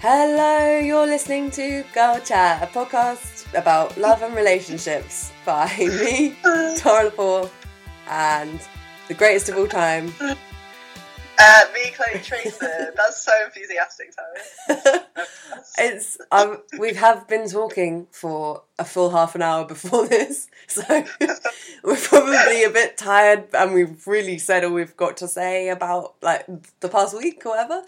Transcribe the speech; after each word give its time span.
Hello, 0.00 0.78
you're 0.78 1.08
listening 1.08 1.50
to 1.50 1.82
Girl 1.92 2.20
Chat, 2.20 2.62
a 2.62 2.66
podcast 2.68 3.52
about 3.58 3.98
love 3.98 4.22
and 4.22 4.32
relationships 4.32 5.32
by 5.44 5.66
me, 5.78 6.36
Tara 6.76 7.10
Lepore, 7.10 7.50
and 8.06 8.60
the 9.08 9.14
greatest 9.14 9.48
of 9.48 9.56
all 9.58 9.66
time. 9.66 10.12
Uh, 11.40 11.62
me, 11.72 11.92
Chloe 11.92 12.20
Tracer. 12.20 12.92
That's 12.96 13.22
so 13.22 13.30
enthusiastic, 13.44 14.12
Tara. 14.66 15.04
it's 15.78 16.18
um, 16.32 16.58
we 16.80 16.94
have 16.94 17.28
been 17.28 17.48
talking 17.48 18.08
for 18.10 18.62
a 18.76 18.84
full 18.84 19.10
half 19.10 19.36
an 19.36 19.42
hour 19.42 19.64
before 19.64 20.08
this, 20.08 20.48
so 20.66 20.82
we're 21.84 21.94
probably 21.94 22.64
a 22.64 22.70
bit 22.70 22.98
tired, 22.98 23.44
and 23.54 23.72
we've 23.72 24.04
really 24.04 24.36
said 24.36 24.64
all 24.64 24.72
we've 24.72 24.96
got 24.96 25.16
to 25.18 25.28
say 25.28 25.68
about 25.68 26.16
like 26.22 26.44
the 26.80 26.88
past 26.88 27.16
week 27.16 27.46
or 27.46 27.50
whatever. 27.50 27.84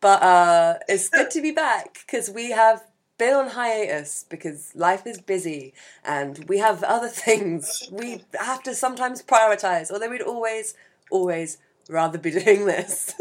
But 0.00 0.22
uh, 0.22 0.78
it's 0.88 1.08
good 1.08 1.30
to 1.32 1.42
be 1.42 1.50
back 1.52 1.98
because 2.06 2.30
we 2.30 2.50
have 2.50 2.84
been 3.18 3.34
on 3.34 3.48
hiatus 3.48 4.26
because 4.28 4.72
life 4.76 5.06
is 5.06 5.20
busy 5.20 5.72
and 6.04 6.44
we 6.48 6.58
have 6.58 6.82
other 6.84 7.08
things 7.26 7.88
we 7.90 8.22
have 8.38 8.62
to 8.64 8.74
sometimes 8.74 9.22
prioritize. 9.22 9.90
Although 9.90 10.10
we'd 10.10 10.22
always, 10.22 10.74
always 11.10 11.58
rather 11.88 12.18
be 12.18 12.30
doing 12.44 12.66
this. 12.66 13.14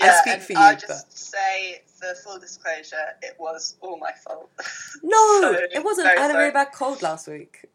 Yeah, 0.00 0.06
I 0.24 0.30
speak 0.30 0.42
for 0.42 0.52
you, 0.54 0.58
I'll 0.58 0.74
but 0.74 0.80
just 0.88 1.18
say, 1.30 1.82
for 1.86 2.14
full 2.14 2.38
disclosure, 2.38 2.96
it 3.20 3.36
was 3.38 3.76
all 3.82 3.98
my 3.98 4.12
fault. 4.24 4.48
no, 5.02 5.40
So, 5.42 5.58
it 5.74 5.84
wasn't. 5.84 6.06
I 6.08 6.12
had 6.12 6.30
a 6.30 6.32
sorry. 6.32 6.44
really 6.44 6.54
bad 6.54 6.68
cold 6.72 7.02
last 7.02 7.28
week. 7.28 7.66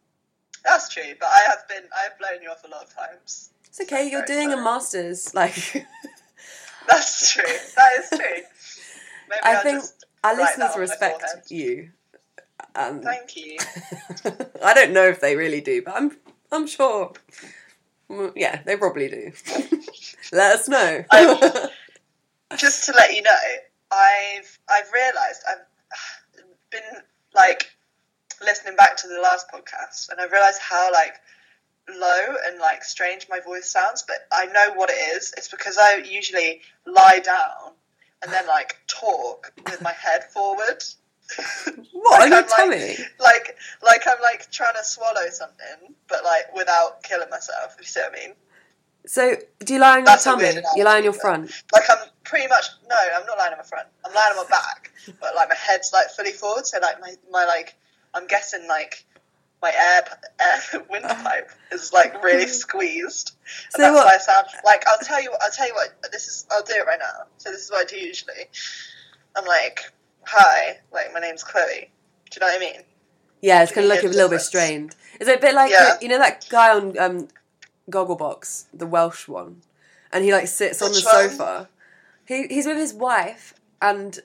That's 0.65 0.89
true, 0.89 1.03
but 1.19 1.27
I 1.29 1.41
have 1.45 1.67
been, 1.69 1.83
I 1.95 2.03
have 2.09 2.17
blown 2.17 2.41
you 2.41 2.49
off 2.49 2.63
a 2.65 2.67
lot 2.67 2.83
of 2.83 2.95
times. 2.95 3.51
It's 3.67 3.79
okay. 3.81 4.09
You're 4.09 4.25
Very 4.25 4.45
doing 4.45 4.53
a 4.53 4.57
master's. 4.63 5.35
Like, 5.35 5.85
That's 6.87 7.33
true. 7.33 7.43
That 7.43 7.91
is 7.99 8.09
true. 8.09 8.43
Maybe 9.29 9.41
I 9.43 9.55
I'll 9.55 9.63
think 9.63 9.83
our 10.23 10.35
listeners 10.35 10.77
respect 10.77 11.51
you. 11.51 11.89
Um, 12.75 13.01
Thank 13.01 13.35
you. 13.35 13.57
I 14.63 14.73
don't 14.73 14.91
know 14.91 15.05
if 15.07 15.21
they 15.21 15.35
really 15.35 15.61
do, 15.61 15.81
but 15.81 15.95
I'm 15.95 16.11
I'm 16.51 16.67
sure. 16.67 17.13
Yeah, 18.35 18.61
they 18.65 18.77
probably 18.77 19.09
do. 19.09 19.31
Let 20.31 20.59
us 20.59 20.67
know. 20.67 21.05
Just 22.57 22.85
to 22.85 22.91
let 22.93 23.13
you 23.13 23.23
know, 23.23 23.35
I've 23.91 24.59
I've 24.69 24.91
realised 24.93 25.41
I've 25.49 25.65
been 26.69 27.01
like 27.33 27.75
listening 28.41 28.75
back 28.75 28.95
to 28.97 29.07
the 29.07 29.19
last 29.19 29.47
podcast, 29.51 30.09
and 30.09 30.21
I've 30.21 30.31
realised 30.31 30.59
how 30.61 30.91
like 30.91 31.15
low 31.89 32.35
and 32.47 32.59
like 32.59 32.83
strange 32.83 33.27
my 33.29 33.39
voice 33.39 33.69
sounds. 33.69 34.03
But 34.07 34.17
I 34.31 34.45
know 34.47 34.73
what 34.75 34.89
it 34.89 35.15
is. 35.15 35.33
It's 35.37 35.47
because 35.49 35.77
I 35.77 35.97
usually 35.97 36.61
lie 36.85 37.19
down 37.23 37.73
and 38.23 38.31
then 38.31 38.47
like 38.47 38.77
talk 38.87 39.53
with 39.65 39.81
my 39.81 39.93
head 39.93 40.23
forward. 40.31 40.83
what 41.91 42.21
on 42.21 42.29
Like, 42.29 42.29
your 42.29 42.37
I'm, 42.39 42.69
tummy? 42.69 42.95
like 43.19 43.57
like 43.83 44.01
I'm 44.07 44.21
like 44.21 44.49
trying 44.51 44.75
to 44.75 44.83
swallow 44.83 45.27
something, 45.29 45.95
but 46.07 46.23
like 46.23 46.53
without 46.55 47.01
killing 47.03 47.29
myself. 47.29 47.75
If 47.75 47.81
you 47.81 47.85
see 47.87 47.99
what 48.01 48.11
I 48.13 48.25
mean? 48.27 48.35
So, 49.07 49.35
do 49.59 49.73
you 49.75 49.79
lie 49.79 49.91
on 49.91 49.97
your 49.99 50.05
That's 50.05 50.25
a 50.25 50.29
tummy? 50.31 50.51
You 50.75 50.83
lie 50.83 50.97
on 50.97 51.03
your 51.03 51.13
front. 51.13 51.51
Like 51.73 51.83
I'm 51.89 52.07
pretty 52.23 52.47
much 52.47 52.65
no, 52.89 52.95
I'm 53.15 53.25
not 53.25 53.37
lying 53.37 53.53
on 53.53 53.57
my 53.59 53.63
front. 53.63 53.87
I'm 54.05 54.13
lying 54.13 54.37
on 54.37 54.45
my 54.45 54.49
back, 54.49 54.91
but 55.19 55.35
like 55.35 55.49
my 55.49 55.55
head's 55.55 55.91
like 55.93 56.09
fully 56.09 56.31
forward, 56.31 56.65
so 56.67 56.77
like 56.79 56.99
my 57.01 57.13
my 57.31 57.45
like 57.45 57.75
I'm 58.13 58.27
guessing 58.27 58.67
like 58.67 59.03
my 59.67 59.73
air, 59.87 60.01
air 60.47 60.85
windpipe 60.91 61.49
is 61.71 61.91
like 61.93 62.11
really 62.23 62.47
squeezed. 62.63 63.27
So 63.71 63.75
And 63.75 63.83
that's 63.83 63.95
what- 63.95 64.05
why 64.05 64.15
I 64.15 64.17
sound 64.19 64.47
like 64.63 64.81
I'll 64.87 65.03
tell 65.09 65.21
you. 65.21 65.31
I'll 65.41 65.51
tell 65.51 65.67
you 65.67 65.73
what. 65.79 65.89
This 66.11 66.27
is. 66.27 66.45
I'll 66.51 66.63
do 66.63 66.73
it 66.81 66.85
right 66.91 66.99
now. 66.99 67.17
So 67.37 67.51
this 67.51 67.61
is 67.65 67.71
what 67.71 67.81
I 67.85 67.89
do 67.93 67.97
usually. 67.97 68.43
I'm 69.37 69.45
like, 69.45 69.77
hi, 70.23 70.77
like 70.93 71.07
my 71.13 71.19
name's 71.19 71.43
Chloe. 71.43 71.89
Do 72.31 72.33
you 72.35 72.39
know 72.41 72.47
what 72.47 72.55
I 72.57 72.59
mean? 72.59 72.81
Yeah, 73.41 73.63
it's 73.63 73.71
to 73.73 73.81
look 73.81 74.03
a 74.03 74.07
little 74.07 74.29
bit 74.29 74.41
strained. 74.41 74.95
Is 75.19 75.27
it 75.27 75.37
a 75.39 75.41
bit 75.41 75.53
like 75.55 75.71
Yeah. 75.71 75.97
you 76.01 76.07
know 76.09 76.17
that 76.19 76.47
guy 76.49 76.69
on 76.75 76.97
um, 76.97 77.27
Gogglebox, 77.91 78.65
the 78.73 78.87
Welsh 78.87 79.27
one, 79.27 79.61
and 80.11 80.23
he 80.25 80.31
like 80.33 80.47
sits 80.47 80.81
on 80.81 80.91
the 80.91 81.01
one? 81.01 81.29
sofa. 81.29 81.69
He 82.25 82.47
he's 82.47 82.65
with 82.65 82.77
his 82.77 82.93
wife 82.93 83.53
and 83.81 84.19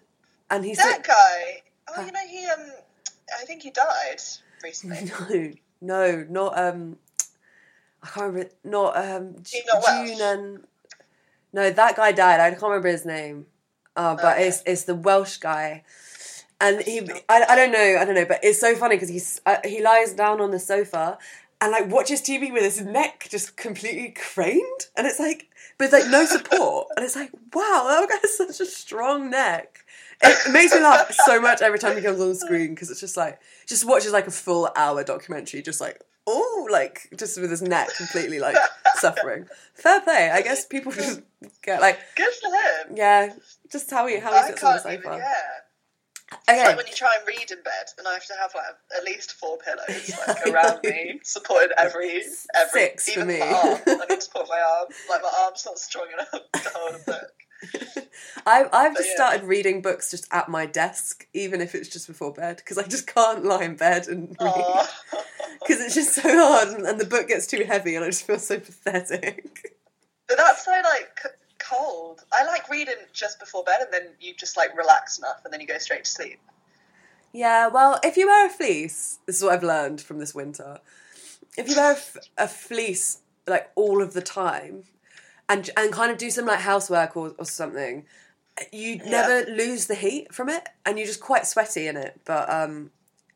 and 0.51 0.65
he's 0.65 0.79
That 0.79 1.05
guy. 1.07 1.63
Oh, 1.89 1.93
Huh. 1.97 2.03
you 2.07 2.13
know 2.13 2.27
he 2.27 2.47
um. 2.47 2.71
I 3.41 3.45
think 3.45 3.63
he 3.63 3.71
died 3.71 4.21
recently. 4.63 5.53
no 5.81 5.97
no 6.27 6.27
not 6.29 6.59
um 6.59 6.97
I 8.03 8.07
can't 8.09 8.27
remember 8.33 8.51
not 8.65 8.97
um 8.97 9.37
June 9.43 9.63
Welsh? 9.73 10.21
and 10.21 10.65
no 11.53 11.71
that 11.71 11.97
guy 11.97 12.13
died 12.13 12.41
I 12.41 12.51
can't 12.51 12.63
remember 12.63 12.89
his 12.89 13.05
name 13.07 13.47
uh, 13.97 14.15
but 14.15 14.37
Okay. 14.39 14.49
it's 14.49 14.63
it's 14.67 14.85
the 14.85 14.95
Welsh 14.95 15.39
guy 15.39 15.83
and 16.61 16.83
he 16.83 17.01
I, 17.29 17.45
I 17.49 17.57
don't 17.57 17.73
know 17.73 17.97
I 18.01 18.05
don't 18.05 18.15
know 18.15 18.25
but 18.25 18.41
it's 18.43 18.61
so 18.61 18.75
funny 18.75 18.97
because 18.97 19.09
he's 19.09 19.41
uh, 19.47 19.57
he 19.65 19.83
lies 19.83 20.13
down 20.13 20.41
on 20.41 20.51
the 20.51 20.59
sofa 20.59 21.19
and 21.61 21.73
like 21.73 21.91
watches 21.91 22.21
TV 22.23 22.53
with 22.53 22.63
his 22.63 22.81
neck 22.83 23.27
just 23.31 23.57
completely 23.57 24.11
craned 24.33 24.87
and 24.97 25.07
it's 25.07 25.19
like 25.19 25.49
but 25.79 25.85
it's 25.87 25.93
like 25.93 26.09
no 26.11 26.25
support 26.25 26.89
and 26.97 27.05
it's 27.05 27.17
like 27.17 27.31
wow 27.55 27.85
that 27.89 28.09
guy 28.09 28.17
has 28.23 28.37
such 28.37 28.61
a 28.61 28.71
strong 28.71 29.31
neck 29.31 29.85
it 30.23 30.53
makes 30.53 30.73
me 30.75 30.81
laugh 30.81 31.11
so 31.13 31.41
much 31.41 31.63
every 31.63 31.79
time 31.79 31.97
he 31.97 32.03
comes 32.03 32.21
on 32.21 32.29
the 32.29 32.35
screen 32.35 32.75
because 32.75 32.91
it's 32.91 33.01
just 33.01 33.17
like 33.17 33.41
just 33.67 33.85
watches 33.87 34.13
like 34.13 34.27
a 34.27 34.31
full 34.31 34.69
hour 34.77 35.03
documentary 35.05 35.63
just 35.63 35.81
like 35.81 36.01
oh 36.27 36.69
like 36.71 37.09
just 37.17 37.41
with 37.41 37.51
his 37.51 37.63
neck 37.63 37.89
completely 37.97 38.39
like 38.39 38.57
suffering 38.97 39.47
fair 39.75 40.01
play 40.03 40.31
I 40.31 40.43
guess 40.43 40.65
people 40.67 40.93
just 40.93 41.23
get 41.63 41.81
like 41.81 41.99
Good 42.17 42.33
for 42.35 42.49
him. 42.91 42.97
yeah 42.97 43.33
just 43.73 43.91
how 43.91 44.07
he 44.07 44.19
how 44.19 44.33
he 44.43 44.49
sits 44.49 44.63
on 44.63 44.77
the 44.83 44.93
even. 44.93 45.03
sofa 45.05 45.17
Yeah. 45.19 45.33
It's 46.33 46.49
okay 46.49 46.65
like 46.65 46.77
when 46.77 46.87
you 46.87 46.93
try 46.93 47.17
and 47.19 47.27
read 47.27 47.51
in 47.51 47.61
bed, 47.65 47.87
and 47.99 48.07
I 48.07 48.13
have 48.13 48.25
to 48.27 48.35
have 48.41 48.53
like 48.55 48.65
at 48.97 49.05
least 49.05 49.33
four 49.33 49.59
pillows 49.59 50.13
like 50.29 50.47
around 50.47 50.79
me, 50.85 51.19
supporting 51.25 51.71
every 51.77 52.23
every 52.55 52.71
Six 52.81 53.13
for 53.13 53.23
even 53.23 53.27
me. 53.27 53.41
my 53.41 53.47
arm. 53.47 53.79
I 53.85 54.07
need 54.09 54.15
to 54.15 54.21
support 54.21 54.47
my 54.49 54.61
arm. 54.79 54.87
Like 55.09 55.23
my 55.23 55.33
arm's 55.43 55.67
not 55.67 55.77
strong 55.81 56.07
enough 56.13 56.31
to 56.31 56.71
hold 56.73 56.95
a 56.95 56.99
book. 57.05 57.33
I, 58.47 58.65
I've 58.73 58.97
just 58.97 59.11
yeah. 59.11 59.15
started 59.15 59.43
reading 59.45 59.83
books 59.83 60.11
just 60.11 60.27
at 60.33 60.49
my 60.49 60.67
desk, 60.67 61.27
even 61.35 61.61
if 61.61 61.75
it's 61.75 61.89
just 61.89 62.07
before 62.07 62.33
bed, 62.33 62.57
because 62.57 62.79
I 62.79 62.87
just 62.87 63.07
can't 63.07 63.45
lie 63.45 63.65
in 63.65 63.77
bed 63.77 64.09
and 64.09 64.37
read. 64.41 64.89
Because 65.61 65.81
it's 65.81 65.95
just 65.95 66.15
so 66.15 66.23
hard, 66.23 66.69
and, 66.69 66.87
and 66.87 67.01
the 67.01 67.05
book 67.05 67.29
gets 67.29 67.47
too 67.47 67.65
heavy, 67.65 67.95
and 67.97 68.05
I 68.05 68.09
just 68.09 68.27
feel 68.27 68.39
so 68.39 68.59
pathetic. 68.59 69.77
But 70.27 70.39
that's 70.39 70.65
so 70.65 70.71
like 70.71 71.21
c- 71.23 71.29
cold. 71.59 72.23
I 72.33 72.45
like 72.45 72.69
reading 72.71 72.95
just 73.13 73.39
before 73.41 73.63
bed, 73.65 73.81
and 73.83 73.93
then 73.93 74.13
you 74.21 74.35
just 74.35 74.57
like 74.57 74.77
relax 74.77 75.19
enough, 75.19 75.43
and 75.45 75.53
then 75.53 75.61
you 75.61 75.67
go 75.67 75.79
straight 75.79 76.05
to 76.05 76.11
sleep. 76.11 76.39
Yeah, 77.33 77.69
well, 77.69 78.01
if 78.03 78.17
you 78.17 78.27
wear 78.27 78.47
a 78.47 78.51
fleece, 78.51 79.19
this 79.27 79.37
is 79.37 79.43
what 79.43 79.53
I've 79.53 79.63
learned 79.63 80.01
from 80.01 80.19
this 80.19 80.35
winter. 80.35 80.81
If 81.57 81.69
you 81.69 81.77
wear 81.77 81.93
a, 81.93 81.97
f- 81.97 82.17
a 82.39 82.49
fleece 82.49 83.19
like 83.47 83.71
all 83.75 84.03
of 84.03 84.15
the 84.15 84.23
time, 84.23 84.85
and 85.51 85.69
and 85.77 85.93
kind 85.93 86.11
of 86.11 86.17
do 86.17 86.31
some 86.31 86.47
like 86.47 86.61
housework 86.61 87.17
or, 87.17 87.35
or 87.39 87.45
something, 87.45 88.07
you 88.73 88.95
Yeah. 89.05 89.11
never 89.11 89.51
lose 89.51 89.87
the 89.87 89.95
heat 89.95 90.33
from 90.35 90.49
it, 90.49 90.67
and 90.87 90.97
you're 90.99 91.07
just 91.07 91.21
quite 91.21 91.47
sweaty 91.47 91.87
in 91.87 91.97
it. 91.99 92.21
But 92.25 92.49
um, 92.51 92.91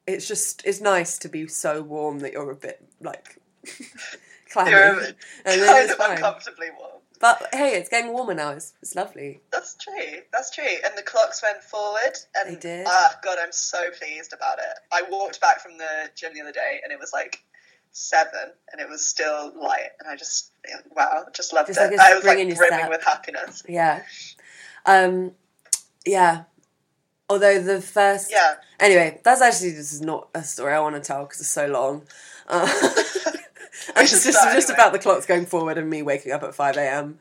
it's 0.07 0.27
just 0.27 0.65
it's 0.65 0.81
nice 0.81 1.19
to 1.19 1.29
be 1.29 1.47
so 1.49 1.83
warm 1.83 2.21
that 2.21 2.33
you're 2.33 2.51
a 2.51 2.57
bit 2.57 2.83
like 3.01 3.37
clammy, 4.51 4.71
You're 4.71 4.99
and 5.45 5.61
then 5.61 5.85
it's 5.85 5.93
of 5.93 5.99
fine. 5.99 6.17
uncomfortably 6.17 6.69
warm. 6.79 6.91
But 7.21 7.49
hey, 7.55 7.77
it's 7.77 7.89
getting 7.89 8.13
warmer 8.13 8.35
now. 8.35 8.51
It's 8.51 8.75
it's 8.83 8.95
lovely. 8.95 9.41
That's 9.51 9.77
true. 9.77 10.21
That's 10.33 10.51
true. 10.51 10.65
And 10.85 10.97
the 10.97 11.03
clocks 11.03 11.43
went 11.43 11.63
forward, 11.63 12.13
and 12.37 12.57
They 12.57 12.61
did. 12.61 12.87
ah, 12.89 13.15
God, 13.23 13.39
I'm 13.41 13.53
so 13.53 13.91
pleased 13.99 14.33
about 14.33 14.59
it. 14.59 14.79
I 14.93 15.03
walked 15.11 15.41
back 15.41 15.61
from 15.61 15.79
the 15.79 16.11
gym 16.15 16.33
the 16.35 16.43
other 16.43 16.53
day, 16.53 16.81
and 16.83 16.93
it 16.93 16.99
was 16.99 17.13
like 17.13 17.43
seven, 17.95 18.51
and 18.71 18.81
it 18.81 18.89
was 18.89 19.07
still 19.07 19.53
light, 19.59 19.91
and 20.01 20.11
I 20.11 20.17
just 20.17 20.51
wow, 20.95 21.25
just 21.35 21.53
loved 21.55 21.69
Just 21.69 21.81
it. 21.81 21.97
like 21.97 21.99
a 21.99 22.03
I 22.03 22.15
was 22.15 22.25
like 22.25 22.37
brimming 22.37 22.55
step. 22.55 22.91
with 22.91 23.05
happiness. 23.05 23.63
Yeah, 23.69 24.03
um, 24.85 25.33
yeah. 26.05 26.45
Although 27.31 27.63
the 27.63 27.81
first 27.81 28.31
Yeah, 28.31 28.57
Anyway, 28.79 29.19
that's 29.25 29.41
actually 29.41 29.71
this 29.71 29.93
is 29.95 30.03
not 30.03 30.29
a 30.35 30.43
story 30.43 30.75
I 30.75 30.81
want 30.81 30.95
to 30.97 31.01
tell 31.01 31.23
because 31.25 31.41
it's 31.41 31.49
so 31.49 31.67
long. 31.67 32.03
Uh, 32.47 32.67
it's 33.97 34.11
just 34.11 34.25
just 34.27 34.47
anyway. 34.47 34.75
about 34.75 34.93
the 34.93 34.99
clocks 34.99 35.25
going 35.25 35.47
forward 35.47 35.79
and 35.79 35.89
me 35.89 36.03
waking 36.03 36.33
up 36.33 36.43
at 36.43 36.55
five 36.55 36.77
a.m. 36.77 37.19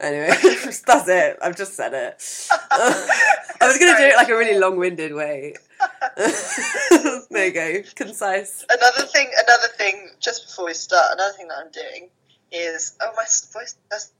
Anyway, 0.00 0.28
that's 0.86 1.08
it. 1.08 1.38
I've 1.42 1.56
just 1.56 1.74
said 1.74 1.92
it. 1.92 2.48
I 2.70 3.46
was 3.60 3.76
gonna 3.78 3.96
do 3.98 4.04
it 4.04 4.16
like 4.16 4.30
a 4.30 4.36
really 4.36 4.58
long-winded 4.58 5.14
way. 5.14 5.54
there 7.30 7.46
you 7.46 7.52
go, 7.52 7.82
concise. 7.94 8.64
another 8.70 9.06
thing. 9.06 9.30
Another 9.46 9.68
thing. 9.76 10.10
Just 10.20 10.46
before 10.48 10.66
we 10.66 10.74
start, 10.74 11.12
another 11.12 11.32
thing 11.36 11.48
that 11.48 11.58
I'm 11.58 11.70
doing 11.70 12.10
is 12.50 12.96
oh 13.00 13.10
my 13.16 13.24
voice. 13.52 13.76
That's 13.90 14.12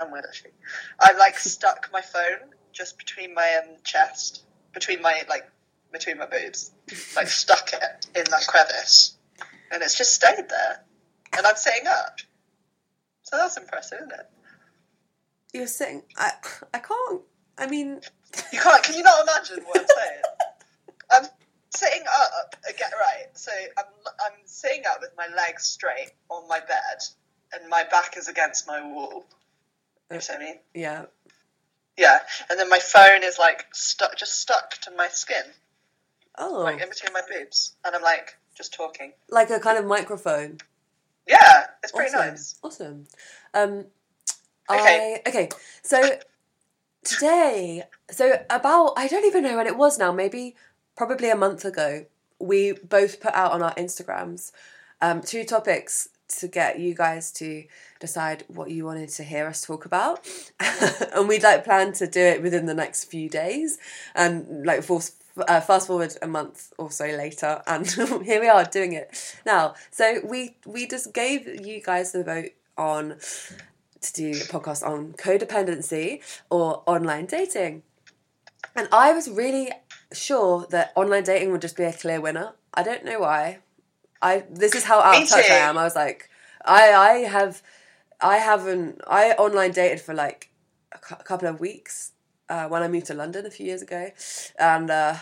I'm 0.00 0.10
weird 0.12 0.24
actually. 0.28 0.52
I've 1.00 1.18
like 1.18 1.38
stuck 1.38 1.88
my 1.92 2.00
phone 2.00 2.50
just 2.72 2.98
between 2.98 3.34
my 3.34 3.60
um, 3.62 3.76
chest, 3.84 4.44
between 4.72 5.02
my 5.02 5.22
like 5.28 5.50
between 5.92 6.18
my 6.18 6.26
boobs, 6.26 6.70
like 7.16 7.28
stuck 7.28 7.72
it 7.72 8.06
in 8.14 8.24
that 8.30 8.46
crevice, 8.46 9.16
and 9.72 9.82
it's 9.82 9.96
just 9.96 10.14
stayed 10.14 10.48
there. 10.48 10.84
And 11.36 11.46
I'm 11.46 11.56
sitting 11.56 11.86
up, 11.86 12.18
so 13.22 13.36
that's 13.36 13.56
impressive, 13.56 13.98
isn't 13.98 14.12
it? 14.12 14.30
You're 15.52 15.66
sitting. 15.66 16.02
I 16.16 16.32
I 16.72 16.78
can't. 16.78 17.22
I 17.58 17.66
mean, 17.66 18.00
You 18.52 18.60
can't. 18.60 18.82
Can 18.82 18.96
you 18.96 19.02
not 19.02 19.26
I'm 21.10 21.26
sitting 21.70 22.02
up. 22.20 22.56
Get 22.78 22.92
right. 22.98 23.26
So 23.34 23.52
I'm 23.78 23.84
I'm 24.24 24.38
sitting 24.44 24.82
up 24.90 24.98
with 25.00 25.10
my 25.16 25.28
legs 25.34 25.64
straight 25.64 26.12
on 26.28 26.46
my 26.48 26.60
bed, 26.60 26.98
and 27.52 27.68
my 27.68 27.84
back 27.90 28.16
is 28.16 28.28
against 28.28 28.66
my 28.66 28.80
wall. 28.80 29.24
You 30.10 30.16
know 30.16 30.16
what 30.16 30.30
I 30.34 30.38
mean? 30.38 30.56
Yeah. 30.74 31.04
Yeah, 31.96 32.18
and 32.48 32.58
then 32.58 32.70
my 32.70 32.78
phone 32.78 33.22
is 33.22 33.38
like 33.38 33.66
stuck, 33.72 34.16
just 34.16 34.40
stuck 34.40 34.70
to 34.82 34.90
my 34.92 35.08
skin. 35.08 35.44
Oh. 36.38 36.60
Like 36.62 36.80
in 36.80 36.88
between 36.88 37.12
my 37.12 37.20
boobs, 37.28 37.74
and 37.84 37.94
I'm 37.94 38.02
like 38.02 38.36
just 38.56 38.72
talking. 38.72 39.12
Like 39.28 39.50
a 39.50 39.60
kind 39.60 39.78
of 39.78 39.84
microphone. 39.84 40.58
Yeah, 41.26 41.66
it's 41.82 41.92
pretty 41.92 42.14
awesome. 42.14 42.28
nice. 42.30 42.54
Awesome. 42.62 43.06
Um, 43.52 43.84
okay. 44.70 45.20
I, 45.24 45.28
okay. 45.28 45.48
So 45.82 46.18
today, 47.04 47.82
so 48.10 48.44
about 48.48 48.94
I 48.96 49.06
don't 49.06 49.26
even 49.26 49.44
know 49.44 49.56
when 49.56 49.66
it 49.66 49.76
was 49.76 49.98
now. 49.98 50.10
Maybe 50.10 50.56
probably 51.00 51.30
a 51.30 51.34
month 51.34 51.64
ago, 51.64 52.04
we 52.38 52.72
both 52.72 53.22
put 53.22 53.32
out 53.32 53.52
on 53.52 53.62
our 53.62 53.74
Instagrams 53.76 54.52
um, 55.00 55.22
two 55.22 55.44
topics 55.44 56.10
to 56.28 56.46
get 56.46 56.78
you 56.78 56.94
guys 56.94 57.32
to 57.32 57.64
decide 58.00 58.44
what 58.48 58.70
you 58.70 58.84
wanted 58.84 59.08
to 59.08 59.24
hear 59.24 59.46
us 59.46 59.62
talk 59.62 59.86
about, 59.86 60.20
and 61.14 61.26
we'd 61.26 61.42
like 61.42 61.64
plan 61.64 61.94
to 61.94 62.06
do 62.06 62.20
it 62.20 62.42
within 62.42 62.66
the 62.66 62.74
next 62.74 63.04
few 63.04 63.30
days, 63.30 63.78
and 64.14 64.66
like 64.66 64.82
force. 64.82 65.12
Uh, 65.48 65.60
fast 65.60 65.86
forward 65.86 66.14
a 66.20 66.26
month 66.26 66.70
or 66.76 66.90
so 66.90 67.06
later, 67.06 67.62
and 67.66 67.86
here 68.22 68.40
we 68.40 68.48
are 68.48 68.64
doing 68.64 68.92
it 68.92 69.08
now. 69.46 69.74
So 69.90 70.20
we 70.22 70.56
we 70.66 70.86
just 70.86 71.14
gave 71.14 71.48
you 71.66 71.80
guys 71.80 72.12
the 72.12 72.22
vote 72.22 72.50
on 72.76 73.16
to 74.02 74.12
do 74.12 74.32
a 74.32 74.44
podcast 74.54 74.86
on 74.86 75.14
codependency 75.14 76.20
or 76.50 76.82
online 76.84 77.24
dating. 77.24 77.84
And 78.76 78.88
I 78.92 79.12
was 79.12 79.30
really 79.30 79.70
sure 80.12 80.66
that 80.70 80.92
online 80.96 81.24
dating 81.24 81.52
would 81.52 81.60
just 81.60 81.76
be 81.76 81.84
a 81.84 81.92
clear 81.92 82.20
winner. 82.20 82.52
I 82.74 82.82
don't 82.82 83.04
know 83.04 83.20
why. 83.20 83.58
I 84.22 84.44
this 84.50 84.74
is 84.74 84.84
how 84.84 85.00
out 85.00 85.22
of 85.22 85.28
touch. 85.28 85.50
I 85.50 85.54
am. 85.54 85.78
I 85.78 85.84
was 85.84 85.96
like, 85.96 86.28
I 86.64 86.92
I 86.92 87.12
have, 87.28 87.62
I 88.20 88.36
haven't. 88.36 89.00
I 89.06 89.32
online 89.32 89.72
dated 89.72 90.00
for 90.00 90.14
like 90.14 90.50
a 90.92 90.98
a 91.18 91.22
couple 91.24 91.48
of 91.48 91.60
weeks 91.60 92.12
uh, 92.48 92.68
when 92.68 92.82
I 92.82 92.88
moved 92.88 93.06
to 93.06 93.14
London 93.14 93.46
a 93.46 93.50
few 93.50 93.66
years 93.66 93.82
ago, 93.82 94.10
and 94.58 94.90
uh, 94.90 95.16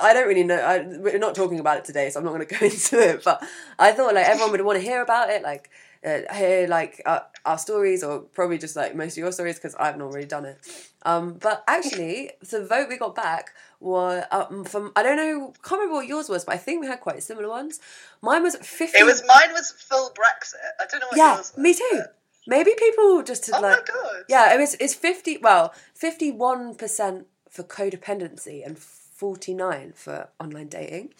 I 0.00 0.12
don't 0.14 0.28
really 0.28 0.44
know. 0.44 0.56
I, 0.56 0.78
we're 0.98 1.18
not 1.18 1.34
talking 1.34 1.58
about 1.60 1.78
it 1.78 1.84
today, 1.84 2.08
so 2.10 2.20
I'm 2.20 2.24
not 2.24 2.34
going 2.34 2.46
to 2.46 2.54
go 2.58 2.64
into 2.64 2.98
it. 2.98 3.24
But 3.24 3.42
I 3.78 3.92
thought 3.92 4.14
like 4.14 4.26
everyone 4.26 4.52
would 4.52 4.62
want 4.62 4.78
to 4.78 4.84
hear 4.84 5.02
about 5.02 5.30
it, 5.30 5.42
like 5.42 5.70
uh, 6.06 6.32
hear 6.34 6.66
like 6.68 7.00
uh, 7.06 7.20
our 7.44 7.58
stories, 7.58 8.02
or 8.04 8.20
probably 8.20 8.58
just 8.58 8.76
like 8.76 8.94
most 8.94 9.12
of 9.12 9.18
your 9.18 9.32
stories 9.32 9.56
because 9.56 9.74
I've 9.76 9.96
not 9.96 10.12
really 10.12 10.26
done 10.26 10.44
it. 10.44 10.58
Um, 11.04 11.34
but 11.34 11.64
actually, 11.66 12.32
the 12.50 12.64
vote 12.64 12.88
we 12.88 12.96
got 12.98 13.14
back 13.14 13.50
was 13.80 14.24
um, 14.30 14.64
from 14.64 14.92
I 14.96 15.02
don't 15.02 15.16
know, 15.16 15.52
can't 15.62 15.80
remember 15.80 15.94
what 15.94 16.06
yours 16.06 16.28
was, 16.28 16.44
but 16.44 16.54
I 16.54 16.58
think 16.58 16.80
we 16.80 16.86
had 16.86 17.00
quite 17.00 17.22
similar 17.22 17.48
ones. 17.48 17.80
Mine 18.22 18.42
was 18.42 18.56
fifty. 18.56 18.98
It 18.98 19.04
was 19.04 19.22
mine 19.26 19.52
was 19.52 19.70
full 19.72 20.10
Brexit. 20.10 20.54
I 20.80 20.84
don't 20.90 21.00
know 21.00 21.06
what 21.08 21.16
yeah, 21.16 21.34
yours 21.36 21.52
was. 21.54 21.58
me 21.62 21.74
too. 21.74 21.84
but- 21.92 22.14
Maybe 22.46 22.70
people 22.78 23.22
just 23.22 23.44
had 23.46 23.56
Oh 23.56 23.60
like 23.60 23.86
my 23.86 23.94
god. 23.94 24.24
yeah, 24.28 24.54
it 24.54 24.58
was 24.58 24.74
it's 24.80 24.94
fifty 24.94 25.36
well, 25.36 25.74
fifty 25.94 26.30
one 26.30 26.74
percent 26.76 27.26
for 27.50 27.62
codependency 27.62 28.64
and 28.64 28.78
forty 28.78 29.52
nine 29.52 29.92
for 29.94 30.28
online 30.40 30.68
dating. 30.68 31.12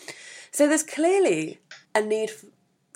So 0.53 0.67
there's 0.67 0.83
clearly 0.83 1.59
a 1.95 2.01
need 2.01 2.31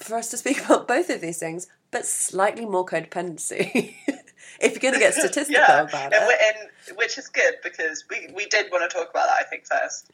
for 0.03 0.17
us 0.17 0.31
to 0.31 0.37
speak 0.37 0.65
about 0.65 0.89
both 0.95 1.11
of 1.11 1.21
these 1.21 1.39
things, 1.39 1.67
but 1.91 2.05
slightly 2.07 2.65
more 2.67 2.85
codependency. 2.87 3.95
if 4.61 4.73
you're 4.73 4.81
going 4.81 4.95
to 4.95 5.01
get 5.01 5.15
statistical 5.15 5.61
yeah, 5.61 5.83
about 5.83 6.13
and, 6.13 6.25
it, 6.29 6.57
and 6.89 6.97
which 6.97 7.19
is 7.19 7.29
good 7.29 7.55
because 7.63 8.05
we 8.11 8.29
we 8.35 8.47
did 8.47 8.71
want 8.73 8.89
to 8.91 8.97
talk 8.97 9.11
about 9.11 9.27
that. 9.27 9.37
I 9.41 9.45
think 9.45 9.65
first. 9.67 10.11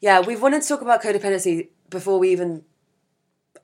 yeah, 0.00 0.20
we've 0.20 0.40
wanted 0.42 0.62
to 0.62 0.68
talk 0.68 0.82
about 0.82 1.02
codependency 1.02 1.68
before 1.88 2.18
we 2.18 2.30
even 2.32 2.64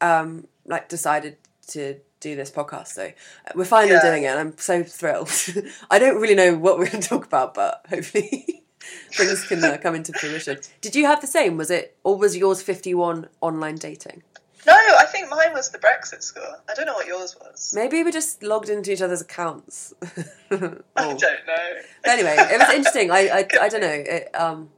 um 0.00 0.46
like 0.66 0.88
decided 0.88 1.36
to 1.68 1.96
do 2.20 2.34
this 2.36 2.50
podcast. 2.50 2.88
So 2.88 3.04
uh, 3.06 3.52
we're 3.54 3.64
finally 3.64 3.92
Yeah. 3.94 4.02
doing 4.02 4.22
it, 4.24 4.28
and 4.28 4.38
I'm 4.40 4.58
so 4.58 4.82
thrilled. 4.82 5.30
I 5.90 5.98
don't 5.98 6.20
really 6.20 6.34
know 6.34 6.54
what 6.56 6.78
we're 6.78 6.90
going 6.90 7.02
to 7.02 7.08
talk 7.08 7.26
about, 7.26 7.54
but 7.54 7.84
hopefully 7.88 8.62
things 9.12 9.44
can 9.46 9.62
uh, 9.64 9.76
come 9.82 9.94
into 9.94 10.12
fruition. 10.12 10.58
Did 10.80 10.96
you 10.96 11.06
have 11.06 11.20
the 11.20 11.26
same? 11.26 11.56
Was 11.56 11.70
it, 11.70 11.96
or 12.04 12.16
was 12.16 12.36
yours 12.36 12.62
51 12.62 13.28
online 13.40 13.76
dating? 13.76 14.22
No, 14.66 14.72
I 14.74 15.04
think 15.06 15.30
mine 15.30 15.52
was 15.52 15.70
the 15.70 15.78
Brexit 15.78 16.22
score. 16.22 16.60
I 16.68 16.74
don't 16.74 16.86
know 16.86 16.94
what 16.94 17.06
yours 17.06 17.36
was. 17.40 17.72
Maybe 17.74 18.02
we 18.02 18.10
just 18.10 18.42
logged 18.42 18.68
into 18.68 18.92
each 18.92 19.00
other's 19.02 19.20
accounts. 19.20 19.94
I 20.02 20.14
Oh. 20.50 20.80
don't 20.96 21.20
know. 21.20 21.68
Anyway, 22.04 22.34
it 22.38 22.58
was 22.58 22.70
interesting. 22.74 23.10
I 23.10 23.28
I, 23.28 23.48
I 23.62 23.68
don't 23.68 23.80
know. 23.80 23.88
It, 24.16 24.30
um, 24.34 24.70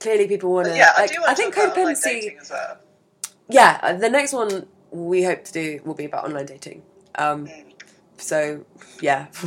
clearly, 0.00 0.26
people 0.28 0.52
want 0.52 0.66
to. 0.68 0.76
yeah, 0.76 0.92
I 0.96 1.02
like, 1.02 1.12
do 1.12 1.20
want 1.20 1.30
I 1.30 1.34
to 1.34 1.42
think 1.42 1.54
talk 1.54 1.64
about 1.64 1.78
online 1.78 1.94
codependency. 1.94 2.20
dating 2.20 2.38
as 2.40 2.50
well. 2.50 2.78
Yeah, 3.48 3.92
the 3.92 4.08
next 4.10 4.32
one 4.32 4.66
we 4.90 5.22
hope 5.22 5.44
to 5.44 5.52
do 5.52 5.80
will 5.84 5.94
be 5.94 6.04
about 6.04 6.24
online 6.24 6.46
dating. 6.46 6.82
Um, 7.16 7.46
Mm. 7.46 7.72
so 8.16 8.64
yeah, 9.00 9.26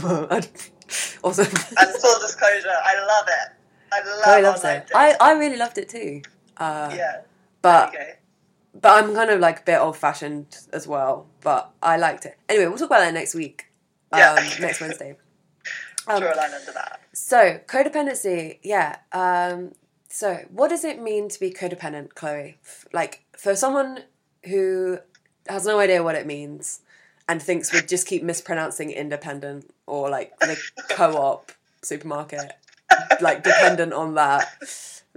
awesome. 1.23 1.45
And 1.77 1.89
full 2.01 2.19
disclosure, 2.19 2.69
I 2.69 2.95
love 3.05 3.27
it. 3.27 3.47
I 3.91 3.99
love 4.09 4.23
Chloe 4.23 4.41
loves 4.43 4.63
online 4.63 4.77
it. 4.81 4.91
I, 4.95 5.05
dating. 5.07 5.17
I 5.21 5.31
really 5.33 5.57
loved 5.57 5.77
it 5.77 5.89
too. 5.89 6.21
Uh, 6.57 6.91
yeah. 6.95 7.21
but. 7.61 7.93
But 8.81 9.03
I'm 9.03 9.13
kind 9.13 9.29
of 9.29 9.39
like 9.39 9.59
a 9.61 9.63
bit 9.63 9.79
old 9.79 9.97
fashioned 9.97 10.57
as 10.73 10.87
well. 10.87 11.27
But 11.41 11.71
I 11.81 11.97
liked 11.97 12.25
it. 12.25 12.37
Anyway, 12.47 12.67
we'll 12.67 12.77
talk 12.77 12.87
about 12.87 12.99
that 12.99 13.13
next 13.13 13.35
week. 13.35 13.65
Um, 14.11 14.19
Yeah. 14.19 14.49
next 14.59 14.81
Wednesday. 14.81 15.17
Um, 16.07 16.19
Draw 16.21 16.33
a 16.33 16.35
line 16.35 16.53
under 16.53 16.71
that. 16.73 16.99
So, 17.13 17.59
codependency, 17.67 18.59
yeah. 18.63 18.97
Um, 19.11 19.73
so, 20.09 20.45
what 20.49 20.69
does 20.69 20.83
it 20.83 21.01
mean 21.01 21.29
to 21.29 21.39
be 21.39 21.51
codependent, 21.51 22.15
Chloe? 22.15 22.57
F- 22.63 22.85
Like, 22.93 23.25
for 23.37 23.55
someone 23.55 24.03
who 24.45 24.99
has 25.47 25.65
no 25.65 25.79
idea 25.79 26.01
what 26.03 26.15
it 26.15 26.25
means 26.25 26.81
and 27.27 27.41
thinks 27.41 27.71
we 27.73 27.81
just 27.81 28.07
keep 28.07 28.23
mispronouncing 28.23 28.89
independent 28.91 29.69
or 29.85 30.09
like 30.09 30.37
the 30.39 30.57
co 30.89 31.15
op 31.17 31.51
supermarket, 31.83 32.53
like 33.21 33.43
dependent 33.43 33.93
on 33.93 34.15
that. 34.15 34.47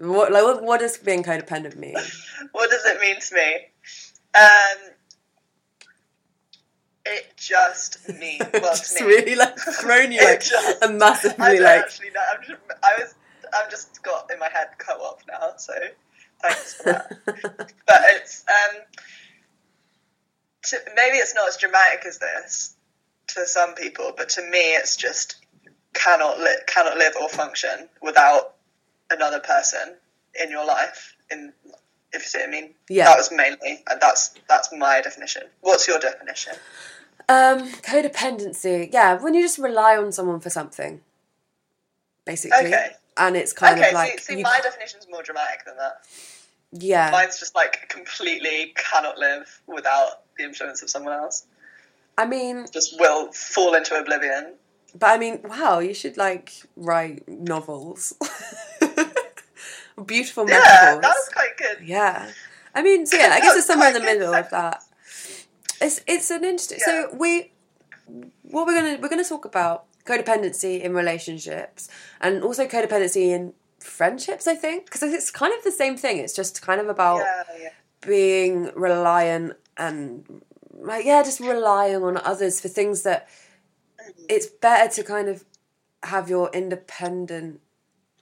What 0.02 0.32
like 0.32 0.42
what, 0.42 0.62
what 0.64 0.80
does 0.80 0.96
being 0.98 1.22
codependent 1.22 1.76
mean? 1.76 1.94
What 2.52 2.70
does 2.70 2.84
it 2.84 3.00
mean 3.00 3.20
to 3.20 3.34
me? 3.36 3.54
Um, 4.34 4.90
it 7.06 7.32
just 7.36 8.08
means 8.18 8.42
well 8.52 8.74
just 8.74 8.98
to 8.98 9.04
me. 9.04 9.10
really 9.10 9.34
like 9.36 9.56
thrown 9.80 10.10
you 10.10 10.24
like 10.24 10.40
just- 10.42 10.82
a 10.82 10.86
I 10.88 10.92
massively 10.92 11.36
don't 11.38 11.62
like 11.62 11.80
actually 11.82 12.10
know. 12.10 12.20
I'm 12.34 12.42
just, 12.44 12.60
I 12.82 12.94
was. 12.98 13.14
I've 13.54 13.70
just 13.70 14.02
got 14.02 14.30
in 14.32 14.38
my 14.38 14.48
head 14.48 14.68
co-op 14.78 15.20
now, 15.28 15.52
so 15.58 15.74
thanks 16.42 16.74
for 16.74 16.84
that. 16.84 17.12
but 17.86 18.00
it's 18.16 18.44
um, 18.48 18.80
to, 20.64 20.78
maybe 20.96 21.18
it's 21.18 21.34
not 21.34 21.48
as 21.48 21.58
dramatic 21.58 22.06
as 22.06 22.18
this 22.18 22.74
to 23.28 23.46
some 23.46 23.74
people, 23.74 24.14
but 24.16 24.30
to 24.30 24.42
me, 24.50 24.74
it's 24.74 24.96
just 24.96 25.36
cannot 25.92 26.38
li- 26.40 26.62
cannot 26.66 26.96
live 26.96 27.12
or 27.20 27.28
function 27.28 27.88
without 28.00 28.54
another 29.12 29.40
person 29.40 29.96
in 30.42 30.50
your 30.50 30.64
life. 30.66 31.14
In 31.30 31.52
if 32.12 32.22
you 32.22 32.28
see 32.28 32.38
what 32.38 32.48
I 32.48 32.50
mean. 32.50 32.74
Yeah. 32.88 33.04
That 33.06 33.16
was 33.18 33.30
mainly, 33.32 33.82
and 33.90 34.00
that's 34.00 34.34
that's 34.48 34.70
my 34.72 35.00
definition. 35.00 35.44
What's 35.60 35.86
your 35.88 35.98
definition? 35.98 36.54
Um, 37.28 37.68
codependency. 37.82 38.90
Yeah, 38.92 39.18
when 39.20 39.34
you 39.34 39.42
just 39.42 39.58
rely 39.58 39.96
on 39.96 40.12
someone 40.12 40.40
for 40.40 40.50
something, 40.50 41.00
basically. 42.24 42.66
Okay. 42.66 42.88
And 43.16 43.36
it's 43.36 43.52
kind 43.52 43.78
okay, 43.78 43.88
of 43.88 43.94
like 43.94 44.18
see, 44.20 44.36
see 44.36 44.42
my 44.42 44.58
definition's 44.62 45.06
more 45.10 45.22
dramatic 45.22 45.64
than 45.66 45.76
that. 45.76 46.02
yeah, 46.72 47.10
Mine's 47.10 47.38
just 47.38 47.54
like 47.54 47.88
completely 47.88 48.72
cannot 48.76 49.18
live 49.18 49.60
without 49.66 50.22
the 50.38 50.44
influence 50.44 50.82
of 50.82 50.88
someone 50.90 51.12
else. 51.12 51.44
I 52.18 52.26
mean, 52.26 52.66
Just 52.72 52.98
will 52.98 53.30
fall 53.32 53.74
into 53.74 53.98
oblivion. 53.98 54.54
but 54.98 55.08
I 55.10 55.18
mean, 55.18 55.40
wow, 55.44 55.78
you 55.78 55.94
should 55.94 56.16
like 56.16 56.52
write 56.76 57.26
novels, 57.28 58.14
beautiful 60.02 60.48
Yeah, 60.48 60.58
that 60.60 61.02
was 61.02 61.30
quite 61.32 61.56
good. 61.56 61.86
Yeah, 61.86 62.30
I 62.74 62.82
mean, 62.82 63.06
so 63.06 63.16
yeah, 63.16 63.30
I 63.32 63.40
guess 63.40 63.56
it's 63.56 63.66
somewhere 63.66 63.88
in 63.88 63.94
the 63.94 64.00
good 64.00 64.18
middle 64.18 64.34
of 64.34 64.50
that. 64.50 64.82
It's 65.80 66.00
it's 66.06 66.30
an 66.30 66.44
interesting. 66.44 66.78
So 66.84 67.08
we, 67.14 67.52
what 68.42 68.66
we're 68.66 68.74
gonna 68.74 68.98
we're 69.00 69.08
gonna 69.08 69.24
talk 69.24 69.44
about 69.44 69.84
codependency 70.04 70.80
in 70.80 70.94
relationships 70.94 71.88
and 72.20 72.42
also 72.42 72.66
codependency 72.66 73.30
in 73.30 73.54
friendships. 73.80 74.46
I 74.46 74.54
think 74.54 74.86
because 74.86 75.02
it's 75.02 75.30
kind 75.30 75.52
of 75.56 75.64
the 75.64 75.72
same 75.72 75.96
thing. 75.96 76.18
It's 76.18 76.34
just 76.34 76.62
kind 76.62 76.80
of 76.80 76.88
about 76.88 77.18
Yeah, 77.18 77.42
yeah. 77.60 77.68
being 78.00 78.70
reliant 78.74 79.54
and 79.76 80.42
like 80.72 81.04
yeah, 81.04 81.22
just 81.22 81.40
relying 81.40 82.02
on 82.02 82.16
others 82.18 82.60
for 82.60 82.68
things 82.68 83.02
that 83.02 83.28
mm. 84.00 84.12
it's 84.28 84.46
better 84.46 84.92
to 84.94 85.02
kind 85.02 85.28
of 85.28 85.44
have 86.04 86.28
your 86.28 86.50
independent 86.52 87.60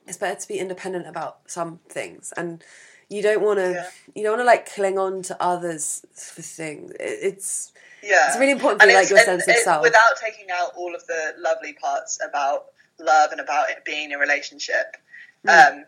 it's 0.06 0.16
better 0.18 0.40
to 0.40 0.48
be 0.48 0.58
independent 0.58 1.06
about 1.06 1.38
some 1.46 1.78
things 1.88 2.32
and 2.36 2.62
you 3.08 3.22
don't 3.22 3.42
want 3.42 3.58
to 3.58 3.72
Yeah. 3.72 3.90
you 4.14 4.22
don't 4.22 4.32
want 4.32 4.40
to 4.42 4.44
like 4.46 4.72
cling 4.72 4.98
on 4.98 5.22
to 5.22 5.36
others 5.42 6.02
for 6.14 6.42
things 6.42 6.92
It- 6.92 7.18
it's 7.22 7.72
Yeah. 8.02 8.28
it's 8.28 8.38
really 8.38 8.52
important 8.52 8.80
for 8.82 8.88
And 8.88 8.94
like 8.96 9.10
your 9.10 9.18
sense 9.20 9.46
of 9.46 9.56
self 9.56 9.82
Without 9.82 10.16
taking 10.16 10.50
out 10.50 10.72
all 10.76 10.94
of 10.94 11.06
the 11.06 11.34
lovely 11.38 11.74
parts 11.74 12.18
about 12.26 12.72
love 12.98 13.32
and 13.32 13.40
about 13.40 13.70
it 13.70 13.84
being 13.84 14.12
a 14.12 14.18
relationship, 14.18 14.96
Mm. 15.46 15.68
um, 15.72 15.84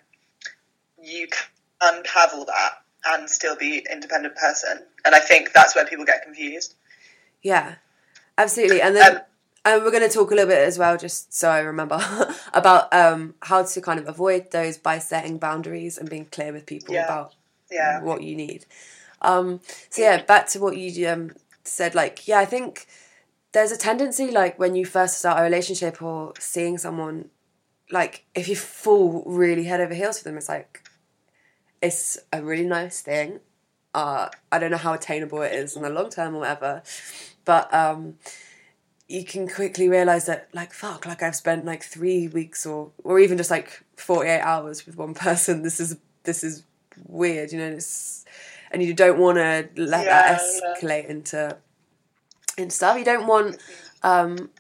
you 1.03 1.29
can 1.29 2.05
have 2.07 2.33
all 2.35 2.45
that 2.47 2.79
and 3.05 3.29
still 3.29 3.57
be 3.57 3.87
independent 3.91 4.35
person. 4.37 4.87
And 5.05 5.15
I 5.15 5.21
think 5.21 5.53
that's 5.53 5.75
where 5.75 5.85
people 5.85 6.05
get 6.05 6.23
confused. 6.23 6.75
Yeah, 7.43 7.75
absolutely. 8.39 8.81
And 8.81 8.95
then 8.97 9.17
Um, 9.17 9.23
and 9.65 9.83
we're 9.85 9.91
going 9.91 10.07
to 10.07 10.13
talk 10.13 10.31
a 10.31 10.35
little 10.35 10.49
bit 10.49 10.67
as 10.67 10.79
well, 10.79 10.97
just 10.97 11.33
so 11.33 11.49
I 11.51 11.61
remember, 11.61 12.01
about 12.55 12.93
um, 12.93 13.35
how 13.43 13.63
to 13.63 13.81
kind 13.81 13.99
of 14.01 14.09
avoid 14.09 14.51
those 14.51 14.77
by 14.79 14.99
setting 14.99 15.39
boundaries 15.39 15.99
and 15.99 16.11
being 16.11 16.27
clear 16.27 16.53
with 16.53 16.67
people 16.67 16.95
Yeah. 16.95 17.05
about 17.05 17.35
Yeah. 17.71 18.01
what 18.01 18.23
you 18.23 18.35
need. 18.37 18.67
Um, 19.21 19.61
so 19.89 20.03
yeah, 20.03 20.23
back 20.23 20.49
to 20.49 20.61
what 20.61 20.77
you 20.77 21.09
um, 21.09 21.33
said. 21.65 21.95
Like, 21.95 22.27
yeah, 22.27 22.39
I 22.41 22.45
think 22.45 22.87
there's 23.53 23.71
a 23.71 23.79
tendency, 23.79 24.31
like 24.31 24.59
when 24.59 24.75
you 24.75 24.85
first 24.85 25.19
start 25.19 25.39
a 25.39 25.43
relationship 25.43 26.03
or 26.03 26.33
seeing 26.39 26.77
someone, 26.79 27.31
like 27.91 28.25
if 28.35 28.49
you 28.49 28.57
fall 28.57 29.23
really 29.27 29.65
head 29.65 29.81
over 29.81 29.95
heels 29.95 30.19
for 30.19 30.25
them, 30.25 30.39
it's 30.39 30.49
like 30.49 30.83
it's 31.81 32.19
a 32.33 32.43
really 32.43 32.67
nice 32.67 33.01
thing. 33.01 33.41
Uh, 33.95 34.29
I 34.51 34.59
don't 34.59 34.71
know 34.71 34.77
how 34.79 34.95
attainable 34.95 35.43
it 35.43 35.53
is 35.53 35.77
in 35.77 35.83
the 35.83 35.91
long 35.91 36.09
term 36.11 36.35
or 36.35 36.41
whatever, 36.41 36.83
but 37.45 37.73
um, 37.75 38.15
you 39.13 39.25
can 39.25 39.47
quickly 39.47 39.89
realize 39.91 40.25
that 40.27 40.49
like 40.55 40.73
fuck, 40.73 41.05
like 41.05 41.23
I've 41.23 41.37
spent 41.37 41.65
like 41.67 41.83
three 41.83 42.29
weeks 42.29 42.65
or 42.65 42.91
or 43.05 43.19
even 43.21 43.37
just 43.37 43.51
like 43.51 43.85
forty 43.97 44.31
eight 44.31 44.41
hours 44.41 44.87
with 44.87 44.97
one 44.97 45.15
person. 45.27 45.63
This 45.63 45.79
is 45.81 45.97
this 46.25 46.43
is 46.43 46.65
weird, 47.07 47.53
you 47.53 47.59
know. 47.59 47.67
It's, 47.79 48.25
and 48.71 48.83
you 48.83 48.95
don't 48.95 49.19
want 49.19 49.37
to 49.37 49.69
let 49.77 50.05
that 50.07 50.41
Yeah, 50.41 50.49
yeah. 50.63 50.75
escalate 50.81 51.07
into 51.09 51.57
into 52.57 52.75
stuff. 52.75 52.97
You 52.99 53.05
don't 53.05 53.27
want 53.27 53.59
um, 54.03 54.51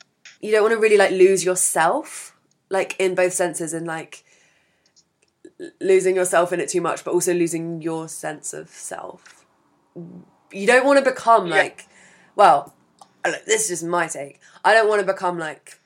you 0.43 0.51
don't 0.53 0.63
want 0.63 0.75
to 0.75 0.81
really 0.81 0.99
like 0.99 1.13
lose 1.13 1.45
yourself, 1.45 2.37
like 2.69 2.95
in 2.99 3.15
both 3.15 3.33
senses, 3.33 3.73
and 3.73 3.87
like 3.87 4.23
losing 5.81 6.15
yourself 6.17 6.53
in 6.53 6.61
it 6.61 6.69
too 6.69 6.81
much, 6.81 7.05
but 7.05 7.15
also 7.15 7.33
losing 7.33 7.81
your 7.81 8.09
sense 8.09 8.53
of 8.53 8.69
self. 8.69 9.47
You 10.53 10.67
don't 10.67 10.85
want 10.85 11.03
to 11.03 11.11
become 11.11 11.47
Yeah. 11.47 11.55
like, 11.55 11.87
well, 12.37 12.75
This 13.25 13.63
is 13.63 13.69
just 13.69 13.85
my 13.85 14.07
take. 14.09 14.41
I 14.65 14.75
don't 14.75 14.89
want 14.89 15.01
to 15.01 15.07
become 15.07 15.39
like, 15.39 15.79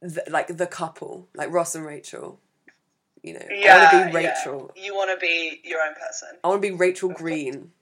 the, 0.00 0.22
like 0.30 0.48
the 0.56 0.66
couple, 0.66 1.28
like 1.34 1.52
Ross 1.52 1.74
and 1.74 1.84
Rachel. 1.84 2.40
You 3.22 3.34
know, 3.34 3.40
I 3.40 3.78
want 3.78 3.90
to 3.90 4.18
be 4.18 4.22
yeah. 4.22 4.30
Rachel. 4.38 4.70
You 4.76 4.94
want 4.94 5.10
to 5.10 5.18
be 5.20 5.60
your 5.64 5.80
own 5.82 5.94
person. 5.94 6.28
I 6.44 6.48
want 6.48 6.62
to 6.62 6.68
be 6.70 6.74
Rachel 6.74 7.10
Green 7.10 7.72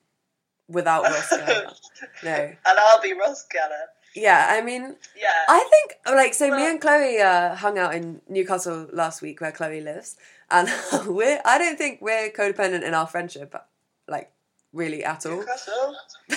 without 0.68 1.04
Ross 1.04 1.30
Geller. 1.30 1.72
No. 2.24 2.32
And 2.34 2.58
I'll 2.78 3.00
be 3.00 3.12
Ross 3.12 3.46
Geller. 3.54 3.84
Yeah, 4.14 4.46
I 4.48 4.62
mean, 4.62 4.96
Yeah. 5.16 5.32
I 5.48 5.68
think 5.70 6.16
like 6.16 6.32
so. 6.34 6.50
me 6.56 6.68
and 6.68 6.80
Chloe 6.80 7.18
uh, 7.20 7.54
hung 7.54 7.78
out 7.78 7.94
in 7.94 8.22
Newcastle 8.28 8.88
last 8.92 9.20
week, 9.20 9.40
where 9.42 9.52
Chloe 9.52 9.82
lives, 9.82 10.16
and 10.50 10.68
we're. 11.06 11.40
I 11.44 11.58
don't 11.58 11.76
think 11.76 12.00
we're 12.00 12.30
codependent 12.30 12.82
in 12.82 12.94
our 12.94 13.06
friendship, 13.06 13.54
like 14.08 14.32
really 14.72 15.04
at 15.04 15.26
all. 15.26 15.36
Newcastle. 15.36 15.94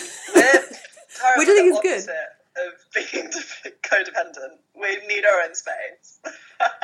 Which 1.38 1.48
I 1.48 1.54
think 1.56 1.86
is 1.86 2.06
good. 2.06 2.14
Of 2.58 3.12
being 3.12 3.28
codependent, 3.84 4.58
we 4.80 4.98
need 5.08 5.24
our 5.26 5.42
own 5.42 5.56
space. 5.56 6.20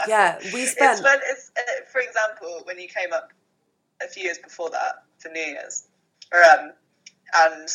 Yeah, 0.08 0.38
we 0.54 0.62
It's 0.62 0.72
spent. 0.72 1.04
when 1.04 1.20
it's, 1.25 1.51
uh, 1.58 1.62
for 1.92 2.00
example, 2.00 2.62
when 2.63 2.80
you 2.80 2.88
came 2.88 3.12
up 3.12 3.34
a 4.01 4.08
few 4.08 4.24
years 4.24 4.38
before 4.38 4.70
that 4.70 5.04
for 5.18 5.27
New 5.30 5.42
Year's, 5.42 5.84
um, 6.34 6.72
and 7.34 7.68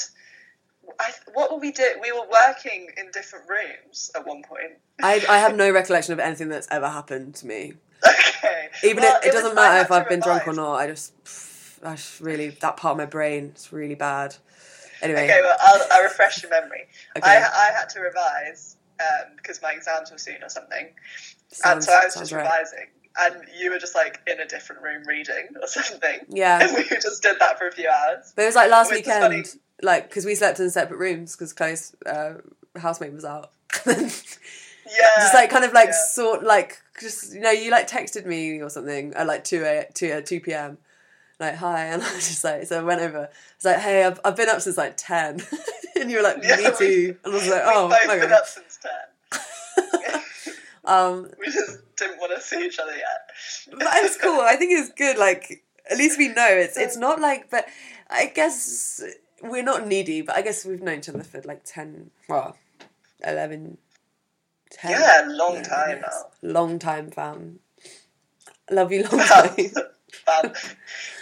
I, 0.98 1.10
what 1.34 1.52
were 1.52 1.58
we 1.58 1.72
doing? 1.72 1.94
We 2.00 2.12
were 2.12 2.26
working 2.30 2.88
in 2.96 3.10
different 3.12 3.46
rooms 3.50 4.10
at 4.16 4.26
one 4.26 4.42
point. 4.42 4.78
I 5.02 5.22
I 5.28 5.38
have 5.38 5.56
no 5.56 5.70
recollection 5.80 6.14
of 6.14 6.20
anything 6.20 6.48
that's 6.48 6.68
ever 6.70 6.88
happened 6.88 7.34
to 7.36 7.46
me. 7.46 7.74
Okay, 8.06 8.68
Even 8.84 9.02
Well, 9.02 9.18
if, 9.18 9.24
it, 9.26 9.34
was- 9.34 9.42
doesn't 9.42 9.54
matter 9.56 9.82
if 9.82 9.90
I've 9.90 10.08
been 10.08 10.20
drunk 10.20 10.46
or 10.48 10.54
not. 10.54 10.76
I 10.76 10.86
just, 10.86 11.12
I 11.84 11.96
just 11.96 12.20
really 12.20 12.48
that 12.62 12.78
part 12.78 12.92
of 12.92 12.98
my 12.98 13.04
brain 13.06 13.52
is 13.54 13.72
really 13.74 13.94
bad. 13.94 14.36
Anyway, 15.02 15.24
Okay, 15.24 15.40
well, 15.42 15.56
I'll, 15.60 15.86
I'll 15.92 16.02
refresh 16.02 16.42
your 16.42 16.50
memory. 16.50 16.86
okay, 17.16 17.30
I, 17.30 17.68
I 17.68 17.72
had 17.78 17.88
to 17.90 18.00
revise 18.00 18.76
um, 19.00 19.32
because 19.36 19.60
my 19.62 19.72
exams 19.72 20.10
were 20.10 20.18
soon 20.18 20.42
or 20.42 20.48
something, 20.48 20.88
and 21.64 21.82
so 21.82 21.92
I 21.92 22.04
was 22.04 22.14
sounds 22.14 22.30
just 22.30 22.32
right. 22.32 22.42
revising, 22.42 22.86
and 23.18 23.44
you 23.58 23.70
were 23.70 23.78
just 23.78 23.94
like 23.94 24.20
in 24.26 24.40
a 24.40 24.46
different 24.46 24.82
room 24.82 25.02
reading 25.06 25.48
or 25.60 25.66
something, 25.66 26.20
Yeah, 26.28 26.60
and 26.66 26.76
we 26.76 26.84
just 26.88 27.22
did 27.22 27.38
that 27.40 27.58
for 27.58 27.68
a 27.68 27.72
few 27.72 27.88
hours. 27.88 28.32
But 28.36 28.42
it 28.42 28.46
was 28.46 28.56
like 28.56 28.70
last 28.70 28.92
weekend, 28.92 29.46
like 29.82 30.08
because 30.08 30.24
we 30.24 30.34
slept 30.34 30.60
in 30.60 30.70
separate 30.70 30.98
rooms 30.98 31.36
because 31.36 31.52
Chloe's 31.52 31.94
uh, 32.06 32.34
housemate 32.76 33.12
was 33.12 33.24
out. 33.24 33.50
Yeah 33.86 35.08
just 35.18 35.34
like 35.34 35.50
kind 35.50 35.64
of 35.64 35.72
like 35.72 35.88
yeah. 35.88 36.04
sort 36.10 36.42
like 36.42 36.78
just 37.00 37.32
you 37.34 37.40
know 37.40 37.50
you 37.50 37.70
like 37.70 37.88
texted 37.88 38.26
me 38.26 38.60
or 38.60 38.68
something 38.70 39.14
at 39.14 39.26
like 39.26 39.44
two 39.44 39.62
a 39.64 39.86
two 39.94 40.10
uh, 40.12 40.20
two 40.20 40.40
p.m. 40.40 40.78
Like 41.40 41.56
hi, 41.56 41.86
and 41.86 42.02
I 42.02 42.14
was 42.14 42.28
just 42.28 42.44
like 42.44 42.66
so 42.66 42.78
I 42.80 42.82
went 42.82 43.00
over. 43.00 43.28
It's 43.56 43.64
like 43.64 43.78
hey, 43.78 44.04
I've 44.04 44.20
I've 44.24 44.36
been 44.36 44.48
up 44.48 44.60
since 44.60 44.76
like 44.76 44.94
ten, 44.96 45.40
and 45.98 46.10
you 46.10 46.18
were 46.18 46.22
like 46.22 46.36
Yeah, 46.42 46.56
me 46.56 46.64
we- 46.70 46.76
too, 46.76 47.16
and 47.24 47.32
I 47.32 47.36
was 47.36 47.48
like 47.48 47.64
We've 47.64 47.74
oh 47.74 47.88
my 47.88 48.06
been 48.06 48.20
god. 48.28 48.32
up 48.32 48.46
since 48.46 48.78
ten. 48.82 50.20
um, 50.84 51.30
we 51.38 51.46
just 51.46 51.78
didn't 51.96 52.18
want 52.18 52.32
to 52.34 52.40
see 52.40 52.64
each 52.66 52.78
other 52.78 52.92
yet. 52.94 53.78
but 53.78 53.88
it's 54.04 54.16
cool. 54.18 54.40
I 54.40 54.56
think 54.56 54.72
it's 54.78 54.92
good. 54.92 55.16
Like 55.18 55.62
at 55.90 55.96
least 55.98 56.18
we 56.18 56.28
know 56.28 56.46
it's 56.48 56.76
it's 56.76 56.96
not 56.96 57.20
like. 57.20 57.50
But 57.50 57.66
I 58.10 58.26
guess 58.34 59.02
we're 59.42 59.62
not 59.62 59.86
needy. 59.86 60.20
But 60.22 60.36
I 60.36 60.42
guess 60.42 60.64
we've 60.64 60.82
known 60.82 60.98
each 60.98 61.08
other 61.08 61.22
for 61.24 61.40
like 61.42 61.62
ten, 61.64 62.10
well, 62.28 62.56
11, 63.24 63.78
10. 64.72 64.90
Yeah, 64.90 65.24
long 65.28 65.54
Yeah, 65.56 65.62
time 65.62 66.00
now. 66.02 66.22
Long 66.42 66.78
time, 66.78 67.10
fam. 67.10 67.60
Love 68.70 68.92
you, 68.92 69.02
long 69.04 69.20
time. 69.26 69.56
Fam. 70.30 70.52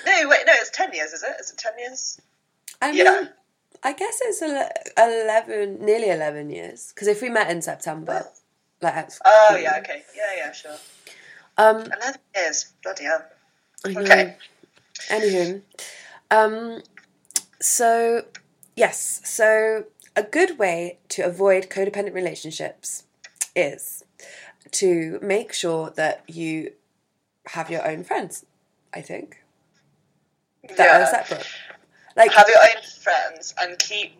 No, 0.06 0.28
wait, 0.28 0.40
no, 0.46 0.52
it's 0.56 0.70
ten 0.70 0.92
years, 0.92 1.12
is 1.12 1.22
it? 1.22 1.34
Is 1.40 1.50
it 1.50 1.58
ten 1.58 1.72
years? 1.78 2.20
I 2.80 2.92
mean, 2.92 3.04
Yeah. 3.04 3.28
I 3.82 3.92
guess 3.92 4.18
it's 4.22 4.42
eleven, 4.96 5.84
nearly 5.84 6.10
eleven 6.10 6.50
years. 6.50 6.92
Because 6.94 7.08
if 7.08 7.22
we 7.22 7.28
met 7.28 7.50
in 7.50 7.62
September, 7.62 8.26
like, 8.80 8.94
that's 8.94 9.20
Oh 9.24 9.58
yeah, 9.60 9.78
okay, 9.78 10.02
yeah, 10.16 10.36
yeah, 10.36 10.52
sure. 10.52 10.76
Um, 11.56 11.82
Eleven 11.82 12.20
years, 12.36 12.72
bloody 12.82 13.04
hell. 13.04 13.24
Okay. 13.86 14.36
Anywho, 15.08 15.62
um, 16.30 16.82
so 17.60 18.24
yes, 18.76 19.20
so 19.24 19.84
a 20.16 20.22
good 20.22 20.58
way 20.58 20.98
to 21.10 21.22
avoid 21.22 21.68
codependent 21.68 22.14
relationships 22.14 23.04
is 23.54 24.04
to 24.72 25.18
make 25.22 25.52
sure 25.52 25.90
that 25.90 26.22
you 26.26 26.72
have 27.46 27.70
your 27.70 27.86
own 27.86 28.04
friends. 28.04 28.44
I 28.92 29.00
think 29.02 29.42
that 30.76 30.80
are 30.80 31.00
Yeah. 31.00 31.04
separate. 31.06 31.46
Like 32.16 32.32
Have 32.32 32.48
your 32.48 32.58
own 32.58 32.82
friends 32.82 33.54
and 33.60 33.78
keep 33.78 34.18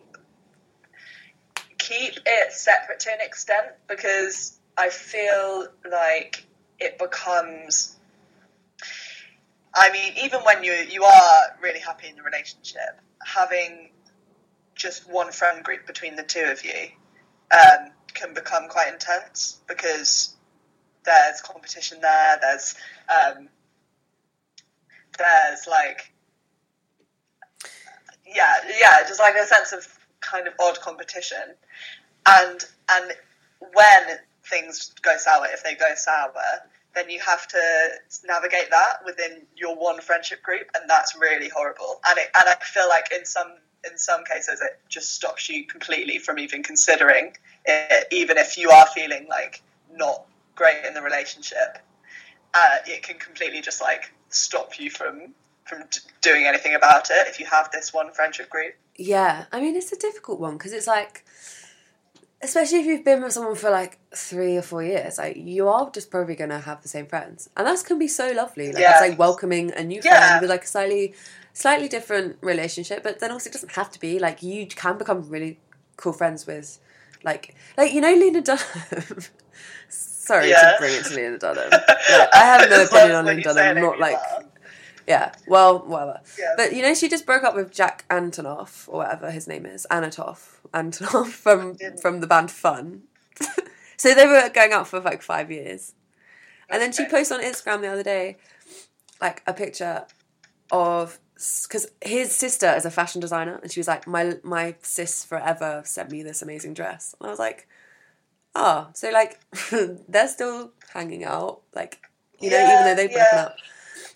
keep 1.77 2.13
it 2.25 2.53
separate 2.53 2.99
to 3.01 3.11
an 3.11 3.21
extent 3.21 3.73
because 3.87 4.59
I 4.77 4.89
feel 4.89 5.67
like 5.89 6.45
it 6.79 6.97
becomes. 6.97 7.95
I 9.73 9.91
mean, 9.91 10.13
even 10.23 10.41
when 10.41 10.63
you 10.63 10.73
you 10.73 11.03
are 11.03 11.57
really 11.61 11.79
happy 11.79 12.07
in 12.07 12.15
the 12.15 12.23
relationship, 12.23 13.01
having 13.23 13.89
just 14.75 15.09
one 15.09 15.31
friend 15.31 15.63
group 15.63 15.85
between 15.85 16.15
the 16.15 16.23
two 16.23 16.45
of 16.45 16.63
you 16.63 16.89
um, 17.51 17.91
can 18.13 18.33
become 18.33 18.67
quite 18.69 18.91
intense 18.93 19.59
because 19.67 20.35
there's 21.03 21.41
competition 21.41 21.99
there. 22.01 22.39
There's 22.41 22.75
um, 23.09 23.49
there's 25.19 25.67
like 25.67 26.11
yeah, 28.35 28.55
yeah, 28.79 29.07
just 29.07 29.19
like 29.19 29.35
a 29.35 29.45
sense 29.45 29.73
of 29.73 29.87
kind 30.21 30.47
of 30.47 30.53
odd 30.59 30.79
competition, 30.81 31.55
and 32.27 32.65
and 32.91 33.13
when 33.73 34.17
things 34.49 34.93
go 35.01 35.15
sour, 35.17 35.47
if 35.51 35.63
they 35.63 35.75
go 35.75 35.93
sour, 35.95 36.33
then 36.95 37.09
you 37.09 37.19
have 37.19 37.47
to 37.47 37.89
navigate 38.25 38.69
that 38.69 38.97
within 39.05 39.41
your 39.55 39.75
one 39.75 40.01
friendship 40.01 40.41
group, 40.43 40.67
and 40.75 40.89
that's 40.89 41.15
really 41.15 41.49
horrible. 41.49 41.99
And 42.07 42.17
it, 42.19 42.27
and 42.39 42.49
I 42.49 42.55
feel 42.63 42.87
like 42.87 43.11
in 43.11 43.25
some 43.25 43.55
in 43.89 43.97
some 43.97 44.23
cases 44.25 44.59
it 44.61 44.79
just 44.89 45.13
stops 45.13 45.49
you 45.49 45.65
completely 45.65 46.19
from 46.19 46.37
even 46.37 46.63
considering 46.63 47.33
it, 47.65 48.07
even 48.11 48.37
if 48.37 48.57
you 48.57 48.69
are 48.69 48.85
feeling 48.87 49.25
like 49.29 49.61
not 49.95 50.25
great 50.55 50.83
in 50.85 50.93
the 50.93 51.01
relationship. 51.01 51.79
Uh, 52.53 52.77
it 52.87 53.03
can 53.03 53.17
completely 53.17 53.61
just 53.61 53.79
like 53.79 54.11
stop 54.29 54.79
you 54.79 54.89
from 54.89 55.33
from 55.65 55.83
doing 56.21 56.45
anything 56.45 56.73
about 56.73 57.09
it 57.11 57.27
if 57.27 57.39
you 57.39 57.45
have 57.45 57.69
this 57.71 57.93
one 57.93 58.11
friendship 58.11 58.49
group. 58.49 58.73
Yeah, 58.95 59.45
I 59.51 59.61
mean 59.61 59.75
it's 59.75 59.91
a 59.91 59.97
difficult 59.97 60.39
one 60.39 60.53
because 60.57 60.73
it's 60.73 60.87
like, 60.87 61.23
especially 62.41 62.79
if 62.79 62.85
you've 62.85 63.05
been 63.05 63.21
with 63.21 63.33
someone 63.33 63.55
for 63.55 63.69
like 63.69 63.99
three 64.15 64.57
or 64.57 64.61
four 64.61 64.83
years, 64.83 65.17
like 65.17 65.35
you 65.37 65.67
are 65.67 65.89
just 65.91 66.09
probably 66.09 66.35
gonna 66.35 66.59
have 66.59 66.81
the 66.81 66.87
same 66.89 67.05
friends, 67.05 67.49
and 67.55 67.67
that 67.67 67.83
can 67.85 67.99
be 67.99 68.07
so 68.07 68.31
lovely. 68.31 68.71
Like 68.71 68.81
Yeah. 68.81 68.91
it's 68.93 69.01
like 69.01 69.19
welcoming 69.19 69.71
a 69.73 69.83
new 69.83 70.01
Yeah. 70.03 70.17
friend 70.27 70.41
with 70.41 70.49
like 70.49 70.63
a 70.63 70.67
slightly, 70.67 71.13
slightly 71.53 71.87
different 71.87 72.37
relationship, 72.41 73.03
but 73.03 73.19
then 73.19 73.31
also 73.31 73.49
it 73.49 73.53
doesn't 73.53 73.73
have 73.73 73.91
to 73.91 73.99
be. 73.99 74.19
Like 74.19 74.41
you 74.41 74.65
can 74.67 74.97
become 74.97 75.29
really 75.29 75.59
cool 75.97 76.13
friends 76.13 76.47
with, 76.47 76.79
like, 77.23 77.53
like 77.77 77.93
you 77.93 78.01
know 78.01 78.13
Lena 78.13 78.41
Dunham. 78.41 78.63
Sorry 80.29 80.49
Yeah. 80.51 80.61
to 80.73 80.75
bring 80.79 80.93
it 80.93 81.05
to 81.05 81.15
Lena 81.15 81.39
Dunham. 81.39 81.69
Like, 81.71 82.29
I 82.35 82.45
have 82.45 82.69
no 82.69 82.83
opinion 82.83 83.15
on 83.15 83.25
Lena 83.25 83.41
Dunham. 83.41 83.81
Not 83.81 83.99
like 83.99 84.13
laugh. 84.13 84.43
Yeah. 85.07 85.31
Well, 85.47 85.79
whatever. 85.79 86.21
Yeah. 86.37 86.53
But 86.55 86.73
you 86.75 86.83
know, 86.83 86.93
she 86.93 87.09
just 87.09 87.25
broke 87.25 87.43
up 87.43 87.55
with 87.55 87.71
Jack 87.71 88.05
Antonoff 88.09 88.87
or 88.87 88.97
whatever 88.99 89.31
his 89.31 89.47
name 89.47 89.65
is, 89.65 89.87
Anatoff 89.89 90.59
Antonoff 90.71 91.27
from 91.45 91.77
from 91.99 92.19
the 92.21 92.27
band 92.27 92.51
Fun. 92.51 93.03
so 93.97 94.13
they 94.13 94.27
were 94.27 94.49
going 94.53 94.71
out 94.71 94.87
for 94.87 94.99
like 94.99 95.23
five 95.23 95.49
years, 95.49 95.95
and 96.69 96.79
then 96.81 96.91
she 96.91 97.05
posted 97.05 97.37
on 97.39 97.43
Instagram 97.43 97.81
the 97.81 97.87
other 97.87 98.03
day, 98.03 98.37
like 99.19 99.41
a 99.47 99.53
picture 99.53 100.05
of 100.71 101.17
because 101.63 101.87
his 102.03 102.35
sister 102.35 102.71
is 102.75 102.85
a 102.85 102.91
fashion 102.91 103.21
designer, 103.21 103.59
and 103.63 103.71
she 103.71 103.79
was 103.79 103.87
like, 103.87 104.05
my 104.05 104.33
my 104.43 104.75
sis 104.81 105.25
forever 105.25 105.81
sent 105.85 106.11
me 106.11 106.21
this 106.21 106.41
amazing 106.43 106.73
dress, 106.75 107.15
and 107.19 107.27
I 107.27 107.31
was 107.31 107.39
like, 107.39 107.67
oh, 108.59 108.87
so 108.93 109.09
like 109.11 109.39
they're 110.07 110.27
still 110.27 110.71
hanging 110.93 111.23
out, 111.23 111.61
like 111.73 112.01
you 112.39 112.49
know, 112.49 112.57
even 112.57 112.85
though 112.85 112.95
they've 112.95 113.11
broken 113.11 113.39
up. 113.39 113.55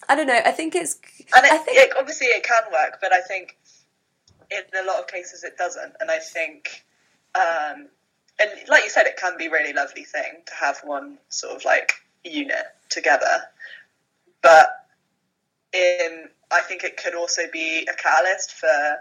I 0.09 0.15
don't 0.15 0.27
know. 0.27 0.39
I 0.45 0.51
think 0.51 0.75
it's. 0.75 0.99
And 1.35 1.45
it, 1.45 1.51
I 1.51 1.57
think 1.57 1.77
it, 1.77 1.91
obviously 1.97 2.27
it 2.27 2.43
can 2.43 2.63
work, 2.71 2.99
but 3.01 3.13
I 3.13 3.21
think 3.21 3.57
in 4.51 4.61
a 4.79 4.85
lot 4.85 4.99
of 4.99 5.07
cases 5.07 5.43
it 5.43 5.57
doesn't. 5.57 5.93
And 5.99 6.11
I 6.11 6.19
think, 6.19 6.85
um, 7.35 7.87
and 8.39 8.51
like 8.67 8.83
you 8.83 8.89
said, 8.89 9.05
it 9.07 9.17
can 9.17 9.37
be 9.37 9.47
a 9.47 9.51
really 9.51 9.73
lovely 9.73 10.03
thing 10.03 10.41
to 10.45 10.53
have 10.53 10.79
one 10.83 11.17
sort 11.29 11.55
of 11.55 11.65
like 11.65 11.93
unit 12.23 12.65
together. 12.89 13.43
But 14.41 14.69
in, 15.73 16.29
I 16.51 16.61
think 16.61 16.83
it 16.83 16.97
could 16.97 17.15
also 17.15 17.43
be 17.51 17.87
a 17.89 17.95
catalyst 17.95 18.51
for 18.51 18.97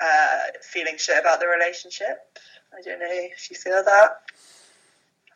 uh, 0.00 0.38
feeling 0.62 0.96
shit 0.96 1.18
about 1.18 1.40
the 1.40 1.46
relationship. 1.46 2.38
I 2.76 2.82
don't 2.82 3.00
know 3.00 3.06
if 3.10 3.50
you 3.50 3.56
feel 3.56 3.82
that. 3.84 4.20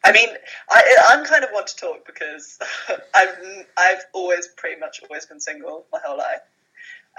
I 0.04 0.12
mean, 0.12 0.28
I, 0.68 0.96
I'm 1.10 1.24
kind 1.24 1.44
of 1.44 1.50
want 1.52 1.68
to 1.68 1.76
talk 1.76 2.06
because 2.06 2.58
I've 3.14 3.36
I've 3.78 4.04
always 4.12 4.48
pretty 4.56 4.80
much 4.80 5.00
always 5.08 5.26
been 5.26 5.40
single 5.40 5.86
my 5.92 6.00
whole 6.04 6.18
life. 6.18 6.40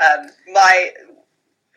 Um, 0.01 0.27
my 0.51 0.91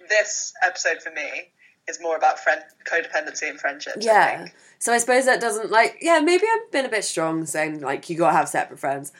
this 0.08 0.52
episode 0.64 1.02
for 1.02 1.10
me 1.10 1.50
is 1.88 2.00
more 2.00 2.16
about 2.16 2.40
friend 2.40 2.62
codependency 2.84 3.48
and 3.48 3.60
friendships. 3.60 4.04
Yeah. 4.04 4.38
think. 4.44 4.54
So 4.78 4.92
I 4.92 4.98
suppose 4.98 5.26
that 5.26 5.40
doesn't 5.40 5.70
like 5.70 5.98
yeah, 6.00 6.20
maybe 6.20 6.44
I've 6.52 6.70
been 6.72 6.84
a 6.84 6.90
bit 6.90 7.04
strong 7.04 7.46
saying 7.46 7.80
like 7.80 8.10
you 8.10 8.16
gotta 8.16 8.36
have 8.36 8.48
separate 8.48 8.78
friends. 8.78 9.12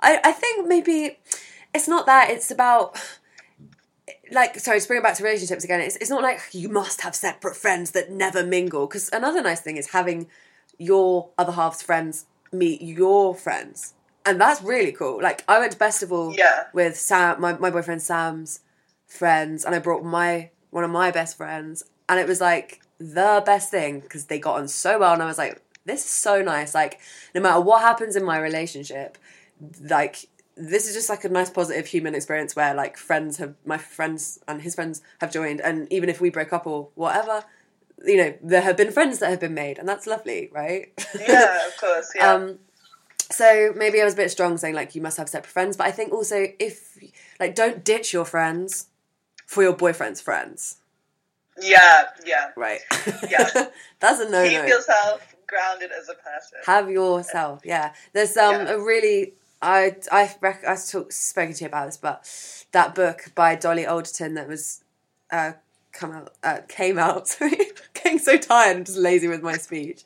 I, 0.00 0.20
I 0.22 0.32
think 0.32 0.66
maybe 0.66 1.18
it's 1.74 1.88
not 1.88 2.06
that, 2.06 2.30
it's 2.30 2.50
about 2.50 2.98
like 4.30 4.58
sorry, 4.58 4.80
to 4.80 4.88
bring 4.88 5.00
it 5.00 5.02
back 5.02 5.16
to 5.16 5.22
relationships 5.22 5.64
again, 5.64 5.80
it's 5.80 5.96
it's 5.96 6.10
not 6.10 6.22
like 6.22 6.40
you 6.52 6.68
must 6.68 7.02
have 7.02 7.14
separate 7.14 7.56
friends 7.56 7.92
that 7.92 8.10
never 8.10 8.44
mingle. 8.44 8.86
Because 8.86 9.08
another 9.12 9.42
nice 9.42 9.60
thing 9.60 9.76
is 9.76 9.90
having 9.90 10.28
your 10.78 11.30
other 11.36 11.52
half's 11.52 11.82
friends 11.82 12.26
meet 12.52 12.80
your 12.80 13.34
friends. 13.34 13.94
And 14.24 14.40
that's 14.40 14.62
really 14.62 14.92
cool. 14.92 15.20
Like 15.22 15.42
I 15.48 15.58
went 15.58 15.72
to 15.72 15.78
Festival 15.78 16.34
Yeah. 16.36 16.64
with 16.72 16.96
Sam 16.96 17.40
my, 17.40 17.54
my 17.58 17.70
boyfriend 17.70 18.02
Sam's 18.02 18.60
friends 19.06 19.64
and 19.64 19.74
I 19.74 19.78
brought 19.78 20.04
my 20.04 20.50
one 20.70 20.84
of 20.84 20.90
my 20.90 21.10
best 21.10 21.36
friends 21.36 21.82
and 22.08 22.20
it 22.20 22.28
was 22.28 22.40
like 22.40 22.80
the 22.98 23.42
best 23.46 23.70
thing 23.70 24.00
because 24.00 24.26
they 24.26 24.38
got 24.38 24.56
on 24.56 24.68
so 24.68 24.98
well 24.98 25.14
and 25.14 25.22
I 25.22 25.26
was 25.26 25.38
like 25.38 25.62
this 25.86 26.04
is 26.04 26.10
so 26.10 26.42
nice 26.42 26.74
like 26.74 27.00
no 27.34 27.40
matter 27.40 27.60
what 27.60 27.80
happens 27.80 28.16
in 28.16 28.24
my 28.24 28.38
relationship 28.38 29.16
like 29.80 30.28
this 30.56 30.86
is 30.88 30.94
just 30.94 31.08
like 31.08 31.24
a 31.24 31.28
nice 31.28 31.48
positive 31.48 31.86
human 31.86 32.14
experience 32.14 32.54
where 32.54 32.74
like 32.74 32.96
friends 32.98 33.38
have 33.38 33.54
my 33.64 33.78
friends 33.78 34.40
and 34.46 34.60
his 34.60 34.74
friends 34.74 35.00
have 35.20 35.32
joined 35.32 35.60
and 35.62 35.90
even 35.90 36.08
if 36.10 36.20
we 36.20 36.28
break 36.28 36.52
up 36.52 36.66
or 36.66 36.88
whatever 36.96 37.44
you 38.04 38.16
know 38.16 38.34
there 38.42 38.60
have 38.62 38.76
been 38.76 38.92
friends 38.92 39.18
that 39.18 39.30
have 39.30 39.40
been 39.40 39.54
made 39.54 39.78
and 39.78 39.88
that's 39.88 40.06
lovely 40.06 40.48
right 40.52 40.92
Yeah, 41.18 41.66
of 41.66 41.76
course. 41.80 42.12
Yeah. 42.14 42.32
um, 42.32 42.58
so 43.30 43.72
maybe 43.76 44.00
I 44.00 44.04
was 44.04 44.14
a 44.14 44.16
bit 44.16 44.30
strong 44.30 44.56
saying 44.56 44.74
like 44.74 44.94
you 44.94 45.02
must 45.02 45.18
have 45.18 45.28
separate 45.28 45.50
friends, 45.50 45.76
but 45.76 45.86
I 45.86 45.90
think 45.90 46.12
also 46.12 46.46
if 46.58 46.96
like 47.38 47.54
don't 47.54 47.84
ditch 47.84 48.12
your 48.12 48.24
friends 48.24 48.86
for 49.46 49.62
your 49.62 49.74
boyfriend's 49.74 50.20
friends, 50.20 50.76
yeah. 51.60 52.04
Yeah. 52.24 52.50
right? 52.56 52.80
Yeah. 53.28 53.48
that's 54.00 54.20
a 54.20 54.28
no 54.30 54.48
Keep 54.48 54.68
yourself 54.68 55.34
grounded 55.46 55.90
as 55.98 56.08
a 56.08 56.14
person. 56.14 56.58
Have 56.66 56.90
yourself, 56.90 57.62
yeah. 57.64 57.92
There's 58.12 58.36
um 58.36 58.52
Yeah. 58.66 58.72
a 58.74 58.78
really 58.78 59.34
I 59.60 59.96
I 60.12 60.34
rec- 60.40 60.64
I 60.66 60.76
talk 60.76 61.10
spoken 61.12 61.54
to 61.54 61.64
you 61.64 61.68
about 61.68 61.86
this, 61.86 61.96
but 61.96 62.24
that 62.72 62.94
book 62.94 63.32
by 63.34 63.56
Dolly 63.56 63.84
Alderton 63.86 64.34
that 64.34 64.46
was 64.48 64.84
uh 65.30 65.52
come 65.92 66.12
out 66.12 66.32
uh, 66.44 66.58
came 66.68 66.98
out. 66.98 67.26
Sorry, 67.34 67.58
getting 68.08 68.18
so 68.24 68.36
tired 68.36 68.76
and 68.76 68.86
just 68.86 68.98
lazy 68.98 69.28
with 69.28 69.42
my 69.42 69.56
speech. 69.56 70.02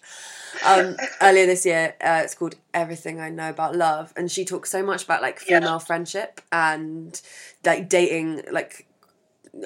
Um, 0.66 0.96
earlier 1.20 1.46
this 1.46 1.64
year, 1.64 1.94
uh, 2.00 2.20
it's 2.24 2.34
called 2.34 2.56
Everything 2.74 3.20
I 3.20 3.30
Know 3.30 3.50
About 3.50 3.74
Love, 3.76 4.12
and 4.16 4.30
she 4.30 4.44
talks 4.44 4.70
so 4.70 4.82
much 4.82 5.04
about 5.04 5.22
like 5.22 5.40
Yeah. 5.46 5.60
female 5.60 5.78
friendship 5.78 6.40
and 6.50 7.20
like 7.64 7.88
dating, 7.88 8.42
like 8.50 8.86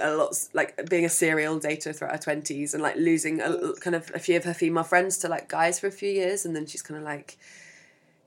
a 0.01 0.15
lot, 0.15 0.37
like 0.53 0.89
being 0.89 1.05
a 1.05 1.09
serial 1.09 1.59
dater 1.61 1.95
throughout 1.95 2.13
her 2.13 2.19
twenties, 2.23 2.73
and 2.75 2.83
like 2.83 2.97
losing 2.97 3.41
a, 3.41 3.73
kind 3.81 3.97
of 3.97 4.11
a 4.15 4.19
few 4.19 4.37
of 4.37 4.45
her 4.45 4.55
female 4.55 4.85
friends 4.85 5.19
to 5.19 5.29
like 5.29 5.49
guys 5.49 5.81
for 5.81 5.87
a 5.87 5.93
few 5.93 6.11
years, 6.11 6.45
and 6.47 6.55
then 6.55 6.67
she's 6.67 6.83
kind 6.83 6.99
of 6.99 7.05
like, 7.05 7.37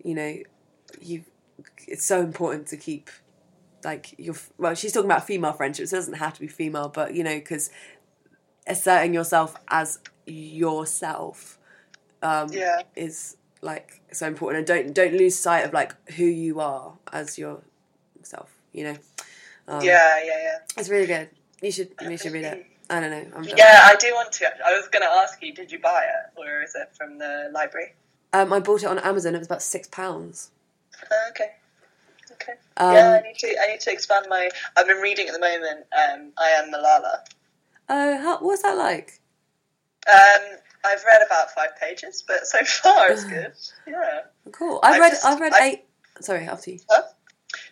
you 0.03 0.13
know, 0.15 0.35
you. 0.99 1.23
It's 1.87 2.05
so 2.05 2.21
important 2.21 2.67
to 2.67 2.77
keep 2.77 3.09
like 3.83 4.13
your 4.17 4.35
well. 4.57 4.75
She's 4.75 4.91
talking 4.93 5.09
about 5.09 5.25
female 5.25 5.53
friendships. 5.53 5.91
It 5.91 5.95
doesn't 5.95 6.13
have 6.15 6.33
to 6.35 6.41
be 6.41 6.47
female, 6.47 6.89
but 6.89 7.13
you 7.15 7.23
know, 7.23 7.35
because 7.35 7.69
asserting 8.69 9.13
yourself 9.13 9.55
as 9.67 9.99
yourself 10.25 11.57
um, 12.21 12.49
Yeah. 12.51 12.81
is 12.95 13.37
like 13.61 14.01
so 14.11 14.27
important 14.27 14.59
and 14.59 14.67
don't 14.67 14.93
don't 14.93 15.13
lose 15.13 15.35
sight 15.37 15.65
of 15.65 15.73
like 15.73 15.93
who 16.11 16.23
you 16.25 16.59
are 16.61 16.93
as 17.11 17.37
yourself 17.37 18.49
you 18.71 18.83
know 18.85 18.97
um, 19.67 19.83
yeah. 19.83 20.17
Yeah. 20.23 20.41
Yeah. 20.43 20.57
it's 20.77 20.89
really 20.89 21.07
good 21.07 21.29
you 21.61 21.71
should 21.71 21.89
you 22.01 22.17
should 22.17 22.31
read 22.31 22.45
it 22.45 22.65
i 22.89 22.99
don't 22.99 23.11
know 23.11 23.25
i'm. 23.35 23.43
Yeah, 23.43 23.81
I 23.83 23.95
do 23.97 24.07
want 24.13 24.31
to. 24.33 24.45
I 24.65 24.71
was 24.77 24.87
going 24.87 25.03
to 25.03 25.09
ask 25.09 25.41
you, 25.43 25.53
did 25.53 25.71
you 25.71 25.79
buy 25.79 26.03
it, 26.05 26.39
or 26.39 26.61
is 26.63 26.73
it 26.75 26.89
from 26.97 27.17
the 27.17 27.49
library? 27.53 27.93
um, 28.33 28.53
i 28.53 28.59
bought 28.59 28.81
it 28.83 28.87
on 28.87 28.99
amazon 28.99 29.35
it 29.35 29.39
was 29.39 29.47
about 29.47 29.61
six 29.61 29.87
pounds 29.87 30.51
Uh, 31.11 31.29
okay. 31.31 31.51
Okay. 32.31 32.53
Um, 32.77 32.93
yeah, 32.95 33.19
I 33.19 33.21
need 33.27 33.37
to. 33.39 33.47
I 33.63 33.67
need 33.71 33.81
to 33.81 33.91
expand 33.91 34.25
my. 34.29 34.49
I've 34.77 34.87
been 34.87 34.97
reading 35.01 35.27
at 35.27 35.33
the 35.33 35.39
moment. 35.39 35.79
Um, 36.01 36.31
I 36.37 36.49
am 36.59 36.71
Malala. 36.71 37.15
Oh 37.89 38.17
how 38.17 38.37
what's 38.39 38.61
that 38.61 38.77
like 38.77 39.19
Um, 40.11 40.57
I've 40.85 41.03
read 41.03 41.21
about 41.25 41.51
five 41.51 41.71
pages, 41.79 42.23
but 42.25 42.47
so 42.47 42.63
far 42.63 43.11
it's 43.11 43.23
good. 43.35 43.51
Yeah. 43.87 44.21
cool 44.51 44.79
i've 44.83 44.95
I 44.95 44.99
read 44.99 45.09
just- 45.11 45.25
i've 45.25 45.39
read 45.39 45.53
I- 45.53 45.63
eight 45.65 45.85
sorry 46.21 46.45
after 46.45 46.71
you 46.71 46.79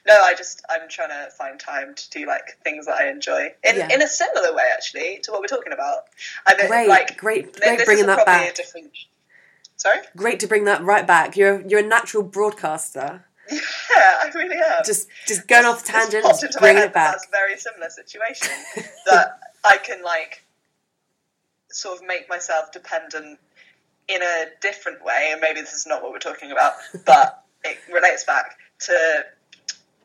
No, 0.08 0.14
I 0.24 0.34
just 0.36 0.62
I'm 0.70 0.88
trying 0.90 1.10
to 1.10 1.30
find 1.32 1.60
time 1.60 1.94
to 1.96 2.10
do 2.10 2.26
like 2.26 2.58
things 2.64 2.86
that 2.86 2.96
I 2.96 3.10
enjoy 3.10 3.54
in 3.64 3.76
Yeah. 3.76 3.90
in 3.94 4.02
a 4.02 4.08
similar 4.08 4.54
way 4.54 4.64
actually 4.74 5.20
to 5.24 5.32
what 5.32 5.42
we're 5.42 5.48
talking 5.48 5.74
about. 5.74 6.04
I 6.48 6.56
mean, 6.58 6.68
great 6.68 6.88
like 6.88 7.18
great 7.18 7.60
great 7.60 7.84
bringing 7.86 8.06
that 8.08 8.26
back 8.26 8.52
A 8.52 8.54
different. 8.54 8.92
Sorry. 9.76 10.00
great 10.16 10.40
to 10.40 10.48
bring 10.48 10.64
that 10.66 10.82
right 10.84 11.06
back 11.06 11.38
you're 11.38 11.62
you're 11.68 11.82
a 11.82 11.88
natural 11.88 12.24
broadcaster 12.24 13.26
Yeah, 13.52 13.60
I 14.24 14.32
really 14.34 14.56
am. 14.58 14.84
just 14.86 15.08
just 15.28 15.48
going 15.48 15.66
off 15.66 15.84
tangent 15.84 16.24
just 16.26 16.44
into 16.44 16.58
my 16.60 16.68
bringing 16.68 16.84
it 16.84 16.94
back 16.94 17.12
That's 17.14 17.28
a 17.28 17.32
very 17.32 17.58
similar 17.58 17.90
situation 17.90 18.50
that 19.06 19.40
I 19.68 19.78
can 19.78 20.04
like 20.04 20.44
sort 21.70 22.00
of 22.00 22.08
make 22.08 22.30
myself 22.30 22.72
dependent 22.72 23.40
in 24.08 24.22
a 24.22 24.46
different 24.62 25.04
way, 25.04 25.30
and 25.32 25.42
maybe 25.42 25.60
this 25.60 25.74
is 25.74 25.86
not 25.86 26.02
what 26.02 26.12
we're 26.12 26.20
talking 26.20 26.52
about, 26.52 26.74
but 27.06 27.44
it 27.64 27.78
relates 27.92 28.24
back 28.24 28.58
to 28.80 29.26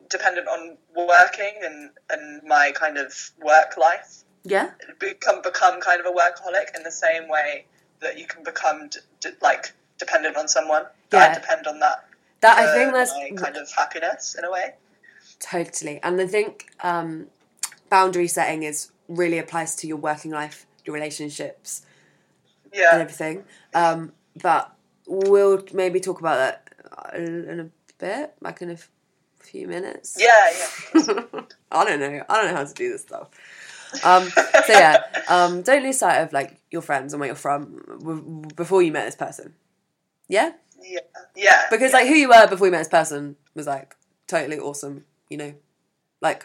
dependent 0.09 0.47
on 0.47 0.77
working 0.95 1.53
and, 1.63 1.89
and 2.09 2.43
my 2.47 2.71
kind 2.75 2.97
of 2.97 3.31
work 3.43 3.77
life. 3.77 4.23
yeah 4.43 4.71
Become 4.99 5.41
become 5.41 5.79
kind 5.81 5.99
of 6.01 6.05
a 6.05 6.11
workaholic 6.11 6.75
in 6.75 6.83
the 6.83 6.91
same 6.91 7.27
way 7.29 7.65
that 8.01 8.19
you 8.19 8.27
can 8.27 8.43
become 8.43 8.89
d- 8.89 8.99
d- 9.21 9.29
like 9.41 9.73
dependent 9.97 10.35
on 10.35 10.47
someone. 10.47 10.83
Yeah. 11.11 11.29
I 11.31 11.33
depend 11.33 11.65
on 11.67 11.79
that. 11.79 12.05
that 12.41 12.57
i 12.57 12.73
think 12.75 12.91
that's 12.93 13.11
my 13.11 13.31
kind 13.43 13.55
of 13.55 13.71
happiness 13.71 14.35
in 14.37 14.43
a 14.43 14.51
way. 14.51 14.73
Totally. 15.39 15.99
And 16.03 16.19
I 16.21 16.27
think 16.27 16.67
um, 16.81 17.27
boundary 17.89 18.27
setting 18.27 18.63
is 18.63 18.91
really 19.15 19.37
applies 19.37 19.75
to 19.77 19.87
your 19.87 19.97
working 19.97 20.31
life, 20.31 20.65
your 20.85 20.93
relationships, 20.93 21.85
yeah. 22.73 22.89
and 22.93 23.01
everything. 23.01 23.43
Um, 23.73 24.13
but 24.41 24.73
we'll 25.07 25.63
maybe 25.73 25.99
talk 25.99 26.19
about 26.19 26.37
that 26.37 27.15
in 27.15 27.59
a 27.59 27.69
bit, 27.97 28.33
like 28.41 28.61
in 28.61 28.71
a 28.71 28.77
few 29.39 29.67
minutes. 29.67 30.17
Yeah, 30.19 30.49
yeah. 30.95 31.41
I 31.71 31.85
don't 31.85 31.99
know. 31.99 32.23
I 32.29 32.37
don't 32.37 32.51
know 32.51 32.57
how 32.57 32.65
to 32.65 32.73
do 32.73 32.91
this 32.91 33.01
stuff. 33.01 33.29
Um, 34.03 34.27
so 34.29 34.73
yeah, 34.73 35.03
um, 35.29 35.61
don't 35.61 35.83
lose 35.83 35.99
sight 35.99 36.21
of 36.21 36.33
like 36.33 36.57
your 36.71 36.81
friends 36.81 37.13
and 37.13 37.19
where 37.19 37.27
you're 37.27 37.35
from 37.35 38.45
before 38.55 38.81
you 38.81 38.91
met 38.91 39.05
this 39.05 39.15
person. 39.15 39.53
Yeah, 40.27 40.53
Yeah, 40.81 40.99
yeah. 41.35 41.63
because 41.69 41.91
yeah. 41.91 41.99
like 41.99 42.07
who 42.07 42.15
you 42.15 42.29
were 42.29 42.47
before 42.47 42.67
you 42.67 42.71
met 42.71 42.79
this 42.79 42.87
person 42.87 43.35
was 43.53 43.67
like 43.67 43.95
totally 44.27 44.57
awesome. 44.57 45.05
You 45.29 45.37
know, 45.37 45.53
like 46.21 46.43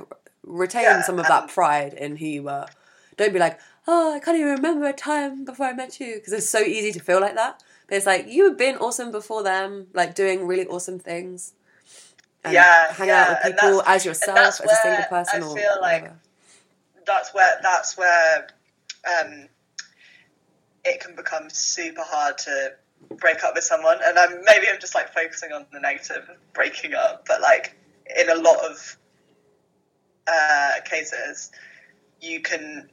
retain 0.48 0.82
Yeah, 0.82 1.02
some 1.02 1.18
of 1.18 1.26
that 1.26 1.48
pride 1.48 1.92
in 1.94 2.16
who 2.16 2.26
you 2.26 2.42
were. 2.44 2.66
Don't 3.16 3.32
be 3.32 3.38
like, 3.38 3.58
oh, 3.86 4.14
I 4.14 4.20
can't 4.20 4.36
even 4.36 4.52
remember 4.54 4.86
a 4.86 4.92
time 4.92 5.44
before 5.44 5.66
I 5.66 5.72
met 5.72 5.98
you, 6.00 6.14
because 6.14 6.32
it's 6.32 6.48
so 6.48 6.60
easy 6.60 6.92
to 6.92 7.00
feel 7.00 7.20
like 7.20 7.34
that. 7.34 7.62
But 7.88 7.96
it's 7.96 8.06
like 8.06 8.26
you 8.28 8.44
have 8.48 8.58
been 8.58 8.76
awesome 8.76 9.10
before 9.10 9.42
them, 9.42 9.88
like 9.94 10.14
doing 10.14 10.46
really 10.46 10.66
awesome 10.66 10.98
things. 10.98 11.52
and 12.44 12.52
Yeah, 12.54 12.92
hang 12.92 13.08
yeah, 13.08 13.22
out 13.22 13.38
with 13.44 13.54
people 13.56 13.82
as 13.86 14.04
yourself, 14.04 14.38
as 14.38 14.60
a 14.60 14.74
single 14.82 15.04
person, 15.04 15.42
I 15.42 15.46
or 15.46 15.56
feel 15.56 15.78
like- 15.80 16.02
whatever. 16.02 16.20
that's 17.06 17.32
where 17.34 17.58
that's 17.62 17.96
where 17.96 18.48
um, 19.20 19.48
it 20.84 21.00
can 21.00 21.14
become 21.16 21.48
super 21.50 22.02
hard 22.04 22.36
to 22.38 22.72
break 23.16 23.42
up 23.42 23.54
with 23.54 23.64
someone. 23.64 23.98
And 24.04 24.18
I'm 24.18 24.44
maybe 24.44 24.66
I'm 24.68 24.78
just 24.80 24.94
like 24.94 25.12
focusing 25.14 25.52
on 25.52 25.66
the 25.72 25.80
negative 25.80 26.28
of 26.28 26.52
breaking 26.52 26.94
up, 26.94 27.24
but 27.26 27.40
like 27.40 27.76
in 28.18 28.28
a 28.30 28.34
lot 28.34 28.58
of 28.70 28.96
uh, 30.28 30.72
cases, 30.84 31.50
you 32.20 32.40
can 32.40 32.90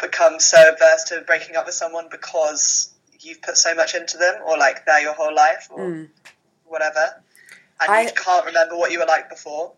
become 0.00 0.40
so 0.40 0.58
averse 0.74 1.04
to 1.04 1.20
breaking 1.26 1.56
up 1.56 1.66
with 1.66 1.74
someone 1.74 2.08
because 2.10 2.92
you've 3.20 3.40
put 3.42 3.56
so 3.56 3.74
much 3.74 3.94
into 3.94 4.16
them, 4.18 4.34
or 4.46 4.58
like 4.58 4.84
they're 4.86 5.00
your 5.00 5.14
whole 5.14 5.34
life, 5.34 5.68
or 5.70 5.78
Mm. 5.80 6.08
whatever, 6.64 7.22
and 7.80 7.90
I- 7.92 8.02
you 8.02 8.12
can't 8.12 8.44
remember 8.46 8.76
what 8.76 8.90
you 8.92 8.98
were 8.98 9.06
like 9.06 9.28
before. 9.30 9.72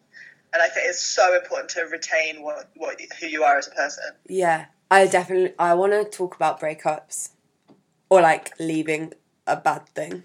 And 0.53 0.63
I 0.63 0.69
think 0.69 0.89
it's 0.89 1.03
so 1.03 1.37
important 1.37 1.69
to 1.71 1.83
retain 1.83 2.43
what, 2.43 2.71
what 2.77 2.99
who 3.21 3.27
you 3.27 3.43
are 3.45 3.59
as 3.59 3.67
a 3.67 3.73
person. 3.73 4.05
Yeah, 4.27 4.67
I 4.91 5.07
definitely 5.07 5.55
I 5.59 5.75
want 5.75 5.93
to 5.93 6.05
talk 6.05 6.35
about 6.35 6.61
breakups 6.61 7.31
or 8.09 8.23
like 8.23 8.53
leaving 8.59 9.13
a 9.47 9.57
bad 9.57 9.89
thing. 9.91 10.25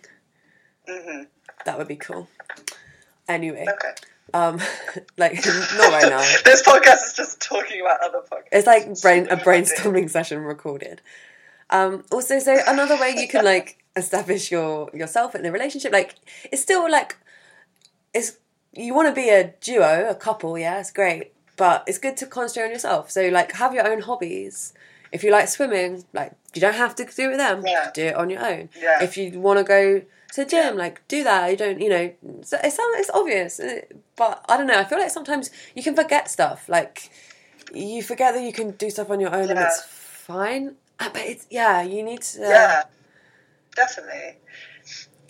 hmm 0.87 1.23
That 1.65 1.77
would 1.77 1.87
be 1.87 1.95
cool. 1.97 2.29
Anyway, 3.27 3.67
Okay. 3.69 3.93
Um, 4.33 4.59
like 5.17 5.33
not 5.45 5.91
right 5.91 6.09
now. 6.09 6.19
this 6.45 6.63
podcast 6.63 7.07
is 7.07 7.13
just 7.15 7.41
talking 7.41 7.81
about 7.81 8.01
other 8.03 8.19
podcasts. 8.19 8.47
It's 8.51 8.67
like 8.67 9.01
brain 9.01 9.27
a 9.29 9.37
brainstorming 9.37 10.09
session 10.09 10.39
recorded. 10.39 11.01
Um, 11.69 12.03
also, 12.11 12.39
so 12.39 12.57
another 12.67 12.97
way 12.99 13.13
you 13.17 13.27
can 13.27 13.45
like 13.45 13.83
establish 13.95 14.51
your 14.51 14.89
yourself 14.93 15.35
in 15.35 15.45
a 15.45 15.51
relationship, 15.51 15.91
like 15.91 16.15
it's 16.51 16.61
still 16.61 16.89
like 16.89 17.17
it's 18.13 18.37
you 18.73 18.93
want 18.93 19.13
to 19.13 19.13
be 19.13 19.29
a 19.29 19.53
duo, 19.61 20.09
a 20.09 20.15
couple, 20.15 20.57
yeah, 20.57 20.79
it's 20.79 20.91
great, 20.91 21.33
but 21.57 21.83
it's 21.87 21.97
good 21.97 22.17
to 22.17 22.25
concentrate 22.25 22.65
on 22.65 22.71
yourself. 22.71 23.11
So 23.11 23.27
like 23.29 23.53
have 23.53 23.73
your 23.73 23.87
own 23.87 24.01
hobbies. 24.01 24.73
If 25.11 25.25
you 25.25 25.31
like 25.31 25.49
swimming, 25.49 26.05
like 26.13 26.33
you 26.53 26.61
don't 26.61 26.75
have 26.75 26.95
to 26.95 27.05
do 27.05 27.23
it 27.23 27.27
with 27.27 27.37
them. 27.37 27.63
Yeah. 27.65 27.91
Do 27.93 28.05
it 28.07 28.15
on 28.15 28.29
your 28.29 28.45
own. 28.45 28.69
Yeah. 28.79 29.03
If 29.03 29.17
you 29.17 29.39
want 29.39 29.59
to 29.59 29.63
go 29.63 30.01
the 30.35 30.45
gym, 30.45 30.75
Yeah. 30.75 30.83
like 30.83 31.07
do 31.07 31.23
that. 31.23 31.51
You 31.51 31.57
don't, 31.57 31.81
you 31.81 31.89
know, 31.89 32.13
so 32.41 32.57
it 32.63 32.71
sounds 32.71 32.95
it's 32.99 33.09
obvious, 33.11 33.59
uh, 33.59 33.81
but 34.15 34.43
I 34.49 34.57
don't 34.57 34.67
know. 34.67 34.79
I 34.79 34.83
feel 34.85 34.99
like 34.99 35.11
sometimes 35.11 35.49
you 35.75 35.83
can 35.83 35.95
forget 35.95 36.29
stuff. 36.29 36.67
Like 36.69 37.09
you 37.73 38.03
forget 38.03 38.33
that 38.33 38.43
you 38.43 38.53
can 38.53 38.71
do 38.71 38.89
stuff 38.89 39.09
on 39.09 39.19
your 39.19 39.33
own 39.35 39.49
and 39.49 39.59
it's 39.59 39.81
fine. 39.81 40.75
Uh, 40.99 41.09
But 41.13 41.21
it's 41.23 41.47
yeah, 41.49 41.81
you 41.81 42.03
need 42.03 42.21
to. 42.21 42.39
Yeah, 42.39 42.83
definitely. 43.75 44.37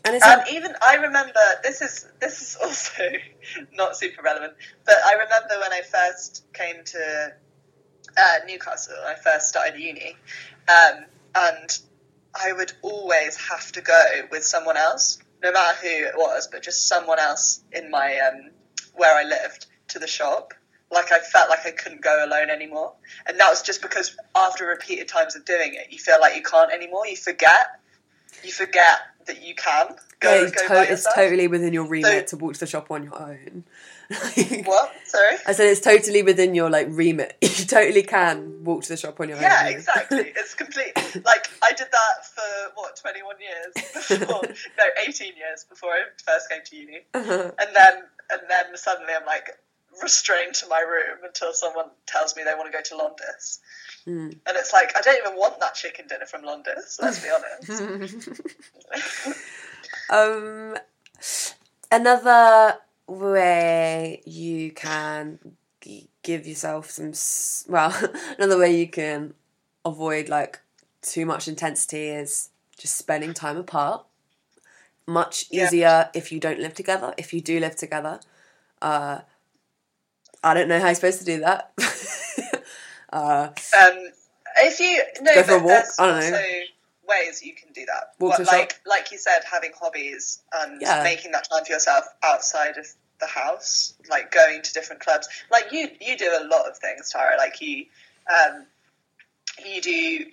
and 0.04 0.16
it's 0.16 0.26
And 0.26 0.42
even 0.52 0.74
I 0.82 0.96
remember 0.96 1.40
this 1.64 1.82
is 1.82 2.08
this 2.20 2.42
is 2.42 2.58
also 2.64 3.04
not 3.74 3.96
super 3.96 4.22
relevant, 4.22 4.54
but 4.86 4.96
I 5.06 5.14
remember 5.14 5.60
when 5.62 5.74
I 5.74 5.82
first 5.82 6.46
came 6.54 6.84
to 6.84 7.34
uh, 8.18 8.36
Newcastle, 8.48 8.96
I 9.06 9.16
first 9.16 9.50
started 9.50 9.80
uni, 9.80 10.16
um, 10.68 11.06
and 11.36 11.80
I 12.34 12.54
would 12.54 12.72
always 12.82 13.36
have 13.38 13.72
to 13.74 13.82
go 13.82 14.04
with 14.32 14.44
someone 14.44 14.78
else, 14.78 15.20
no 15.44 15.52
matter 15.52 15.78
who 15.82 15.88
it 15.88 16.15
was, 16.15 16.48
but 16.52 16.63
just 16.63 16.88
someone 16.88 17.20
else 17.20 17.62
in 17.72 17.89
my 17.91 18.17
um, 18.20 18.52
where 18.96 19.15
I 19.15 19.24
lived 19.24 19.65
to 19.89 20.00
the 20.00 20.08
shop. 20.08 20.54
Like 20.91 21.12
I 21.12 21.20
felt 21.20 21.50
like 21.50 21.65
I 21.65 21.72
couldn't 21.72 22.02
go 22.02 22.26
alone 22.26 22.50
anymore, 22.50 22.94
and 23.26 23.39
that 23.39 23.50
was 23.50 23.62
just 23.62 23.82
because 23.82 24.15
after 24.36 24.65
repeated 24.67 25.08
times 25.08 25.36
of 25.38 25.46
doing 25.46 25.74
it, 25.74 25.88
you 25.89 25.98
feel 25.98 26.20
like 26.20 26.36
you 26.36 26.41
can't 26.44 26.72
anymore. 26.72 27.08
You 27.08 27.15
forget, 27.15 27.80
you 28.44 28.52
forget 28.52 29.00
that 29.26 29.41
you 29.41 29.56
can 29.56 29.96
go. 30.20 30.34
yeah, 30.34 30.50
go 30.50 30.67
to- 30.67 30.91
it's 30.91 31.08
totally 31.15 31.48
within 31.48 31.72
your 31.74 31.86
remit 31.86 32.28
to 32.28 32.38
walk 32.38 32.54
to 32.56 32.60
the 32.60 32.67
shop 32.67 32.91
on 32.91 33.04
your 33.04 33.22
own. 33.22 33.63
What? 34.65 34.91
Sorry. 35.06 35.36
I 35.47 35.52
said 35.54 35.67
it's 35.67 35.82
totally 35.82 36.21
within 36.24 36.54
your 36.56 36.69
like 36.69 36.88
remit. 36.89 37.38
You 37.41 37.65
totally 37.65 38.04
can 38.04 38.63
walk 38.63 38.84
to 38.84 38.89
the 38.89 38.97
shop 38.97 39.19
on 39.19 39.30
your 39.30 39.38
own. 39.38 39.43
Yeah, 39.43 39.67
exactly. 39.67 40.34
It's 40.36 40.54
complete. 40.54 40.93
Like 41.26 41.47
I 41.63 41.71
did 41.74 41.88
that 41.91 42.26
for 42.36 42.71
what 42.76 42.95
twenty 42.97 43.24
one 43.24 43.38
years 43.39 43.71
before. 44.10 44.41
no, 44.78 44.84
eighteen 45.08 45.36
years 45.38 45.65
before 45.69 45.89
I 45.91 46.02
first 46.26 46.50
came 46.50 46.62
to 46.65 46.76
uni, 46.76 47.00
Uh-huh. 47.13 47.52
and 47.60 47.69
then 47.76 47.93
and 48.32 48.41
then 48.50 48.76
suddenly 48.78 49.13
I'm 49.13 49.26
like 49.26 49.58
restrained 50.02 50.56
to 50.56 50.67
my 50.67 50.80
room 50.80 51.17
until 51.24 51.54
someone 51.54 51.88
tells 52.08 52.36
me 52.36 52.43
they 52.43 52.54
want 52.56 52.71
to 52.71 52.78
go 52.78 52.82
to 52.82 52.95
Londis. 52.95 53.60
Mm. 54.08 54.32
And 54.47 54.58
it's 54.58 54.74
like 54.74 54.95
I 54.97 55.02
don't 55.02 55.17
even 55.26 55.38
want 55.38 55.60
that 55.60 55.76
chicken 55.76 56.08
dinner 56.08 56.26
from 56.26 56.41
Londis. 56.43 57.00
Let's 57.02 57.21
be 57.21 57.30
honest. 57.30 58.30
um, 60.10 60.78
another 61.91 62.78
way 63.12 64.21
you 64.26 64.71
can 64.71 65.39
give 66.24 66.47
yourself 66.47 66.89
some 66.89 67.13
well, 67.71 67.93
another 68.38 68.58
way 68.58 68.76
you 68.78 68.88
can 68.88 69.34
avoid 69.86 70.30
like 70.30 70.60
too 71.02 71.26
much 71.26 71.47
intensity 71.47 72.10
is 72.10 72.50
just 72.78 72.95
spending 72.95 73.34
time 73.34 73.58
apart. 73.58 74.06
Much 75.08 75.45
Yeah. 75.50 75.65
easier 75.65 76.10
if 76.13 76.32
you 76.32 76.39
don't 76.39 76.60
live 76.60 76.74
together. 76.74 77.13
If 77.17 77.34
you 77.34 77.41
do 77.41 77.60
live 77.60 77.76
together, 77.76 78.19
uh, 78.82 79.19
I 80.43 80.54
don't 80.54 80.67
know 80.67 80.80
how 80.80 80.88
you're 80.88 80.95
supposed 80.95 81.19
to 81.19 81.26
do 81.26 81.39
that. 81.41 81.71
uh, 83.13 83.50
Um, 83.78 84.10
if 84.58 84.80
you 84.80 85.02
no, 85.21 85.34
Go 85.36 85.43
for 85.43 85.54
a 85.56 85.60
walk? 85.63 85.86
I 86.00 86.08
don't 86.21 86.32
know. 86.32 86.39
ways 87.08 87.43
you 87.43 87.54
can 87.54 87.71
do 87.74 87.86
that. 87.86 88.13
Walk 88.19 88.30
What, 88.32 88.38
the 88.38 88.45
shop? 88.45 88.54
like 88.54 88.82
like 88.86 89.12
you 89.12 89.17
said, 89.17 89.41
having 89.50 89.71
hobbies 89.80 90.41
and 90.54 90.82
Yeah. 90.82 91.04
making 91.04 91.32
that 91.32 91.50
time 91.50 91.65
for 91.65 91.71
yourself 91.74 92.06
outside 92.24 92.78
of 92.78 92.88
the 93.21 93.27
house, 93.27 93.93
like 94.10 94.31
going 94.31 94.62
to 94.62 94.73
different 94.73 95.01
clubs. 95.01 95.27
Like 95.49 95.71
you, 95.71 95.89
you 96.01 96.17
do 96.17 96.27
a 96.27 96.43
lot 96.47 96.67
of 96.67 96.77
things, 96.77 97.10
Tara. 97.12 97.38
Like 97.38 97.62
you, 97.62 97.86
um, 98.29 98.65
you 99.65 99.81
do 99.81 100.25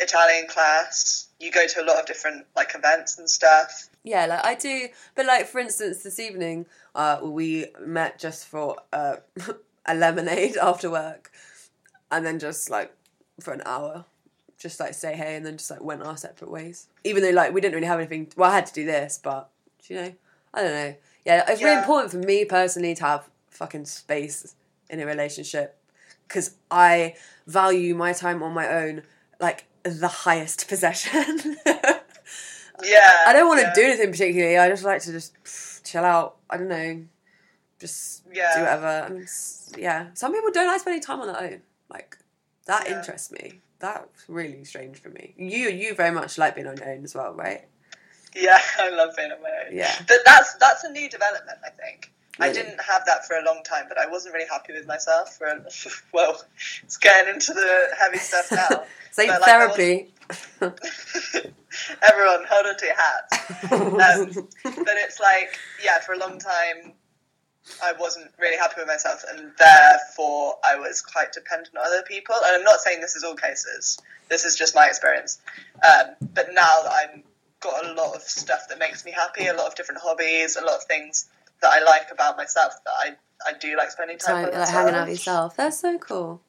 Italian 0.00 0.46
class. 0.48 1.28
You 1.38 1.52
go 1.52 1.66
to 1.66 1.82
a 1.82 1.84
lot 1.84 1.98
of 1.98 2.06
different 2.06 2.46
like 2.56 2.74
events 2.74 3.18
and 3.18 3.28
stuff. 3.28 3.88
Yeah, 4.02 4.26
like 4.26 4.44
I 4.44 4.54
do, 4.54 4.88
but 5.14 5.26
like 5.26 5.46
for 5.46 5.58
instance, 5.58 6.02
this 6.02 6.18
evening, 6.18 6.66
uh, 6.94 7.20
we 7.22 7.66
met 7.80 8.18
just 8.18 8.46
for 8.46 8.76
uh, 8.92 9.16
a 9.86 9.94
lemonade 9.94 10.56
after 10.56 10.90
work, 10.90 11.32
and 12.10 12.24
then 12.24 12.38
just 12.38 12.70
like 12.70 12.94
for 13.40 13.52
an 13.52 13.62
hour, 13.64 14.04
just 14.58 14.78
like 14.78 14.94
say 14.94 15.16
hey, 15.16 15.36
and 15.36 15.44
then 15.44 15.56
just 15.56 15.70
like 15.70 15.82
went 15.82 16.02
our 16.02 16.16
separate 16.16 16.50
ways. 16.50 16.88
Even 17.02 17.22
though 17.22 17.30
like 17.30 17.52
we 17.52 17.60
didn't 17.60 17.74
really 17.74 17.86
have 17.86 17.98
anything. 17.98 18.30
Well, 18.36 18.50
I 18.50 18.54
had 18.54 18.66
to 18.66 18.74
do 18.74 18.84
this, 18.84 19.18
but 19.22 19.48
you 19.88 19.96
know, 19.96 20.14
I 20.52 20.62
don't 20.62 20.72
know. 20.72 20.94
Yeah, 21.24 21.44
it's 21.48 21.62
really 21.62 21.74
Yeah. 21.74 21.80
important 21.80 22.10
for 22.12 22.18
me 22.18 22.44
personally 22.44 22.94
to 22.96 23.02
have 23.04 23.28
fucking 23.48 23.84
space 23.86 24.54
in 24.90 25.00
a 25.00 25.06
relationship 25.06 25.76
because 26.28 26.56
I 26.70 27.14
value 27.46 27.94
my 27.94 28.12
time 28.12 28.42
on 28.42 28.52
my 28.52 28.68
own 28.68 29.02
like 29.40 29.64
the 29.84 30.08
highest 30.08 30.68
possession. 30.72 31.56
Yeah, 32.82 33.22
I 33.26 33.32
don't 33.32 33.46
want 33.48 33.60
to 33.60 33.66
yeah. 33.68 33.74
do 33.74 33.82
anything 33.82 34.10
particularly. 34.10 34.58
I 34.58 34.68
just 34.68 34.84
like 34.84 35.00
to 35.02 35.12
just 35.12 35.32
pff, 35.44 35.82
chill 35.84 36.04
out. 36.04 36.36
I 36.50 36.56
don't 36.56 36.68
know, 36.68 37.04
just 37.78 38.24
Yeah. 38.32 38.50
do 38.56 38.60
whatever. 38.62 38.86
I 39.06 39.08
mean, 39.10 39.22
s- 39.22 39.72
yeah. 39.78 40.08
Some 40.14 40.32
people 40.32 40.50
don't 40.50 40.66
like 40.66 40.80
spending 40.80 41.00
time 41.02 41.20
on 41.20 41.28
their 41.28 41.40
own. 41.40 41.62
Like 41.88 42.18
that 42.66 42.88
Yeah. 42.88 42.98
interests 42.98 43.30
me. 43.30 43.60
That's 43.78 44.28
really 44.28 44.64
strange 44.64 44.98
for 44.98 45.08
me. 45.10 45.34
You 45.36 45.68
you 45.68 45.94
very 45.94 46.10
much 46.10 46.36
like 46.36 46.54
being 46.56 46.66
on 46.66 46.76
your 46.76 46.88
own 46.90 47.04
as 47.04 47.14
well, 47.14 47.32
right? 47.34 47.66
Yeah, 48.34 48.58
I 48.78 48.90
love 48.90 49.14
being 49.16 49.32
on 49.32 49.42
my 49.42 49.50
own. 49.66 49.76
Yeah. 49.76 49.94
But 50.06 50.18
that's 50.24 50.54
that's 50.54 50.84
a 50.84 50.90
new 50.90 51.08
development, 51.08 51.58
I 51.64 51.70
think. 51.70 52.10
I 52.40 52.52
didn't 52.52 52.80
have 52.80 53.06
that 53.06 53.24
for 53.26 53.36
a 53.36 53.44
long 53.44 53.62
time, 53.62 53.84
but 53.88 53.96
I 53.96 54.06
wasn't 54.08 54.34
really 54.34 54.48
happy 54.48 54.72
with 54.72 54.86
myself 54.88 55.36
for 55.36 55.46
a, 55.46 55.64
well, 56.12 56.42
it's 56.82 56.96
getting 56.96 57.32
into 57.32 57.52
the 57.52 57.88
heavy 57.98 58.18
stuff 58.18 58.50
now. 58.50 58.84
But, 59.16 59.28
like, 59.28 59.42
therapy. 59.42 60.12
Everyone, 60.60 62.44
hold 62.50 62.66
on 62.66 62.76
to 62.76 62.84
your 62.84 62.96
hats. 62.96 63.62
Um, 63.70 64.48
but 64.64 64.94
it's 64.96 65.20
like, 65.20 65.56
yeah, 65.84 66.00
for 66.00 66.14
a 66.14 66.18
long 66.18 66.40
time, 66.40 66.94
I 67.80 67.92
wasn't 67.92 68.32
really 68.40 68.56
happy 68.56 68.74
with 68.78 68.88
myself, 68.88 69.22
and 69.30 69.52
therefore 69.56 70.56
I 70.68 70.76
was 70.76 71.00
quite 71.00 71.32
dependent 71.32 71.76
on 71.76 71.86
other 71.86 72.02
people. 72.02 72.34
And 72.34 72.56
I'm 72.56 72.64
not 72.64 72.80
saying 72.80 73.00
this 73.00 73.14
is 73.14 73.22
all 73.22 73.36
cases. 73.36 73.98
This 74.28 74.44
is 74.44 74.56
just 74.56 74.74
my 74.74 74.86
experience. 74.88 75.40
Um, 75.86 76.16
but 76.34 76.48
now 76.52 76.82
that 76.82 76.92
I've 76.92 77.22
got 77.64 77.84
a 77.84 77.92
lot 77.94 78.14
of 78.14 78.22
stuff 78.22 78.68
that 78.68 78.78
makes 78.78 79.04
me 79.04 79.10
happy, 79.10 79.46
a 79.46 79.54
lot 79.54 79.66
of 79.66 79.74
different 79.74 80.00
hobbies, 80.02 80.56
a 80.56 80.64
lot 80.64 80.76
of 80.76 80.84
things 80.84 81.28
that 81.62 81.72
I 81.72 81.82
like 81.82 82.10
about 82.12 82.36
myself 82.36 82.74
that 82.84 82.92
I, 82.96 83.16
I 83.48 83.58
do 83.58 83.76
like 83.76 83.90
spending 83.90 84.18
time 84.18 84.34
Time, 84.36 84.44
with 84.44 84.52
like 84.54 84.60
myself. 84.60 84.76
hanging 84.76 84.94
out 84.94 85.08
with 85.08 85.18
yourself. 85.18 85.56
That's 85.56 85.80
so 85.80 85.98
cool. 85.98 86.40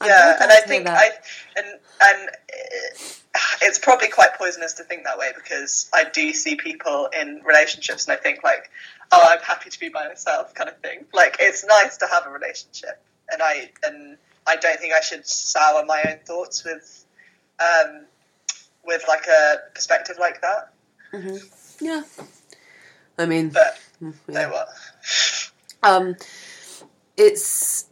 I'm 0.00 0.08
yeah, 0.08 0.36
and 0.42 0.52
I 0.52 0.60
think. 0.60 0.86
I 0.88 1.08
and 1.56 1.66
and 2.02 2.30
it's 3.62 3.78
probably 3.78 4.08
quite 4.08 4.34
poisonous 4.34 4.74
to 4.74 4.84
think 4.84 5.04
that 5.04 5.18
way 5.18 5.30
because 5.34 5.88
I 5.94 6.04
do 6.04 6.32
see 6.32 6.56
people 6.56 7.08
in 7.18 7.40
relationships 7.44 8.06
and 8.06 8.12
I 8.12 8.20
think 8.20 8.42
like, 8.42 8.70
oh, 9.12 9.22
I'm 9.26 9.40
happy 9.40 9.70
to 9.70 9.80
be 9.80 9.88
by 9.88 10.08
myself, 10.08 10.54
kind 10.54 10.68
of 10.68 10.76
thing. 10.78 11.06
Like 11.14 11.36
it's 11.40 11.64
nice 11.64 11.96
to 11.98 12.06
have 12.06 12.26
a 12.26 12.30
relationship, 12.30 13.00
and 13.30 13.40
I 13.42 13.70
and 13.86 14.18
I 14.46 14.56
don't 14.56 14.78
think 14.78 14.92
I 14.92 15.00
should 15.00 15.26
sour 15.26 15.84
my 15.86 16.02
own 16.08 16.18
thoughts 16.24 16.64
with, 16.64 17.04
um, 17.58 18.04
with 18.86 19.02
like 19.08 19.26
a 19.26 19.56
perspective 19.74 20.16
like 20.18 20.40
that. 20.42 20.72
Mhm. 21.12 21.42
Yeah. 21.80 22.02
I 23.18 23.26
mean, 23.26 23.48
But 23.50 23.78
mm, 24.02 24.14
you 24.28 24.34
know 24.34 24.50
what? 24.50 24.68
um, 25.82 26.16
it's 27.16 27.86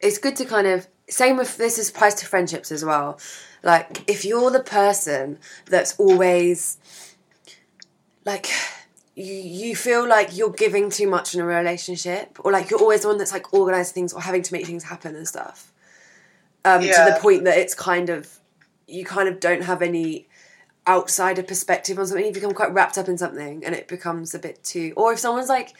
it's 0.00 0.18
good 0.18 0.36
to 0.36 0.44
kind 0.44 0.66
of 0.66 0.86
same 1.08 1.36
with 1.36 1.56
this 1.56 1.78
is 1.78 1.90
applies 1.90 2.14
to 2.16 2.26
friendships 2.26 2.72
as 2.72 2.84
well. 2.84 3.18
Like 3.62 4.02
if 4.10 4.24
you're 4.24 4.50
the 4.50 4.60
person 4.60 5.38
that's 5.66 5.94
always 5.98 6.76
like 8.24 8.48
you 9.14 9.32
you 9.34 9.76
feel 9.76 10.06
like 10.08 10.36
you're 10.36 10.50
giving 10.50 10.90
too 10.90 11.06
much 11.08 11.34
in 11.34 11.40
a 11.40 11.44
relationship, 11.44 12.38
or 12.44 12.50
like 12.52 12.70
you're 12.70 12.80
always 12.80 13.02
the 13.02 13.08
one 13.08 13.18
that's 13.18 13.32
like 13.32 13.52
organising 13.54 13.94
things 13.94 14.12
or 14.12 14.20
having 14.20 14.42
to 14.42 14.52
make 14.52 14.66
things 14.66 14.84
happen 14.84 15.14
and 15.14 15.26
stuff. 15.28 15.72
Um, 16.64 16.80
To 16.80 16.86
the 17.14 17.18
point 17.20 17.44
that 17.44 17.58
it's 17.58 17.74
kind 17.74 18.08
of 18.10 18.40
you 18.86 19.04
kind 19.04 19.28
of 19.28 19.40
don't 19.40 19.62
have 19.62 19.82
any 19.82 20.28
outsider 20.86 21.42
perspective 21.42 21.98
on 21.98 22.06
something. 22.06 22.26
You 22.26 22.32
become 22.32 22.52
quite 22.52 22.72
wrapped 22.72 22.98
up 22.98 23.08
in 23.08 23.18
something, 23.18 23.64
and 23.64 23.74
it 23.74 23.88
becomes 23.88 24.34
a 24.34 24.38
bit 24.38 24.62
too. 24.62 24.92
Or 24.96 25.12
if 25.12 25.18
someone's 25.18 25.48
like 25.48 25.74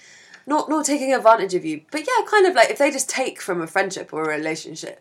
not 0.47 0.69
not 0.69 0.85
taking 0.85 1.13
advantage 1.13 1.55
of 1.55 1.65
you, 1.65 1.83
but 1.91 2.01
yeah, 2.01 2.25
kind 2.27 2.47
of 2.47 2.55
like 2.55 2.71
if 2.71 2.79
they 2.79 2.91
just 2.91 3.09
take 3.09 3.41
from 3.41 3.61
a 3.61 3.67
friendship 3.67 4.13
or 4.13 4.25
a 4.25 4.29
relationship. 4.29 5.01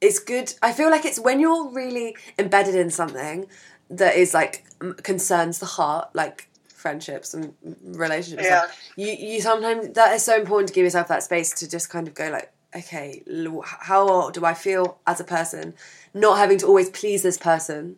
It's 0.00 0.20
good. 0.20 0.54
I 0.62 0.72
feel 0.72 0.90
like 0.90 1.04
it's 1.04 1.18
when 1.18 1.40
you're 1.40 1.70
really 1.70 2.16
embedded 2.38 2.76
in 2.76 2.88
something 2.88 3.46
that 3.90 4.14
is 4.14 4.32
like 4.32 4.64
concerns 5.02 5.58
the 5.58 5.66
heart, 5.66 6.10
like 6.14 6.48
friendships 6.68 7.34
and 7.34 7.52
relationships. 7.82 8.46
Yeah. 8.48 8.66
You 8.96 9.12
you 9.12 9.40
sometimes 9.40 9.94
that 9.94 10.14
is 10.14 10.22
so 10.22 10.36
important 10.36 10.68
to 10.68 10.74
give 10.74 10.84
yourself 10.84 11.08
that 11.08 11.24
space 11.24 11.52
to 11.54 11.68
just 11.68 11.90
kind 11.90 12.06
of 12.06 12.14
go 12.14 12.30
like, 12.30 12.52
okay, 12.74 13.22
how 13.62 14.30
do 14.30 14.44
I 14.44 14.54
feel 14.54 14.98
as 15.06 15.20
a 15.20 15.24
person, 15.24 15.74
not 16.14 16.38
having 16.38 16.58
to 16.58 16.66
always 16.66 16.90
please 16.90 17.22
this 17.22 17.38
person, 17.38 17.96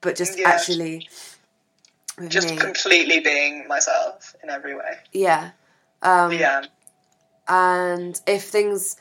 but 0.00 0.16
just 0.16 0.38
Yeah. 0.38 0.48
actually. 0.48 1.08
Just 2.28 2.50
me. 2.52 2.56
completely 2.58 3.20
being 3.20 3.66
myself 3.66 4.36
in 4.42 4.48
every 4.48 4.74
way. 4.74 4.98
yeah. 5.12 5.50
Um, 6.02 6.32
Yeah. 6.32 6.64
and 7.48 8.20
if 8.26 8.44
things 8.44 8.96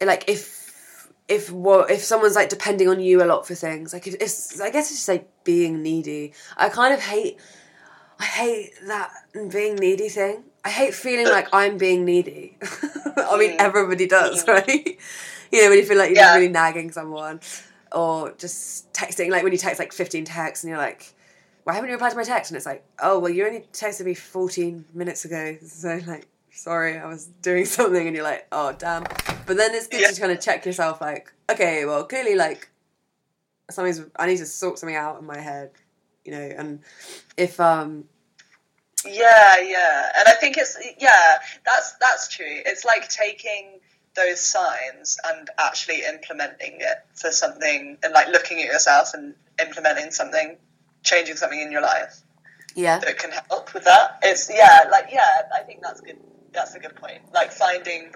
like 0.00 0.24
if 0.28 1.08
if 1.28 1.50
what 1.50 1.90
if 1.90 2.02
someone's 2.04 2.34
like 2.34 2.48
depending 2.48 2.88
on 2.88 3.00
you 3.00 3.22
a 3.22 3.24
lot 3.24 3.46
for 3.46 3.54
things 3.54 3.92
like 3.92 4.06
if 4.06 4.14
it's 4.14 4.60
i 4.60 4.68
guess 4.70 4.90
it's 4.90 4.98
just 4.98 5.08
like 5.08 5.28
being 5.44 5.82
needy 5.82 6.32
i 6.56 6.68
kind 6.68 6.92
of 6.92 7.00
hate 7.00 7.38
i 8.20 8.24
hate 8.24 8.72
that 8.86 9.10
being 9.50 9.76
needy 9.76 10.08
thing 10.08 10.44
i 10.64 10.70
hate 10.70 10.94
feeling 10.94 11.26
like 11.28 11.48
i'm 11.52 11.76
being 11.78 12.04
needy. 12.04 12.56
I 13.16 13.36
mean 13.38 13.56
everybody 13.58 14.06
does 14.06 14.46
right? 14.48 14.98
You 15.52 15.62
know 15.62 15.68
when 15.70 15.78
you 15.78 15.84
feel 15.84 15.98
like 15.98 16.08
you're 16.10 16.18
Yeah. 16.18 16.34
really 16.34 16.48
nagging 16.48 16.90
someone 16.90 17.38
or 17.92 18.32
just 18.38 18.92
texting 18.92 19.30
like 19.30 19.44
when 19.44 19.52
you 19.52 19.58
text 19.58 19.78
like 19.78 19.92
15 19.92 20.24
texts 20.24 20.64
and 20.64 20.70
you're 20.70 20.78
like 20.78 21.14
why 21.64 21.72
haven't 21.74 21.88
you 21.88 21.94
replied 21.94 22.10
to 22.10 22.16
my 22.16 22.24
text? 22.24 22.50
And 22.50 22.56
it's 22.56 22.66
like 22.66 22.84
oh 23.00 23.18
well 23.20 23.30
you 23.30 23.46
only 23.46 23.60
texted 23.72 24.04
me 24.04 24.14
14 24.14 24.84
minutes 24.94 25.24
ago. 25.24 25.56
So 25.66 26.00
like 26.06 26.26
sorry 26.50 26.98
i 26.98 27.06
was 27.06 27.26
doing 27.42 27.64
something 27.66 28.06
and 28.06 28.14
you're 28.16 28.24
like 28.24 28.46
oh 28.52 28.72
damn. 28.72 29.02
But 29.46 29.56
then 29.56 29.74
it's 29.74 29.86
good 29.86 30.00
Yeah. 30.00 30.08
to 30.10 30.20
kind 30.20 30.32
of 30.32 30.40
check 30.40 30.64
yourself 30.66 31.00
like 31.00 31.32
okay 31.50 31.84
well 31.84 32.04
clearly 32.04 32.34
like 32.36 32.68
something's 33.70 34.00
i 34.16 34.26
need 34.26 34.38
to 34.38 34.46
sort 34.46 34.78
something 34.78 34.96
out 34.96 35.18
in 35.20 35.26
my 35.26 35.38
head 35.38 35.70
you 36.24 36.32
know? 36.32 36.38
And 36.58 36.80
if 37.36 37.60
um 37.60 38.04
Yeah, 39.06 39.60
yeah, 39.60 40.12
and 40.18 40.28
I 40.28 40.32
think 40.32 40.56
it's 40.56 40.78
yeah, 40.98 41.38
that's 41.64 41.94
that's 42.00 42.28
true. 42.28 42.46
It's 42.48 42.84
like 42.84 43.08
taking 43.08 43.80
those 44.16 44.40
signs 44.40 45.18
and 45.26 45.50
actually 45.58 46.02
implementing 46.08 46.76
it 46.80 46.98
for 47.14 47.30
something, 47.30 47.98
and 48.02 48.12
like 48.12 48.28
looking 48.28 48.60
at 48.60 48.66
yourself 48.66 49.10
and 49.14 49.34
implementing 49.60 50.10
something, 50.10 50.56
changing 51.02 51.36
something 51.36 51.60
in 51.60 51.70
your 51.70 51.82
life 51.82 52.22
yeah 52.74 52.98
that 52.98 53.18
can 53.18 53.30
help 53.30 53.72
with 53.74 53.84
that. 53.84 54.18
It's 54.22 54.50
yeah, 54.52 54.84
like 54.90 55.08
yeah, 55.12 55.42
I 55.54 55.60
think 55.60 55.82
that's 55.82 56.00
good. 56.00 56.18
That's 56.52 56.74
a 56.74 56.78
good 56.78 56.94
point. 56.96 57.20
Like 57.32 57.50
finding, 57.52 58.12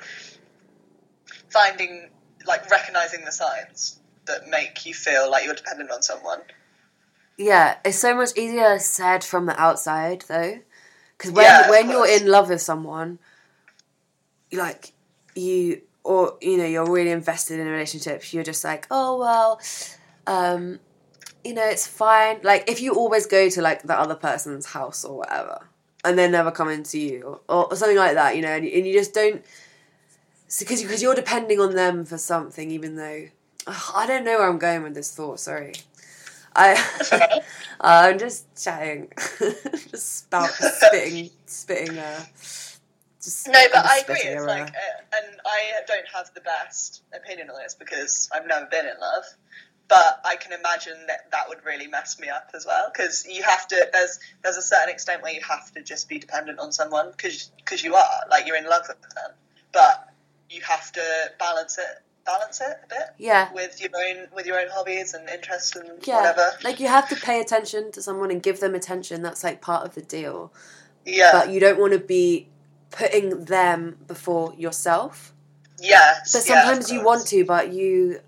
finding, 1.51 2.11
like 2.47 2.71
recognizing 2.71 3.25
the 3.25 3.33
signs 3.33 3.99
that 4.27 4.49
make 4.49 4.87
you 4.87 4.95
feel 4.95 5.31
like 5.31 5.45
you're 5.45 5.55
dependent 5.55 5.91
on 5.91 6.03
someone. 6.03 6.41
Yeah, 7.37 7.77
it's 7.85 7.99
so 7.99 8.15
much 8.15 8.37
easier 8.37 8.79
said 8.79 9.25
from 9.25 9.47
the 9.47 9.61
outside 9.61 10.25
though, 10.29 10.61
because 11.19 11.33
when 11.33 11.45
Yeah, 11.45 11.71
when 11.71 11.91
you're 11.91 12.09
in 12.09 12.27
love 12.29 12.49
with 12.49 12.63
someone, 12.63 13.19
like 14.53 14.93
you 15.35 15.83
or 16.05 16.37
you 16.41 16.57
know 16.57 16.65
you're 16.65 16.91
really 16.91 17.11
invested 17.11 17.61
in 17.61 17.67
a 17.67 17.71
relationship. 17.71 18.33
You're 18.33 18.45
just 18.45 18.65
like, 18.65 18.87
oh 18.91 19.19
well, 19.19 19.61
um, 20.27 20.81
you 21.45 21.55
know 21.55 21.65
it's 21.67 21.87
fine. 21.87 22.41
Like 22.43 22.71
if 22.71 22.81
you 22.81 22.95
always 22.95 23.27
go 23.27 23.49
to 23.49 23.63
like 23.63 23.83
the 23.83 23.99
other 23.99 24.15
person's 24.15 24.67
house 24.67 25.05
or 25.05 25.19
whatever, 25.19 25.61
and 26.05 26.19
they're 26.19 26.31
never 26.31 26.51
coming 26.51 26.83
to 26.85 26.99
you 26.99 27.41
or, 27.49 27.67
or 27.71 27.77
something 27.77 27.97
like 27.99 28.15
that, 28.15 28.37
you 28.37 28.43
know, 28.43 28.49
and, 28.51 28.65
you- 28.65 28.73
and 28.73 28.87
you 28.87 28.93
just 28.93 29.15
don't 29.15 29.43
because 30.59 30.83
because 30.83 31.03
you're 31.03 31.15
depending 31.15 31.61
on 31.61 31.75
them 31.75 32.05
for 32.05 32.19
something, 32.19 32.71
even 32.71 32.97
though 32.97 33.27
Ugh, 33.67 33.93
I 33.95 34.07
don't 34.07 34.25
know 34.25 34.39
where 34.39 34.49
I'm 34.49 34.59
going 34.59 34.83
with 34.83 34.95
this 34.95 35.15
thought. 35.15 35.41
Sorry. 35.41 35.75
I 36.55 36.73
okay. 37.13 37.41
I'm 37.81 38.19
just 38.19 38.47
chatting, 38.63 39.13
just 39.39 40.19
spout, 40.19 40.51
spitting, 40.51 41.31
spitting. 41.47 41.99
Uh, 41.99 42.25
just 43.23 43.47
No, 43.49 43.65
but 43.73 43.85
I'm 43.85 44.03
agree. 44.03 44.17
It's 44.17 44.45
like, 44.45 44.69
uh, 44.69 45.17
and 45.17 45.27
I 45.45 45.81
don't 45.87 46.07
have 46.15 46.31
the 46.35 46.41
best 46.41 47.03
opinion 47.15 47.51
on 47.51 47.63
this 47.63 47.75
because 47.75 48.29
I've 48.33 48.47
never 48.47 48.67
been 48.67 48.87
in 48.87 48.99
love. 49.01 49.25
But 49.89 50.21
I 50.23 50.37
can 50.37 50.53
imagine 50.53 50.99
that 51.07 51.31
that 51.33 51.49
would 51.49 51.65
really 51.65 51.87
mess 51.87 52.21
me 52.21 52.29
up 52.29 52.51
as 52.55 52.67
well 52.67 52.91
because 52.93 53.27
you 53.27 53.43
have 53.43 53.67
to. 53.69 53.89
There's 53.91 54.19
there's 54.43 54.59
a 54.59 54.63
certain 54.63 54.91
extent 54.91 55.23
where 55.23 55.33
you 55.33 55.41
have 55.49 55.73
to 55.73 55.83
just 55.83 56.09
be 56.09 56.19
dependent 56.19 56.59
on 56.59 56.73
someone 56.73 57.13
because 57.17 57.83
you 57.83 57.95
are 57.95 58.11
like 58.31 58.47
you're 58.47 58.57
in 58.57 58.67
love 58.67 58.85
with 58.87 59.01
them, 59.01 59.31
but 59.73 60.13
you 60.51 60.61
have 60.63 60.93
to 60.93 61.03
balance 61.39 61.79
it 61.79 62.03
balance 62.29 62.61
it 62.61 62.77
a 62.85 62.89
bit 62.89 63.09
yeah, 63.17 63.53
with 63.53 63.81
your 63.81 63.91
own 63.97 64.27
with 64.35 64.47
your 64.47 64.61
own 64.61 64.69
hobbies 64.71 65.15
and 65.15 65.29
interests 65.29 65.75
and 65.75 65.89
yeah. 66.07 66.17
whatever. 66.17 66.51
Like 66.63 66.79
you 66.79 66.89
have 66.89 67.09
to 67.09 67.17
pay 67.17 67.41
attention 67.41 67.91
to 67.93 68.03
someone 68.03 68.31
and 68.31 68.43
give 68.43 68.61
them 68.61 68.75
attention. 68.75 69.23
That's 69.23 69.43
like 69.43 69.61
part 69.61 69.87
of 69.87 69.95
the 69.95 70.03
deal. 70.03 70.53
Yeah. 71.05 71.31
But 71.33 71.51
you 71.51 71.59
don't 71.59 71.81
want 71.81 71.95
to 71.95 71.99
be 71.99 72.49
putting 72.91 73.47
them 73.47 73.97
before 74.07 74.55
yourself. 74.57 75.33
yes. 75.81 76.33
But 76.33 76.47
yeah, 76.47 76.65
sometimes 76.65 76.93
you 76.93 77.03
want 77.03 77.27
to, 77.29 77.45
but 77.45 77.73
you, 77.73 78.21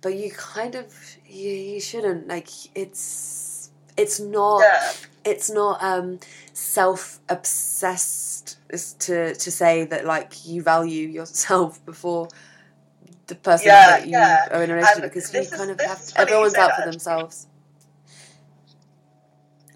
but 0.00 0.14
you 0.16 0.30
kind 0.32 0.74
of 0.74 0.92
you, 1.26 1.50
you 1.50 1.80
shouldn't. 1.80 2.26
Like 2.26 2.48
it's 2.74 3.70
it's 3.96 4.18
not. 4.18 4.62
Yeah. 4.62 4.92
it's 5.24 5.50
not 5.50 5.82
um 5.82 6.18
self 6.52 7.20
obsessed 7.28 8.58
to 8.98 9.34
to 9.34 9.50
say 9.50 9.84
that 9.84 10.04
like 10.04 10.46
you 10.46 10.62
value 10.62 11.06
yourself 11.08 11.84
before 11.92 12.28
the 13.30 13.34
person 13.36 13.68
Yeah, 13.68 13.86
that 13.90 14.04
you 14.06 14.12
yeah. 14.12 14.48
are 14.50 14.62
in 14.62 14.70
a 14.70 14.74
relationship 14.74 15.04
And 15.04 15.12
because 15.12 15.32
you 15.34 15.40
is- 15.40 15.50
kind 15.54 15.70
of 15.70 15.80
have 15.80 16.02
everyone's 16.16 16.54
out 16.56 16.76
for 16.76 16.90
themselves. 16.90 17.46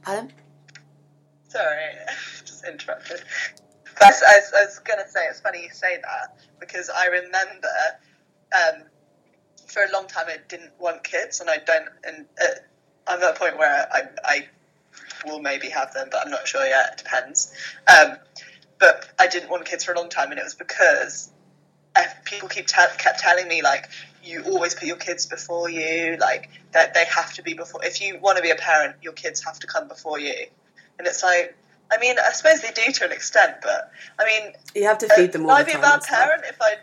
Pardon? 0.02 0.32
Sorry, 1.48 1.84
just 2.44 2.64
interrupted. 2.66 3.22
I, 4.02 4.06
was- 4.06 4.22
I 4.28 4.36
was, 4.38 4.52
I 4.56 4.64
was 4.64 4.78
going 4.80 4.98
to 5.02 5.08
say, 5.08 5.20
it's 5.30 5.40
funny 5.40 5.62
you 5.62 5.70
say 5.72 5.98
that 6.02 6.36
because 6.60 6.90
I 6.94 7.06
remember 7.06 7.68
um, 8.52 8.82
for 9.66 9.82
a 9.82 9.92
long 9.92 10.06
time 10.08 10.26
I 10.28 10.36
didn't 10.48 10.72
want 10.78 11.04
kids, 11.04 11.40
and 11.40 11.48
I 11.48 11.58
don't. 11.58 11.88
And 12.06 12.26
uh, 12.42 12.46
I'm 13.06 13.22
at 13.22 13.36
a 13.36 13.38
point 13.38 13.56
where 13.56 13.86
I, 13.92 14.02
I 14.24 14.48
will 15.26 15.40
maybe 15.40 15.68
have 15.70 15.92
them, 15.94 16.08
but 16.10 16.24
I'm 16.24 16.30
not 16.30 16.46
sure 16.46 16.66
yet. 16.66 16.90
It 16.94 16.98
depends. 17.04 17.52
Um, 17.88 18.16
but 18.80 19.08
I 19.18 19.28
didn't 19.28 19.48
want 19.50 19.64
kids 19.64 19.84
for 19.84 19.92
a 19.92 19.96
long 19.96 20.08
time, 20.10 20.30
and 20.30 20.38
it 20.38 20.44
was 20.44 20.54
because 20.54 21.30
people 22.24 22.48
keep 22.48 22.66
te- 22.66 22.96
kept 22.98 23.20
telling 23.20 23.48
me 23.48 23.62
like 23.62 23.88
you 24.22 24.42
always 24.44 24.74
put 24.74 24.84
your 24.84 24.96
kids 24.96 25.26
before 25.26 25.68
you, 25.70 26.16
like 26.20 26.50
that 26.72 26.94
they 26.94 27.04
have 27.04 27.32
to 27.34 27.42
be 27.42 27.54
before. 27.54 27.84
If 27.84 28.00
you 28.00 28.18
want 28.18 28.36
to 28.36 28.42
be 28.42 28.50
a 28.50 28.56
parent, 28.56 28.96
your 29.02 29.12
kids 29.12 29.44
have 29.44 29.58
to 29.60 29.66
come 29.66 29.88
before 29.88 30.18
you, 30.18 30.34
and 30.98 31.06
it's 31.06 31.22
like. 31.22 31.56
I 31.92 31.98
mean, 31.98 32.16
I 32.18 32.32
suppose 32.32 32.62
they 32.62 32.70
do 32.70 32.90
to 32.90 33.04
an 33.04 33.12
extent, 33.12 33.56
but 33.62 33.92
I 34.18 34.24
mean, 34.24 34.54
You 34.74 34.84
have 34.84 34.96
to 34.98 35.06
uh, 35.06 35.14
feed 35.14 35.32
them 35.32 35.42
all 35.42 35.48
would 35.48 35.56
I 35.56 35.62
the 35.64 35.72
be 35.72 35.72
a 35.74 35.80
bad 35.82 36.02
parent 36.02 36.42
if 36.48 36.56
I 36.60 36.76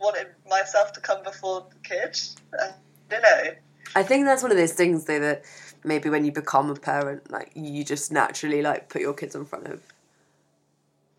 wanted 0.00 0.28
myself 0.48 0.92
to 0.92 1.00
come 1.00 1.24
before 1.24 1.66
the 1.68 1.88
kid? 1.88 2.18
I 2.58 2.70
don't 3.10 3.22
know. 3.22 3.54
I 3.96 4.02
think 4.04 4.24
that's 4.24 4.42
one 4.42 4.52
of 4.52 4.56
those 4.56 4.72
things 4.72 5.04
though 5.04 5.18
that 5.18 5.44
maybe 5.84 6.08
when 6.08 6.24
you 6.24 6.32
become 6.32 6.70
a 6.70 6.74
parent, 6.74 7.30
like 7.30 7.50
you 7.54 7.84
just 7.84 8.12
naturally 8.12 8.62
like 8.62 8.88
put 8.88 9.02
your 9.02 9.12
kids 9.12 9.34
in 9.34 9.44
front 9.44 9.66
of. 9.66 9.80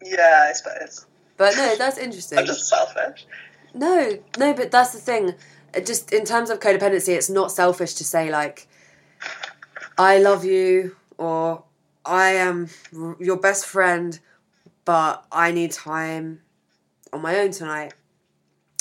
Yeah, 0.02 0.48
I 0.50 0.54
suppose. 0.54 1.06
But 1.38 1.56
no, 1.58 1.76
that's 1.78 1.98
interesting. 1.98 2.39
I'm 2.39 2.45
just 2.45 2.67
selfish. 2.69 3.26
No, 3.74 4.17
no, 4.38 4.54
but 4.54 4.71
that's 4.71 4.93
the 4.93 5.00
thing. 5.00 5.36
Uh, 5.76 5.82
just 5.82 6.13
in 6.13 6.26
terms 6.26 6.50
of 6.50 6.60
codependency, 6.60 7.10
it's 7.10 7.30
not 7.30 7.52
selfish 7.52 7.93
to 7.95 8.04
say 8.04 8.32
like, 8.32 8.67
"I 9.98 10.17
love 10.19 10.45
you" 10.45 10.95
or 11.17 11.63
"I 12.06 12.32
am 12.32 12.69
your 13.19 13.38
best 13.38 13.65
friend," 13.65 14.17
but 14.86 15.26
I 15.32 15.52
need 15.52 15.71
time 15.71 16.41
on 17.12 17.21
my 17.21 17.38
own 17.39 17.52
tonight. 17.52 17.93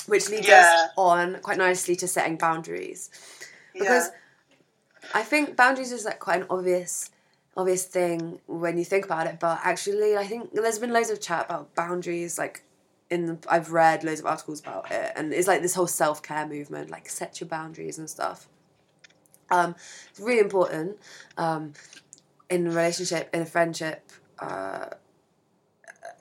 Which 0.06 0.28
leads 0.28 0.46
Yeah. 0.48 0.60
us 0.86 0.90
on 0.98 1.40
quite 1.40 1.56
nicely 1.56 1.96
to 1.96 2.06
setting 2.06 2.36
boundaries 2.36 3.10
because 3.72 4.08
yeah. 4.08 5.10
I 5.14 5.22
think 5.22 5.56
boundaries 5.56 5.92
is 5.92 6.04
like 6.04 6.18
quite 6.20 6.42
an 6.42 6.46
obvious 6.50 7.10
obvious 7.56 7.84
thing 7.84 8.40
when 8.46 8.78
you 8.78 8.84
think 8.84 9.04
about 9.04 9.26
it, 9.26 9.38
but 9.40 9.60
actually, 9.62 10.16
I 10.16 10.26
think 10.26 10.52
there's 10.52 10.78
been 10.78 10.92
loads 10.92 11.10
of 11.10 11.20
chat 11.20 11.46
about 11.46 11.74
boundaries. 11.74 12.38
Like, 12.38 12.64
in 13.10 13.26
the, 13.26 13.38
I've 13.48 13.72
read 13.72 14.02
loads 14.02 14.20
of 14.20 14.26
articles 14.26 14.60
about 14.60 14.90
it, 14.90 15.12
and 15.16 15.32
it's 15.32 15.48
like 15.48 15.62
this 15.62 15.74
whole 15.74 15.86
self 15.86 16.22
care 16.22 16.46
movement, 16.46 16.90
like 16.90 17.08
set 17.08 17.40
your 17.40 17.48
boundaries 17.48 17.98
and 17.98 18.08
stuff. 18.08 18.48
Um, 19.50 19.74
it's 20.10 20.20
really 20.20 20.40
important 20.40 20.98
um, 21.36 21.74
in 22.50 22.66
a 22.66 22.70
relationship, 22.70 23.30
in 23.34 23.42
a 23.42 23.46
friendship, 23.46 24.10
uh, 24.38 24.86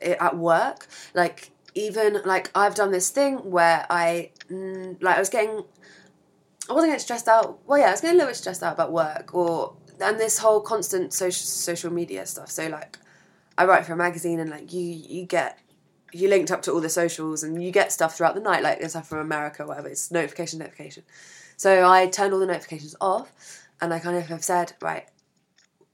at 0.02 0.38
work. 0.38 0.88
Like, 1.14 1.52
even 1.76 2.22
like 2.26 2.52
I've 2.54 2.76
done 2.76 2.92
this 2.92 3.10
thing 3.10 3.38
where 3.38 3.86
I 3.90 4.32
mm, 4.50 5.02
like 5.02 5.16
I 5.16 5.20
was 5.20 5.30
getting 5.30 5.64
I 6.70 6.74
wasn't 6.74 6.92
getting 6.92 7.00
stressed 7.00 7.28
out. 7.28 7.60
Well, 7.66 7.80
yeah, 7.80 7.88
I 7.88 7.92
was 7.92 8.02
getting 8.02 8.16
a 8.16 8.18
little 8.18 8.30
bit 8.30 8.38
stressed 8.38 8.64
out 8.64 8.74
about 8.74 8.92
work 8.92 9.34
or 9.34 9.76
and 10.04 10.20
this 10.20 10.38
whole 10.40 10.62
constant 10.62 11.14
social 11.14 11.46
social 11.46 11.92
media 11.92 12.26
stuff. 12.26 12.50
So 12.52 12.68
like, 12.68 12.98
I 13.58 13.66
write 13.66 13.86
for 13.86 13.94
a 13.94 13.98
magazine 13.98 14.40
and 14.40 14.50
like 14.50 14.72
you 14.74 14.82
you 14.82 15.26
get 15.26 15.60
you 16.12 16.30
linked 16.30 16.52
up 16.52 16.62
to 16.64 16.72
all 16.72 16.82
the 16.82 16.90
socials 16.90 17.44
and 17.44 17.64
you 17.64 17.72
get 17.72 17.92
stuff 17.92 18.16
throughout 18.16 18.36
the 18.36 18.42
night 18.42 18.62
like 18.62 18.82
stuff 18.90 19.08
from 19.08 19.20
America 19.20 19.66
whatever. 19.66 19.88
It's 19.88 20.12
notification 20.12 20.60
notification. 20.60 21.04
So 21.58 21.90
I 21.90 22.08
turned 22.08 22.34
all 22.34 22.40
the 22.40 22.46
notifications 22.46 22.96
off 23.02 23.32
and 23.82 23.94
I 23.94 24.00
kind 24.00 24.18
of 24.18 24.28
have 24.28 24.44
said 24.44 24.74
right, 24.82 25.06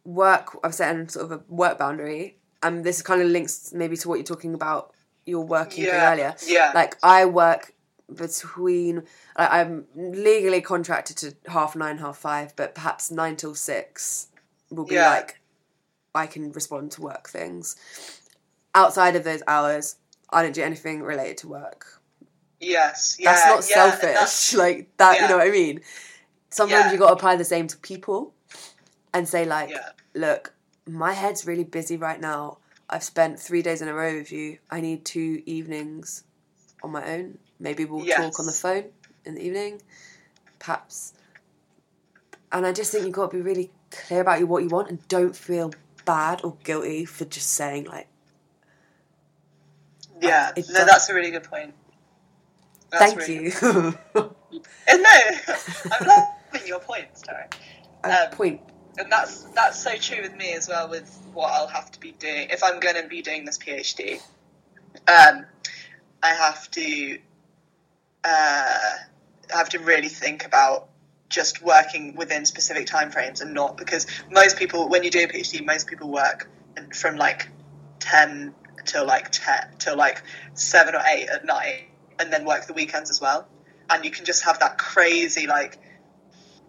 work. 0.03 0.57
I've 0.63 0.75
set 0.75 0.95
in 0.95 1.07
sort 1.09 1.25
of 1.25 1.31
a 1.31 1.41
work 1.47 1.77
boundary 1.77 2.37
and 2.61 2.83
this 2.83 3.01
kind 3.01 3.21
of 3.21 3.27
links 3.29 3.71
maybe 3.73 3.95
to 3.97 4.09
what 4.09 4.15
you're 4.15 4.25
talking 4.25 4.53
about 4.53 4.93
your 5.25 5.45
working 5.45 5.85
Yeah. 5.85 6.11
earlier 6.11 6.35
Yeah. 6.45 6.71
like 6.73 6.97
I 7.03 7.25
work 7.25 7.73
between 8.15 9.03
like, 9.37 9.51
I'm 9.51 9.85
legally 9.95 10.61
contracted 10.61 11.17
to 11.17 11.35
half 11.51 11.75
nine, 11.75 11.97
half 11.97 12.17
five, 12.17 12.55
but 12.55 12.75
perhaps 12.75 13.11
nine 13.11 13.35
till 13.35 13.55
six 13.55 14.27
will 14.69 14.85
be 14.85 14.95
Yeah. 14.95 15.09
like 15.09 15.39
I 16.15 16.27
can 16.27 16.51
respond 16.51 16.91
to 16.93 17.01
work 17.01 17.29
things. 17.29 17.75
Outside 18.75 19.15
of 19.15 19.23
those 19.23 19.41
hours, 19.47 19.95
I 20.31 20.43
don't 20.43 20.53
do 20.53 20.63
anything 20.63 21.01
related 21.03 21.37
to 21.39 21.47
work. 21.47 21.85
yes. 22.59 23.17
Yeah. 23.19 23.31
That's 23.33 23.45
not 23.45 23.69
yeah, 23.69 23.89
selfish. 23.91 24.13
that's- 24.13 24.53
like 24.65 24.95
that, 24.97 25.21
you 25.21 25.27
know 25.27 25.37
what 25.37 25.47
I 25.47 25.51
mean? 25.51 25.81
Sometimes 26.49 26.91
you 26.91 26.97
got 26.97 27.07
to 27.07 27.13
apply 27.13 27.35
the 27.35 27.45
same 27.45 27.67
to 27.67 27.77
people 27.77 28.33
and 29.13 29.27
say 29.27 29.45
like, 29.45 29.71
look, 30.15 30.53
my 30.87 31.13
head's 31.13 31.45
really 31.45 31.63
busy 31.63 31.95
right 31.97 32.19
now. 32.19 32.57
I've 32.89 33.03
spent 33.03 33.39
three 33.39 33.61
days 33.61 33.81
in 33.83 33.87
a 33.87 33.93
row 33.93 34.15
with 34.15 34.31
you. 34.31 34.57
I 34.71 34.81
need 34.81 35.05
two 35.05 35.43
evenings 35.45 36.23
on 36.83 36.91
my 36.91 37.07
own. 37.07 37.37
Maybe 37.59 37.85
we'll 37.85 38.05
talk 38.05 38.39
on 38.39 38.45
the 38.45 38.51
phone 38.51 38.85
in 39.25 39.35
the 39.35 39.45
evening, 39.45 39.81
perhaps. 40.59 41.13
And 42.51 42.65
I 42.65 42.71
just 42.73 42.91
think 42.91 43.05
you've 43.05 43.13
got 43.13 43.31
to 43.31 43.37
be 43.37 43.41
really 43.41 43.69
clear 43.91 44.21
about 44.21 44.43
what 44.45 44.63
you 44.63 44.69
want 44.69 44.89
and 44.89 45.05
don't 45.07 45.35
feel 45.35 45.73
bad 46.05 46.41
or 46.43 46.55
guilty 46.63 47.05
for 47.05 47.25
just 47.25 47.49
saying 47.51 47.85
like, 47.85 48.07
Yeah. 50.21 50.51
It 50.55 50.67
no, 50.69 50.73
does- 50.79 50.87
that's 50.87 51.09
a 51.09 51.13
really 51.13 51.31
good 51.31 51.43
point. 51.43 51.73
That's 52.91 53.03
thank 53.13 53.19
really 53.19 53.45
you. 53.45 53.51
Uh, 54.15 54.29
No, 54.51 54.57
I'm 55.91 56.07
loving 56.07 56.67
your 56.67 56.79
points, 56.79 57.21
Tara. 57.21 57.47
Um, 58.03 58.31
point. 58.31 58.61
and 58.97 59.11
that's 59.11 59.43
that's 59.53 59.79
so 59.83 59.95
true 59.97 60.23
with 60.23 60.35
me 60.35 60.53
as 60.53 60.67
well 60.67 60.89
with 60.89 61.07
what 61.33 61.51
I'll 61.51 61.67
have 61.67 61.91
to 61.91 61.99
be 61.99 62.13
doing 62.13 62.47
if 62.49 62.63
I'm 62.63 62.79
going 62.79 62.95
to 62.95 63.07
be 63.07 63.21
doing 63.21 63.45
this 63.45 63.59
PhD. 63.59 64.19
Um, 65.07 65.45
I 66.23 66.29
have 66.29 66.71
to 66.71 67.19
uh, 68.23 68.77
have 69.51 69.69
to 69.69 69.79
really 69.79 70.09
think 70.09 70.45
about 70.45 70.89
just 71.29 71.61
working 71.61 72.15
within 72.15 72.45
specific 72.45 72.87
timeframes 72.87 73.41
and 73.41 73.53
not 73.53 73.77
because 73.77 74.07
most 74.31 74.57
people 74.57 74.89
when 74.89 75.03
you 75.03 75.11
do 75.11 75.19
a 75.19 75.27
PhD, 75.27 75.63
most 75.65 75.87
people 75.87 76.09
work 76.09 76.49
from 76.93 77.17
like 77.17 77.49
ten 77.99 78.53
till 78.85 79.05
like 79.05 79.29
ten 79.31 79.69
till 79.77 79.95
like 79.95 80.23
seven 80.53 80.95
or 80.95 81.01
eight 81.13 81.29
at 81.29 81.45
night, 81.45 81.89
and 82.19 82.33
then 82.33 82.45
work 82.45 82.65
the 82.65 82.73
weekends 82.73 83.09
as 83.09 83.21
well. 83.21 83.47
And 83.89 84.03
you 84.05 84.11
can 84.11 84.25
just 84.25 84.43
have 84.43 84.59
that 84.59 84.77
crazy 84.77 85.47
like 85.47 85.79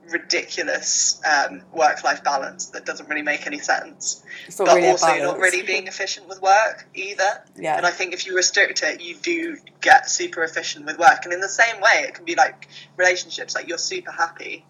ridiculous 0.09 1.21
um, 1.25 1.63
work-life 1.73 2.25
balance 2.25 2.67
that 2.67 2.85
doesn't 2.85 3.09
really 3.09 3.23
make 3.23 3.47
any 3.47 3.59
sense. 3.59 4.25
But 4.59 4.69
really 4.69 4.89
also, 4.89 5.09
you're 5.09 5.27
not 5.27 5.39
really 5.39 5.63
being 5.63 5.87
efficient 5.87 6.29
with 6.29 6.41
work 6.43 6.87
either. 6.95 7.45
Yeah. 7.57 7.77
And 7.77 7.87
I 7.87 7.91
think 7.91 8.13
if 8.13 8.27
you 8.27 8.35
restrict 8.35 8.83
it, 8.83 9.01
you 9.01 9.15
do 9.17 9.57
get 9.81 10.11
super 10.11 10.43
efficient 10.43 10.87
with 10.87 10.99
work. 10.99 11.25
And 11.25 11.33
in 11.33 11.41
the 11.41 11.49
same 11.49 11.81
way, 11.81 12.05
it 12.09 12.15
can 12.15 12.25
be 12.25 12.35
like 12.35 12.69
relationships. 12.97 13.55
Like 13.55 13.69
you're 13.69 13.79
super 13.79 14.11
happy 14.11 14.65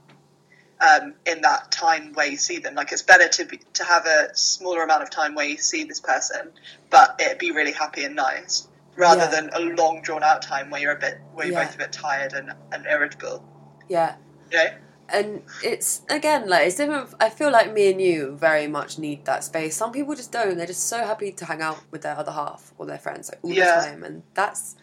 um, 0.80 1.14
in 1.26 1.42
that 1.42 1.70
time 1.70 2.12
where 2.14 2.26
you 2.26 2.36
see 2.36 2.58
them. 2.58 2.74
Like 2.74 2.92
it's 2.92 3.02
better 3.02 3.28
to 3.28 3.44
be, 3.46 3.60
to 3.74 3.84
have 3.84 4.06
a 4.06 4.30
smaller 4.34 4.82
amount 4.82 5.02
of 5.02 5.10
time 5.10 5.34
where 5.34 5.46
you 5.46 5.56
see 5.56 5.84
this 5.84 6.00
person, 6.00 6.50
but 6.90 7.18
it'd 7.20 7.38
be 7.38 7.50
really 7.52 7.72
happy 7.72 8.04
and 8.04 8.14
nice, 8.16 8.68
rather 8.96 9.22
Yeah. 9.22 9.26
than 9.28 9.50
a 9.54 9.60
long 9.60 10.02
drawn 10.02 10.22
out 10.22 10.42
time 10.42 10.70
where 10.70 10.80
you're 10.80 10.92
a 10.92 10.98
bit 10.98 11.18
where 11.34 11.46
you're 11.46 11.56
Yeah. 11.56 11.64
both 11.64 11.74
a 11.76 11.78
bit 11.78 11.92
tired 11.92 12.32
and, 12.34 12.52
and 12.72 12.84
irritable. 12.86 13.42
yeah. 13.88 14.16
You 14.50 14.58
know? 14.58 14.70
And 15.12 15.42
it's 15.64 16.02
again 16.08 16.48
like 16.48 16.66
it's 16.66 16.76
different 16.76 17.12
i 17.20 17.28
feel 17.28 17.50
like 17.50 17.72
me 17.72 17.90
and 17.90 18.00
you 18.00 18.36
very 18.36 18.66
much 18.66 18.98
need 18.98 19.24
that 19.24 19.44
space. 19.44 19.76
Some 19.76 19.92
people 19.92 20.14
just 20.14 20.32
don't. 20.32 20.56
They're 20.56 20.66
just 20.66 20.86
so 20.86 20.98
happy 20.98 21.32
to 21.32 21.44
hang 21.44 21.60
out 21.62 21.80
with 21.90 22.02
their 22.02 22.16
other 22.16 22.32
half 22.32 22.72
or 22.78 22.86
their 22.86 22.98
friends 22.98 23.30
like 23.30 23.40
all 23.42 23.52
Yeah. 23.52 23.80
the 23.80 23.86
time 23.86 24.02
and 24.04 24.22
that's 24.34 24.76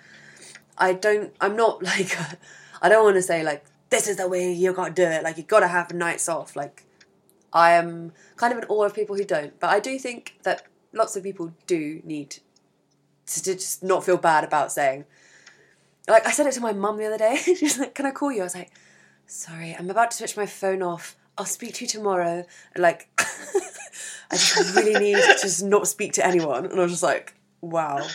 i 0.78 0.94
don't 0.94 1.34
i'm 1.42 1.56
not 1.56 1.82
like 1.92 2.16
i 2.82 2.90
don't 2.90 3.04
want 3.04 3.16
to 3.16 3.22
say 3.22 3.44
like 3.44 3.63
this 3.90 4.08
is 4.08 4.18
the 4.18 4.28
way 4.28 4.52
you 4.52 4.74
gotta 4.74 4.94
do 4.94 5.04
it. 5.04 5.24
Like 5.24 5.38
you 5.38 5.44
gotta 5.44 5.68
have 5.70 5.94
nights 5.94 6.28
off. 6.28 6.56
Like 6.56 6.84
i 7.54 7.72
am 7.72 8.12
kind 8.36 8.52
of 8.54 8.60
in 8.60 8.66
awe 8.70 8.84
of 8.84 8.94
people 8.94 9.16
who 9.16 9.24
don't 9.24 9.58
but 9.62 9.70
i 9.70 9.80
do 9.80 9.98
think 9.98 10.38
that 10.44 10.63
lots 10.92 11.16
of 11.16 11.24
people 11.24 11.54
do 11.66 12.02
need 12.04 12.30
to, 13.26 13.44
to 13.44 13.54
just 13.56 13.82
not 13.84 14.04
feel 14.04 14.18
bad 14.18 14.44
about 14.44 14.72
saying 14.72 15.06
like 16.10 16.28
i 16.28 16.32
said 16.32 16.46
it 16.46 16.52
to 16.54 16.60
my 16.62 16.74
mum 16.74 16.98
the 16.98 17.06
other 17.06 17.18
day. 17.18 17.38
She's 17.44 17.80
like 17.80 17.96
can 17.96 18.06
i 18.06 18.12
call 18.12 18.32
you? 18.32 18.42
I 18.42 18.44
was 18.44 18.56
like 18.56 18.72
sorry, 19.28 19.76
I'm 19.78 19.90
about 19.90 20.12
to 20.12 20.18
switch 20.18 20.36
my 20.38 20.46
phone 20.46 20.82
off. 20.82 21.16
I'll 21.38 21.46
speak 21.46 21.76
to 21.76 21.86
you 21.86 21.88
tomorrow. 21.88 22.46
And 22.74 22.82
like, 22.82 23.08
I 23.20 24.36
just 24.36 24.76
really 24.76 25.00
need 25.00 25.16
to 25.18 25.38
just 25.42 25.63
not 25.63 25.88
speak 25.88 26.13
to 26.13 26.26
anyone. 26.26 26.66
And 26.66 26.80
I 26.80 26.84
was 26.84 26.92
just 26.92 27.04
like, 27.04 27.34
wow. 27.62 28.06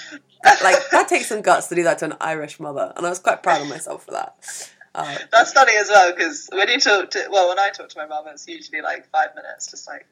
That, 0.42 0.60
like, 0.62 0.76
that 0.90 1.08
takes 1.08 1.28
some 1.28 1.40
guts 1.40 1.68
to 1.68 1.74
do 1.76 1.84
that 1.84 1.98
to 1.98 2.06
an 2.06 2.14
Irish 2.20 2.58
mother. 2.58 2.92
And 2.96 3.06
I 3.06 3.08
was 3.08 3.20
quite 3.20 3.42
proud 3.42 3.62
of 3.62 3.68
myself 3.68 4.04
for 4.04 4.10
that. 4.12 4.70
Uh, 4.94 5.16
That's 5.30 5.52
funny 5.52 5.72
as 5.76 5.88
well 5.88 6.12
because 6.14 6.50
when 6.52 6.68
you 6.68 6.78
talk 6.78 7.10
to 7.12 7.26
well, 7.30 7.48
when 7.48 7.58
I 7.58 7.70
talk 7.70 7.88
to 7.88 7.98
my 7.98 8.04
mum, 8.04 8.24
it's 8.28 8.46
usually 8.46 8.82
like 8.82 9.08
five 9.10 9.34
minutes, 9.34 9.70
just 9.70 9.88
like 9.88 10.06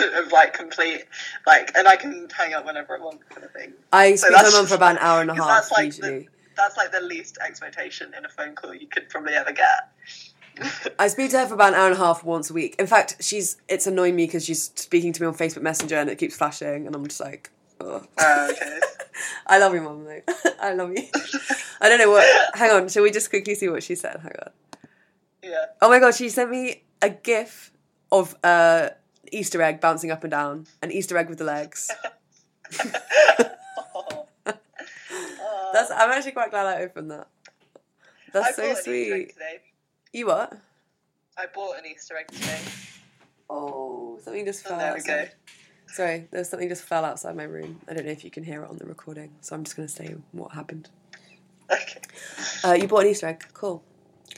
of 0.00 0.30
like 0.32 0.52
complete 0.52 1.04
like, 1.46 1.72
and 1.74 1.88
I 1.88 1.96
can 1.96 2.28
hang 2.36 2.52
up 2.52 2.66
whenever 2.66 2.98
I 2.98 3.00
want, 3.02 3.26
kind 3.30 3.44
of 3.44 3.52
thing. 3.52 3.72
I 3.90 4.16
So 4.16 4.26
speak 4.26 4.36
to 4.36 4.42
my 4.44 4.50
mum 4.50 4.66
for 4.66 4.74
about 4.74 4.92
an 4.92 4.98
hour 4.98 5.22
and 5.22 5.30
a 5.30 5.34
half, 5.40 5.46
that's 5.48 5.72
like 5.72 5.86
usually. 5.86 6.18
the, 6.18 6.26
that's 6.58 6.76
like 6.76 6.92
the 6.92 7.00
least 7.00 7.38
expectation 7.42 8.12
in 8.18 8.26
a 8.26 8.28
phone 8.28 8.54
call 8.54 8.74
you 8.74 8.86
could 8.86 9.08
probably 9.08 9.32
ever 9.32 9.52
get. 9.52 9.88
I 10.98 11.08
speak 11.08 11.30
to 11.30 11.38
her 11.38 11.46
for 11.46 11.54
about 11.54 11.74
an 11.74 11.74
hour 11.78 11.86
and 11.86 11.94
a 11.94 11.98
half 11.98 12.24
once 12.24 12.50
a 12.50 12.54
week. 12.54 12.76
In 12.78 12.86
fact, 12.86 13.16
she's 13.20 13.56
it's 13.68 13.86
annoying 13.86 14.16
me 14.16 14.26
because 14.26 14.44
she's 14.44 14.70
speaking 14.74 15.12
to 15.12 15.22
me 15.22 15.26
on 15.26 15.34
Facebook 15.34 15.62
Messenger 15.62 15.96
and 15.96 16.10
it 16.10 16.16
keeps 16.16 16.36
flashing, 16.36 16.86
and 16.86 16.94
I'm 16.94 17.06
just 17.06 17.20
like, 17.20 17.50
oh. 17.80 18.04
Uh, 18.16 18.48
okay. 18.52 18.80
I 19.46 19.58
love 19.58 19.74
you, 19.74 19.80
mum. 19.80 20.04
Though 20.04 20.20
I 20.60 20.74
love 20.74 20.90
you. 20.90 21.04
I 21.80 21.88
don't 21.88 21.98
know 21.98 22.10
what. 22.10 22.26
Hang 22.54 22.70
on, 22.70 22.88
shall 22.88 23.02
we 23.02 23.10
just 23.10 23.30
quickly 23.30 23.54
see 23.54 23.68
what 23.68 23.82
she 23.82 23.94
said? 23.94 24.20
Hang 24.20 24.32
on. 24.44 24.50
Yeah. 25.42 25.64
Oh 25.80 25.88
my 25.88 25.98
god, 25.98 26.14
she 26.14 26.28
sent 26.28 26.50
me 26.50 26.82
a 27.02 27.10
gif 27.10 27.72
of 28.10 28.36
uh 28.44 28.90
Easter 29.30 29.60
egg 29.62 29.80
bouncing 29.80 30.10
up 30.10 30.24
and 30.24 30.30
down, 30.30 30.66
an 30.82 30.90
Easter 30.90 31.16
egg 31.16 31.28
with 31.28 31.38
the 31.38 31.44
legs. 31.44 31.90
Oh. 35.40 35.72
That's 35.72 35.90
I'm 35.90 36.10
actually 36.10 36.32
quite 36.32 36.50
glad 36.50 36.66
I 36.66 36.82
opened 36.82 37.10
that. 37.10 37.28
That's 38.32 38.48
I 38.48 38.52
so 38.52 38.62
bought 38.62 38.86
an 38.86 38.94
Easter 38.94 39.14
egg 39.14 39.32
sweet. 39.34 39.34
You 40.12 40.26
what? 40.26 40.52
I 41.36 41.46
bought 41.54 41.78
an 41.78 41.86
Easter 41.86 42.16
egg 42.16 42.28
today. 42.28 42.60
Oh, 43.50 44.18
something 44.22 44.44
just 44.44 44.64
Oh, 44.66 44.70
fell 44.70 44.78
there 44.78 44.92
we 44.92 45.00
outside. 45.00 45.30
go. 45.46 45.52
Sorry, 45.92 46.28
there's 46.30 46.48
something 46.48 46.68
just 46.68 46.82
fell 46.82 47.04
outside 47.04 47.36
my 47.36 47.44
room. 47.44 47.80
I 47.88 47.94
don't 47.94 48.04
know 48.04 48.12
if 48.12 48.24
you 48.24 48.30
can 48.30 48.44
hear 48.44 48.62
it 48.62 48.68
on 48.70 48.76
the 48.76 48.84
recording, 48.84 49.30
so 49.40 49.54
I'm 49.54 49.64
just 49.64 49.76
gonna 49.76 49.88
say 49.88 50.14
what 50.32 50.52
happened. 50.52 50.88
Okay. 51.70 52.00
Uh, 52.64 52.72
you 52.74 52.88
bought 52.88 53.04
an 53.04 53.08
Easter 53.08 53.26
egg. 53.28 53.44
Cool. 53.54 53.82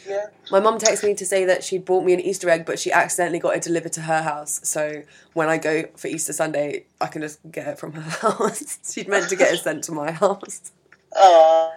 Yeah. 0.08 0.26
My 0.50 0.60
mum 0.60 0.78
texted 0.78 1.04
me 1.04 1.14
to 1.14 1.26
say 1.26 1.44
that 1.44 1.62
she'd 1.64 1.84
bought 1.84 2.04
me 2.04 2.12
an 2.12 2.20
Easter 2.20 2.48
egg, 2.48 2.64
but 2.66 2.78
she 2.78 2.90
accidentally 2.92 3.38
got 3.38 3.56
it 3.56 3.62
delivered 3.62 3.92
to 3.94 4.02
her 4.02 4.22
house. 4.22 4.60
So 4.64 5.02
when 5.34 5.48
I 5.48 5.58
go 5.58 5.84
for 5.96 6.08
Easter 6.08 6.32
Sunday, 6.32 6.86
I 7.00 7.06
can 7.06 7.22
just 7.22 7.38
get 7.50 7.66
it 7.66 7.78
from 7.78 7.92
her 7.92 8.00
house. 8.30 8.78
She'd 8.92 9.08
meant 9.08 9.28
to 9.28 9.36
get 9.36 9.52
it 9.52 9.58
sent 9.60 9.84
to 9.84 9.92
my 9.92 10.10
house. 10.12 10.72
Oh. 11.14 11.72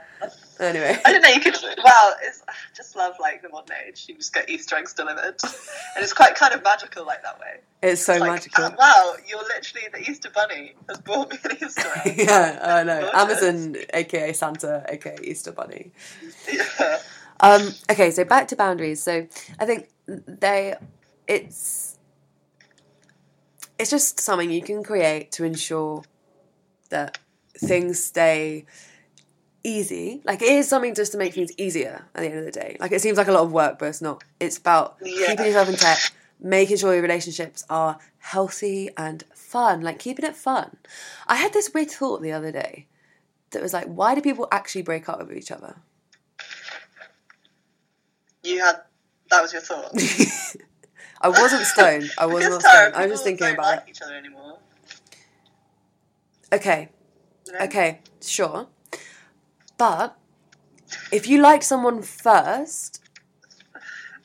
Anyway, 0.59 0.97
I 1.03 1.11
don't 1.11 1.21
know 1.21 1.29
you 1.29 1.39
could. 1.41 1.55
Well, 1.83 2.15
it's 2.21 2.41
I 2.47 2.53
just 2.75 2.95
love 2.95 3.15
like 3.19 3.41
the 3.41 3.49
modern 3.49 3.75
age. 3.87 4.05
You 4.07 4.15
just 4.15 4.33
get 4.33 4.49
Easter 4.49 4.75
eggs 4.75 4.93
delivered, 4.93 5.35
and 5.43 6.03
it's 6.03 6.13
quite 6.13 6.35
kind 6.35 6.53
of 6.53 6.63
magical 6.63 7.05
like 7.05 7.23
that 7.23 7.39
way. 7.39 7.59
it's 7.81 8.03
so 8.05 8.13
It's 8.13 8.21
like, 8.21 8.31
magical. 8.31 8.65
"Oh, 8.65 8.75
wow, 8.77 9.15
you're 9.27 9.39
literally 9.43 9.87
the 9.91 10.09
Easter 10.09 10.29
bunny 10.33 10.75
has 10.87 10.99
brought 10.99 11.31
me 11.31 11.37
an 11.43 11.57
Easter 11.65 11.89
egg. 12.05 12.15
yeah, 12.17 12.59
I 12.61 12.83
know. 12.83 13.09
Amazon, 13.13 13.75
aka 13.93 14.31
Santa, 14.33 14.85
aka 14.89 15.17
Easter 15.23 15.51
Bunny. 15.51 15.91
yeah. 16.51 16.99
Um, 17.39 17.73
okay, 17.91 18.11
so 18.11 18.23
back 18.23 18.47
to 18.49 18.55
boundaries. 18.55 19.01
So 19.03 19.27
I 19.59 19.65
think 19.65 19.89
they, 20.07 20.75
it's 21.27 21.97
it's 23.79 23.89
just 23.89 24.19
something 24.19 24.51
you 24.51 24.61
can 24.61 24.83
create 24.83 25.31
to 25.33 25.43
ensure 25.43 26.03
that 26.89 27.17
things 27.57 28.03
stay 28.03 28.65
easy. 29.63 30.21
Like 30.25 30.41
it 30.41 30.51
is 30.51 30.67
something 30.67 30.93
just 30.93 31.11
to 31.13 31.17
make 31.17 31.33
things 31.33 31.51
easier 31.57 32.05
at 32.15 32.21
the 32.21 32.27
end 32.27 32.39
of 32.39 32.45
the 32.45 32.51
day. 32.51 32.77
Like 32.79 32.91
it 32.91 33.01
seems 33.01 33.17
like 33.17 33.27
a 33.27 33.31
lot 33.31 33.43
of 33.43 33.51
work, 33.51 33.79
but 33.79 33.87
it's 33.87 34.01
not. 34.01 34.23
It's 34.39 34.57
about 34.57 34.97
Yeah. 35.01 35.27
keeping 35.27 35.45
yourself 35.45 35.69
in 35.69 35.75
check, 35.77 35.99
making 36.39 36.77
sure 36.77 36.93
your 36.93 37.01
relationships 37.01 37.63
are 37.69 37.97
healthy 38.19 38.89
and 38.97 39.23
fun, 39.33 39.81
like 39.81 39.99
keeping 39.99 40.25
it 40.25 40.35
fun. 40.35 40.77
I 41.27 41.35
had 41.35 41.53
this 41.53 41.73
weird 41.73 41.91
thought 41.91 42.21
the 42.21 42.31
other 42.31 42.51
day 42.51 42.87
that 43.51 43.61
was 43.61 43.73
like, 43.73 43.85
why 43.87 44.15
do 44.15 44.21
people 44.21 44.47
actually 44.51 44.81
break 44.81 45.07
up 45.07 45.19
with 45.19 45.37
each 45.37 45.51
other? 45.51 45.75
You 48.43 48.59
had 48.59 48.81
that 49.29 49.41
was 49.41 49.53
your 49.53 49.61
thought. 49.61 49.93
I 51.21 51.29
wasn't 51.29 51.65
stoned. 51.65 52.11
I 52.17 52.25
was 52.27 52.43
not 52.47 52.61
stoned. 52.61 52.95
I 52.95 53.03
was 53.03 53.11
just 53.13 53.23
thinking 53.23 53.53
about 53.53 53.65
like 53.77 53.89
each 53.89 54.01
other 54.01 54.15
anymore. 54.15 54.59
Okay, 56.51 56.89
okay, 57.61 57.99
sure. 58.21 58.67
But 59.77 60.15
if 61.11 61.27
you 61.27 61.41
liked 61.41 61.63
someone 61.63 62.01
first, 62.01 62.99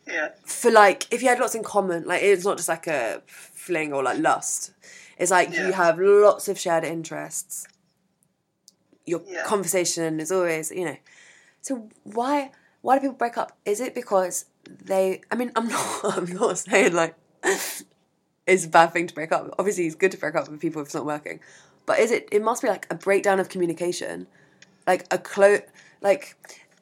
Yeah. 0.07 0.31
for 0.45 0.71
like 0.71 1.07
if 1.13 1.23
you 1.23 1.29
had 1.29 1.39
lots 1.39 1.55
in 1.55 1.63
common 1.63 2.05
like 2.05 2.23
it's 2.23 2.45
not 2.45 2.57
just 2.57 2.69
like 2.69 2.87
a 2.87 3.23
fling 3.27 3.93
or 3.93 4.03
like 4.03 4.19
lust. 4.19 4.73
It's 5.19 5.31
like 5.31 5.51
you 5.53 5.73
have 5.73 5.99
lots 5.99 6.49
of 6.49 6.59
shared 6.59 6.85
interests. 6.85 7.67
Your 9.05 9.23
Yeah. 9.27 9.45
conversation 9.45 10.21
is 10.21 10.31
always 10.33 10.71
you 10.71 10.85
know. 10.85 10.97
So 11.61 11.89
why 12.05 12.53
why 12.81 12.97
do 12.97 13.01
people 13.03 13.17
break 13.17 13.37
up? 13.37 13.53
Is 13.65 13.81
it 13.81 13.95
because 13.95 14.47
they 14.85 15.21
i 15.31 15.35
mean 15.35 15.51
i'm 15.57 15.69
not 15.75 16.19
i'm 16.19 16.33
not 16.33 16.59
saying 16.59 16.93
like 16.93 17.15
it's 18.47 18.65
a 18.65 18.69
bad 18.69 18.93
thing 18.93 19.07
to 19.07 19.15
break 19.15 19.33
up. 19.33 19.55
Obviously 19.59 19.87
it's 19.87 19.95
good 19.97 20.13
to 20.13 20.19
break 20.19 20.35
up 20.35 20.49
with 20.49 20.61
people 20.61 20.81
if 20.83 20.89
it's 20.89 20.95
not 20.95 21.05
working. 21.07 21.41
But 21.87 21.99
is 21.99 22.11
it 22.11 22.29
it 22.33 22.43
must 22.43 22.63
be 22.63 22.69
like 22.69 22.87
a 22.91 22.95
breakdown 22.95 23.41
of 23.41 23.49
communication 23.49 24.27
like 24.89 25.03
a 25.13 25.19
close 25.19 25.61
like 26.01 26.25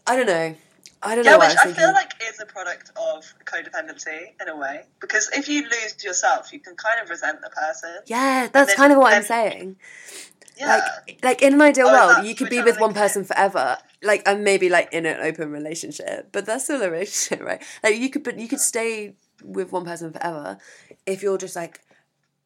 i 0.07 0.17
don't 0.17 0.27
know 0.35 0.55
i 1.03 1.15
don't 1.15 1.25
know 1.27 1.33
Yeah, 1.33 1.37
what 1.43 1.49
which 1.51 1.59
I 1.67 1.71
I 1.71 1.73
feel 1.81 1.93
like 2.01 2.13
is 2.29 2.37
a 2.41 2.47
product 2.47 2.87
of 3.09 3.19
codependency 3.51 4.21
in 4.41 4.47
a 4.49 4.57
way. 4.65 4.77
Because 5.05 5.29
if 5.41 5.45
you 5.53 5.61
lose 5.75 5.93
yourself, 6.09 6.53
you 6.55 6.61
can 6.67 6.75
kind 6.87 6.99
of 7.03 7.07
resent 7.11 7.39
the 7.47 7.51
person. 7.51 7.95
Yeah, 8.07 8.49
that's 8.55 8.71
then- 8.71 8.77
kind 8.81 8.93
of 8.93 8.99
what 8.99 9.13
I'm 9.13 9.23
saying. 9.37 9.77
Yeah. 10.59 10.69
Like, 11.07 11.23
like 11.29 11.43
in 11.43 11.53
an 11.55 11.61
ideal 11.61 11.89
Oh, 11.89 11.93
world, 11.97 12.27
you 12.27 12.35
could 12.35 12.49
be 12.49 12.63
with 12.63 12.81
one 12.81 12.91
like 12.91 12.97
it. 12.97 13.05
person 13.05 13.25
forever, 13.25 13.77
like, 14.03 14.23
and 14.27 14.43
maybe 14.43 14.69
like 14.71 14.89
in 14.99 15.05
an 15.05 15.19
open 15.21 15.51
relationship, 15.53 16.31
but 16.33 16.47
that's 16.47 16.65
still 16.65 16.81
a 16.83 16.91
relationship, 16.91 17.45
right? 17.51 17.63
Like, 17.85 17.97
you 17.97 18.09
could, 18.09 18.25
but 18.25 18.39
you 18.39 18.49
could 18.49 18.61
stay 18.73 19.17
with 19.45 19.71
one 19.71 19.85
person 19.85 20.13
forever 20.15 20.57
if 21.05 21.23
you're 21.23 21.37
just 21.47 21.57
like 21.57 21.81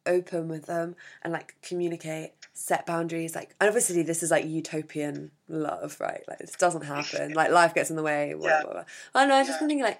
open 0.05 0.47
with 0.47 0.65
them 0.65 0.95
and 1.21 1.31
like 1.33 1.55
communicate, 1.61 2.31
set 2.53 2.85
boundaries. 2.85 3.35
Like, 3.35 3.55
and 3.59 3.67
obviously, 3.67 4.03
this 4.03 4.23
is 4.23 4.31
like 4.31 4.45
utopian 4.45 5.31
love, 5.47 5.97
right? 5.99 6.21
Like, 6.27 6.39
this 6.39 6.55
doesn't 6.55 6.83
happen. 6.83 7.33
Like, 7.35 7.51
life 7.51 7.73
gets 7.73 7.89
in 7.89 7.95
the 7.95 8.03
way. 8.03 8.33
Blah, 8.37 8.47
Yeah. 8.47 8.61
blah, 8.63 8.71
blah. 8.73 8.83
I 9.15 9.19
don't 9.21 9.29
know. 9.29 9.35
I 9.35 9.41
just 9.43 9.53
Yeah. 9.53 9.59
thinking 9.67 9.81
like. 9.83 9.99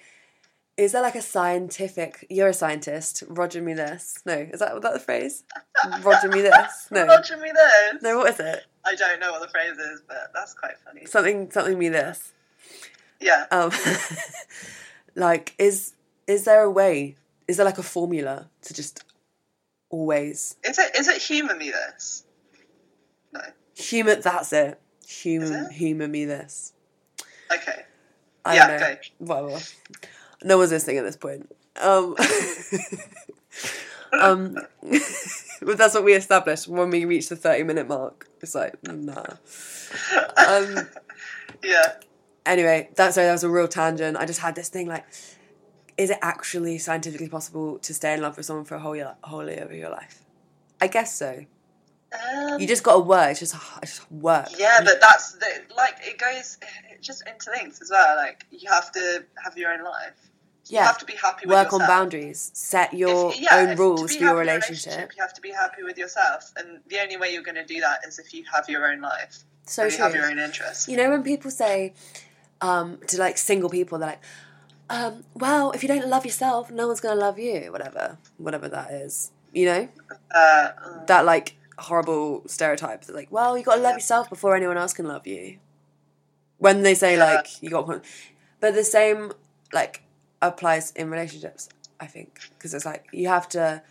Is 0.78 0.94
there 0.94 1.02
like 1.02 1.16
a 1.16 1.22
scientific? 1.22 2.26
You're 2.30 2.48
a 2.48 2.54
scientist. 2.54 3.24
Roger 3.28 3.62
me 3.62 3.74
this. 3.74 4.18
No, 4.26 4.34
is 4.34 4.62
that 4.62 4.74
was 4.74 4.82
that 4.82 4.94
the 4.94 5.00
phrase? 5.00 5.44
Roger 6.02 6.30
me 6.30 6.42
this. 6.42 6.88
No, 6.92 7.06
Roger 7.06 7.36
me 7.38 7.52
this. 7.54 8.02
no. 8.02 8.18
What 8.18 8.30
is 8.34 8.40
it? 8.40 8.64
I 8.86 8.96
don't 8.96 9.20
know 9.20 9.32
what 9.32 9.42
the 9.42 9.50
phrase 9.50 9.78
is, 9.78 10.02
but 10.08 10.32
that's 10.34 10.54
quite 10.56 10.80
funny. 10.84 11.06
Something, 11.06 11.52
something 11.52 11.78
me 11.78 11.90
this. 11.90 12.32
Yeah. 13.20 13.46
Um, 13.52 13.72
like, 15.16 15.54
is 15.60 15.94
is 16.26 16.46
there 16.46 16.62
a 16.64 16.72
way? 16.72 17.16
Is 17.48 17.58
there 17.58 17.66
like 17.66 17.78
a 17.78 17.84
formula 17.84 18.50
to 18.64 18.74
just 18.74 19.04
always 19.92 20.56
Is 20.64 20.80
it 20.80 20.96
is 20.98 21.08
it 21.08 21.22
humour 21.22 21.56
me 21.56 21.72
this? 21.72 22.24
No. 23.34 23.42
humor? 23.76 24.16
That's 24.16 24.52
it. 24.54 24.80
Human, 25.08 25.66
it? 25.68 25.72
humor 25.74 26.08
me 26.08 26.26
this. 26.26 26.74
Okay. 27.54 27.84
I 28.46 28.56
Yeah, 28.56 28.68
don't 28.68 28.80
know. 28.80 28.96
go. 29.30 29.44
Whatever. 29.50 29.64
No 30.44 30.58
one's 30.58 30.72
listening 30.72 30.98
at 30.98 31.04
this 31.06 31.18
point. 31.18 31.54
Um, 31.80 32.16
um, 34.14 34.58
but 35.62 35.78
that's 35.78 35.94
what 35.94 36.04
we 36.04 36.14
established 36.14 36.68
when 36.68 36.90
we 36.90 37.06
reached 37.06 37.30
the 37.30 37.36
thirty-minute 37.36 37.88
mark. 37.88 38.28
It's 38.42 38.56
like, 38.56 38.76
nah. 38.84 39.24
Um, 40.38 40.90
yeah. 41.64 41.94
anyway, 42.46 42.90
that's 42.96 43.16
sorry, 43.16 43.28
that 43.28 43.34
was 43.34 43.44
a 43.44 43.50
real 43.50 43.68
tangent. 43.68 44.18
I 44.18 44.26
just 44.26 44.40
had 44.40 44.56
this 44.56 44.70
thing 44.70 44.88
like, 44.88 45.06
is 46.04 46.10
it 46.10 46.18
actually 46.34 46.76
scientifically 46.88 47.30
possible 47.38 47.78
to 47.80 47.94
stay 47.94 48.14
in 48.16 48.22
love 48.22 48.36
with 48.38 48.46
someone 48.48 48.66
for 48.66 48.76
a 48.76 48.80
whole 48.86 48.96
year, 48.96 49.16
whole 49.24 49.48
year 49.48 49.64
of 49.70 49.72
your 49.74 49.90
life? 50.00 50.16
I 50.82 50.88
guess 50.88 51.10
so. 51.24 51.32
Um, 52.14 52.60
You 52.60 52.68
just 52.68 52.84
got 52.84 52.94
to 52.94 53.00
work. 53.16 53.30
It's 53.32 53.40
just, 53.40 53.56
it's 53.84 53.98
just 53.98 54.12
work. 54.12 54.48
yeah, 54.58 54.80
but 54.84 54.98
that's 55.00 55.34
the, 55.34 55.50
like 55.78 55.96
it 56.02 56.18
goes. 56.18 56.58
It 56.92 57.02
just 57.10 57.22
interlinks 57.26 57.82
as 57.84 57.90
well. 57.92 58.16
Like 58.18 58.46
you 58.52 58.68
have 58.70 58.92
to 58.98 59.24
have 59.44 59.56
your 59.58 59.72
own 59.74 59.84
life. 59.84 60.18
You 60.68 60.76
yeah. 60.78 60.86
have 60.86 60.98
to 61.00 61.06
be 61.06 61.14
happy 61.28 61.46
with 61.48 61.56
Work 61.58 61.74
on 61.74 61.80
yourself. 61.82 61.88
boundaries. 62.00 62.52
Set 62.54 62.94
your 62.94 63.32
If- 63.32 63.40
yeah, 63.42 63.56
own 63.60 63.70
if- 63.70 63.80
rules 63.80 64.16
for 64.16 64.24
your 64.24 64.34
a 64.34 64.40
relationship. 64.46 65.12
You 65.16 65.22
have 65.22 65.34
to 65.34 65.42
be 65.42 65.52
happy 65.52 65.84
with 65.84 65.98
yourself, 65.98 66.52
and 66.58 66.68
the 66.88 67.00
only 67.04 67.18
way 67.18 67.28
you're 67.34 67.44
going 67.52 67.62
to 67.66 67.70
do 67.76 67.80
that 67.82 68.00
is 68.08 68.20
if 68.20 68.34
you 68.34 68.44
have 68.54 68.68
your 68.70 68.84
own 68.92 69.02
life. 69.02 69.44
So 69.66 69.86
you 69.86 69.98
have 69.98 70.16
your 70.16 70.26
own 70.26 70.40
interests. 70.40 70.88
You 70.90 70.98
know 70.98 71.10
when 71.12 71.24
people 71.24 71.52
say 71.52 71.94
um, 72.62 73.00
to 73.08 73.18
like 73.26 73.38
single 73.38 73.70
people, 73.70 73.98
they're 74.00 74.10
like, 74.10 74.22
um, 74.92 75.24
"Well, 75.34 75.72
if 75.72 75.82
you 75.84 75.88
don't 75.94 76.08
love 76.08 76.26
yourself, 76.26 76.70
no 76.72 76.88
one's 76.88 77.00
gonna 77.02 77.20
love 77.28 77.40
you." 77.40 77.72
Whatever, 77.72 78.18
whatever 78.38 78.68
that 78.70 78.92
is. 78.92 79.32
You 79.54 79.66
know 79.66 79.90
Uh, 80.34 80.38
uh, 80.38 81.06
that 81.08 81.26
like 81.26 81.58
horrible 81.78 82.44
stereotype 82.48 83.02
that 83.06 83.16
like, 83.16 83.30
well, 83.32 83.58
you 83.58 83.64
got 83.64 83.76
to 83.76 83.82
love 83.82 83.94
Yeah. 83.94 83.98
yourself 83.98 84.30
before 84.30 84.56
anyone 84.56 84.78
else 84.78 84.94
can 84.94 85.08
love 85.08 85.26
you. 85.28 85.58
When 86.58 86.84
they 86.84 86.96
say 86.96 87.16
Yeah. 87.18 87.26
like 87.34 87.62
you 87.64 87.70
got, 87.72 87.86
but 88.60 88.74
the 88.76 88.84
same 88.84 89.32
like 89.74 90.04
applies 90.42 90.92
in 90.92 91.10
relationships. 91.10 91.70
I 92.00 92.08
think 92.08 92.40
because 92.52 92.74
it's 92.74 92.86
like 92.86 93.06
you 93.12 93.28
have 93.28 93.48
to, 93.50 93.82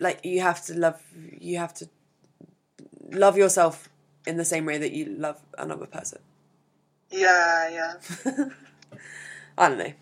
like 0.00 0.20
you 0.24 0.40
have 0.42 0.62
to 0.66 0.74
love, 0.78 1.00
you 1.48 1.58
have 1.58 1.74
to 1.74 1.88
love 3.10 3.36
yourself 3.36 3.88
in 4.26 4.36
the 4.36 4.44
same 4.44 4.64
way 4.64 4.78
that 4.78 4.92
you 4.92 5.04
love 5.06 5.38
another 5.58 5.86
person. 5.86 6.20
yeah, 7.10 7.68
yeah. 7.68 7.92
I 9.58 9.68
don't 9.68 9.78
know. 9.78 9.92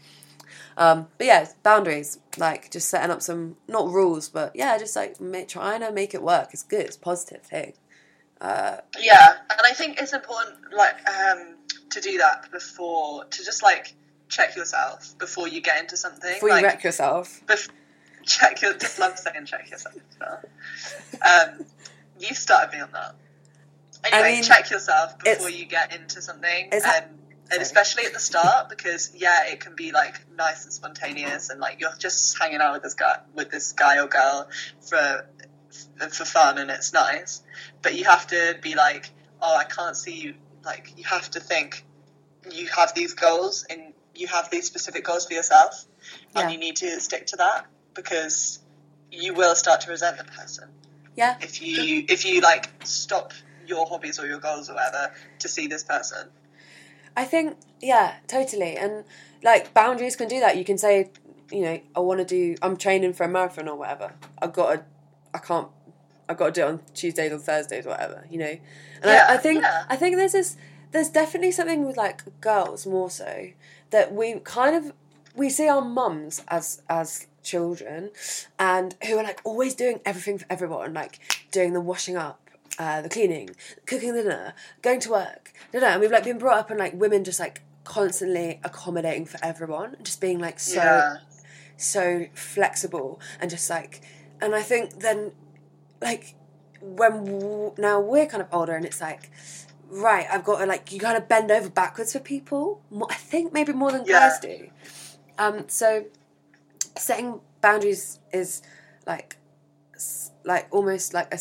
Um, 0.76 1.08
but 1.18 1.26
yeah, 1.26 1.46
boundaries. 1.62 2.18
Like 2.38 2.70
just 2.70 2.88
setting 2.88 3.10
up 3.10 3.22
some 3.22 3.56
not 3.68 3.88
rules, 3.90 4.28
but 4.28 4.54
yeah, 4.54 4.78
just 4.78 4.96
like 4.96 5.20
ma- 5.20 5.44
trying 5.46 5.80
to 5.80 5.92
make 5.92 6.14
it 6.14 6.22
work. 6.22 6.50
It's 6.52 6.62
good. 6.62 6.86
It's 6.86 6.96
a 6.96 7.00
positive 7.00 7.42
thing. 7.42 7.74
Uh, 8.40 8.78
Yeah, 8.98 9.34
and 9.50 9.60
I 9.64 9.72
think 9.72 10.00
it's 10.00 10.14
important, 10.14 10.56
like, 10.74 10.94
um, 11.06 11.56
to 11.90 12.00
do 12.00 12.16
that 12.18 12.50
before 12.50 13.26
to 13.26 13.44
just 13.44 13.62
like 13.62 13.94
check 14.28 14.56
yourself 14.56 15.18
before 15.18 15.46
you 15.48 15.60
get 15.60 15.78
into 15.80 15.96
something. 15.96 16.32
before 16.34 16.48
like, 16.48 16.62
you 16.62 16.66
wreck 16.68 16.82
yourself. 16.84 17.42
bef- 17.46 17.68
check 18.24 18.62
your. 18.62 18.72
Just 18.74 18.98
love 18.98 19.18
saying 19.18 19.44
check 19.44 19.70
yourself. 19.70 19.96
Um, 20.22 21.66
you 22.18 22.34
started 22.34 22.72
me 22.74 22.80
on 22.80 22.92
that. 22.92 23.14
Anyway, 24.04 24.32
mean, 24.36 24.42
check 24.42 24.70
yourself 24.70 25.18
before 25.18 25.50
you 25.50 25.66
get 25.66 25.94
into 25.94 26.22
something, 26.22 26.66
it's- 26.68 26.82
and. 26.84 27.18
And 27.52 27.62
especially 27.62 28.04
at 28.04 28.12
the 28.12 28.18
start 28.20 28.68
because 28.68 29.12
yeah, 29.14 29.46
it 29.46 29.60
can 29.60 29.74
be 29.74 29.92
like 29.92 30.14
nice 30.36 30.64
and 30.64 30.72
spontaneous, 30.72 31.50
and 31.50 31.60
like 31.60 31.80
you're 31.80 31.90
just 31.98 32.38
hanging 32.38 32.60
out 32.60 32.72
with 32.74 32.82
this 32.82 32.94
guy, 32.94 33.18
with 33.34 33.50
this 33.50 33.72
guy 33.72 33.98
or 34.02 34.06
girl 34.06 34.48
for 34.80 35.26
for 35.98 36.24
fun, 36.24 36.58
and 36.58 36.70
it's 36.70 36.92
nice. 36.92 37.42
But 37.82 37.94
you 37.94 38.04
have 38.04 38.26
to 38.28 38.56
be 38.62 38.74
like, 38.74 39.10
oh, 39.40 39.56
I 39.56 39.64
can't 39.64 39.96
see 39.96 40.16
you. 40.20 40.34
Like 40.64 40.92
you 40.96 41.04
have 41.04 41.30
to 41.30 41.40
think 41.40 41.84
you 42.50 42.68
have 42.68 42.94
these 42.94 43.14
goals 43.14 43.66
and 43.68 43.92
you 44.14 44.26
have 44.28 44.50
these 44.50 44.66
specific 44.66 45.04
goals 45.04 45.26
for 45.26 45.34
yourself, 45.34 45.84
Yeah. 46.34 46.42
and 46.42 46.52
you 46.52 46.58
need 46.58 46.76
to 46.76 47.00
stick 47.00 47.26
to 47.28 47.36
that 47.36 47.66
because 47.94 48.60
you 49.10 49.34
will 49.34 49.54
start 49.56 49.80
to 49.82 49.90
resent 49.90 50.18
the 50.18 50.24
person 50.24 50.68
Yeah, 51.16 51.36
if 51.40 51.60
you 51.60 52.04
if 52.08 52.24
you 52.24 52.40
like 52.40 52.70
stop 52.84 53.32
your 53.66 53.86
hobbies 53.86 54.18
or 54.18 54.26
your 54.26 54.38
goals 54.38 54.70
or 54.70 54.74
whatever 54.74 55.12
to 55.40 55.48
see 55.48 55.66
this 55.66 55.84
person. 55.84 56.28
I 57.16 57.24
think 57.24 57.56
yeah, 57.80 58.16
totally. 58.26 58.76
And 58.76 59.04
like 59.42 59.72
boundaries 59.74 60.16
can 60.16 60.28
do 60.28 60.40
that. 60.40 60.56
You 60.56 60.64
can 60.64 60.78
say, 60.78 61.10
you 61.50 61.62
know, 61.62 61.80
I 61.96 62.00
want 62.00 62.20
to 62.20 62.24
do. 62.26 62.56
I'm 62.62 62.76
training 62.76 63.12
for 63.14 63.24
a 63.24 63.28
marathon 63.28 63.68
or 63.68 63.76
whatever. 63.76 64.12
I've 64.40 64.52
got 64.52 64.72
to. 64.72 64.84
I 65.34 65.38
can't. 65.38 65.68
I've 66.28 66.36
got 66.36 66.54
to 66.54 66.60
do 66.60 66.66
it 66.66 66.68
on 66.68 66.80
Tuesdays 66.94 67.32
or 67.32 67.38
Thursdays 67.38 67.86
or 67.86 67.90
whatever. 67.90 68.26
You 68.30 68.38
know. 68.38 68.46
And 68.46 69.04
Yeah, 69.04 69.26
I, 69.28 69.34
I 69.34 69.36
think 69.38 69.62
yeah. 69.62 69.84
I 69.88 69.96
think 69.96 70.16
there's 70.16 70.32
this. 70.32 70.56
There's 70.92 71.08
definitely 71.08 71.52
something 71.52 71.86
with 71.86 71.96
like 71.96 72.40
girls 72.40 72.86
more 72.86 73.10
so 73.10 73.50
that 73.90 74.12
we 74.12 74.40
kind 74.40 74.74
of 74.74 74.92
we 75.34 75.48
see 75.48 75.68
our 75.68 75.82
mums 75.82 76.42
as 76.48 76.82
as 76.88 77.26
children 77.42 78.10
and 78.58 78.94
who 79.06 79.16
are 79.16 79.22
like 79.22 79.40
always 79.44 79.74
doing 79.74 80.00
everything 80.04 80.36
for 80.36 80.46
everyone 80.50 80.92
like 80.92 81.18
doing 81.50 81.72
the 81.72 81.80
washing 81.80 82.16
up 82.16 82.49
uh, 82.82 83.00
the 83.02 83.08
cleaning 83.08 83.48
cooking 83.86 84.14
the 84.14 84.22
dinner 84.22 84.54
going 84.82 85.00
to 85.00 85.10
work 85.10 85.52
no 85.72 85.78
no 85.80 85.86
and 85.86 86.00
we've 86.00 86.10
like 86.16 86.24
been 86.24 86.38
brought 86.38 86.58
up 86.58 86.70
and 86.70 86.78
like 86.84 86.94
women 86.94 87.22
just 87.22 87.38
like 87.38 87.62
constantly 87.84 88.58
accommodating 88.64 89.26
for 89.26 89.38
everyone 89.42 89.96
just 90.02 90.20
being 90.20 90.38
like 90.46 90.58
so 90.58 90.82
yeah, 90.82 91.16
so 91.76 92.26
flexible 92.34 93.20
and 93.40 93.50
just 93.50 93.68
like 93.68 94.02
and 94.42 94.54
I 94.54 94.62
think 94.62 95.00
then, 95.00 95.32
like, 96.00 96.34
when 96.80 97.24
w- 97.24 97.74
now 97.76 98.00
we're 98.00 98.24
kind 98.26 98.42
of 98.42 98.48
older, 98.52 98.74
and 98.74 98.86
it's 98.86 99.00
like, 99.00 99.30
right, 99.90 100.26
I've 100.32 100.44
got 100.44 100.60
to 100.60 100.66
like, 100.66 100.90
you 100.92 100.98
kind 100.98 101.16
of 101.18 101.28
bend 101.28 101.50
over 101.50 101.68
backwards 101.68 102.14
for 102.14 102.20
people. 102.20 102.80
More, 102.90 103.08
I 103.10 103.16
think 103.16 103.52
maybe 103.52 103.72
more 103.74 103.92
than 103.92 104.04
Yeah. 104.06 104.30
guys 104.30 104.40
do. 104.40 104.70
Um, 105.38 105.68
so 105.68 106.06
setting 106.96 107.40
boundaries 107.60 108.18
is 108.32 108.62
like, 109.06 109.36
like 110.44 110.68
almost 110.70 111.12
like 111.12 111.34
a 111.34 111.38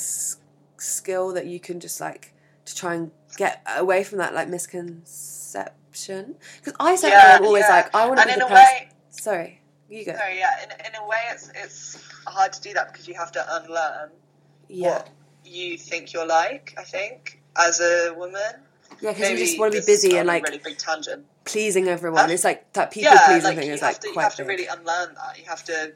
skill 0.82 1.34
that 1.34 1.46
you 1.46 1.60
can 1.60 1.80
just 1.80 2.00
like 2.02 2.34
to 2.66 2.76
try 2.76 2.94
and 2.96 3.12
get 3.38 3.62
away 3.78 4.04
from 4.04 4.18
that 4.20 4.34
like 4.34 4.48
misconception. 4.50 6.36
Because 6.60 6.74
I 6.80 6.96
certainly 6.96 7.16
Yeah, 7.24 7.36
am 7.38 7.46
always 7.46 7.66
yeah. 7.68 7.76
like, 7.76 7.96
I 7.96 8.08
want 8.08 8.20
to 8.20 8.26
be 8.28 8.34
in 8.34 8.40
the 8.40 8.46
a 8.46 8.50
person. 8.50 8.64
way, 8.66 8.90
Sorry, 9.10 9.62
you 9.90 10.06
go. 10.06 10.14
sorry, 10.16 10.38
yeah, 10.38 10.64
in, 10.64 10.70
in 10.86 10.96
a 11.02 11.08
way, 11.08 11.18
it's 11.32 11.52
it's 11.56 12.04
hard 12.26 12.54
to 12.54 12.62
do 12.62 12.74
that 12.74 12.92
because 12.92 13.08
you 13.08 13.16
have 13.16 13.32
to 13.34 13.56
unlearn 13.58 14.10
Yeah. 14.68 14.90
what 15.00 15.10
you 15.44 15.78
think 15.78 16.14
you're 16.14 16.28
like. 16.28 16.74
I 16.78 16.84
think 16.84 17.42
as 17.58 17.82
a 17.82 18.14
woman, 18.16 18.42
Yeah, 19.02 19.14
because 19.14 19.32
you 19.32 19.38
just 19.38 19.60
want 19.60 19.74
to 19.74 19.80
be 19.80 19.86
busy 19.86 20.18
and 20.18 20.28
like 20.28 20.44
really 20.46 20.60
big 20.60 20.78
tangent. 20.78 21.26
pleasing 21.46 21.88
everyone. 21.88 22.26
Huh? 22.26 22.32
It's 22.34 22.44
like 22.44 22.72
that 22.74 22.92
people 22.92 23.12
yeah, 23.12 23.26
pleasing 23.26 23.44
like 23.44 23.58
thing 23.58 23.68
you 23.68 23.74
is 23.74 23.82
like 23.82 24.00
to 24.00 24.08
you 24.08 24.14
quite 24.14 24.24
have 24.24 24.36
to 24.36 24.44
really 24.44 24.68
unlearn 24.68 25.16
that. 25.16 25.38
You 25.40 25.46
have 25.46 25.64
to 25.66 25.94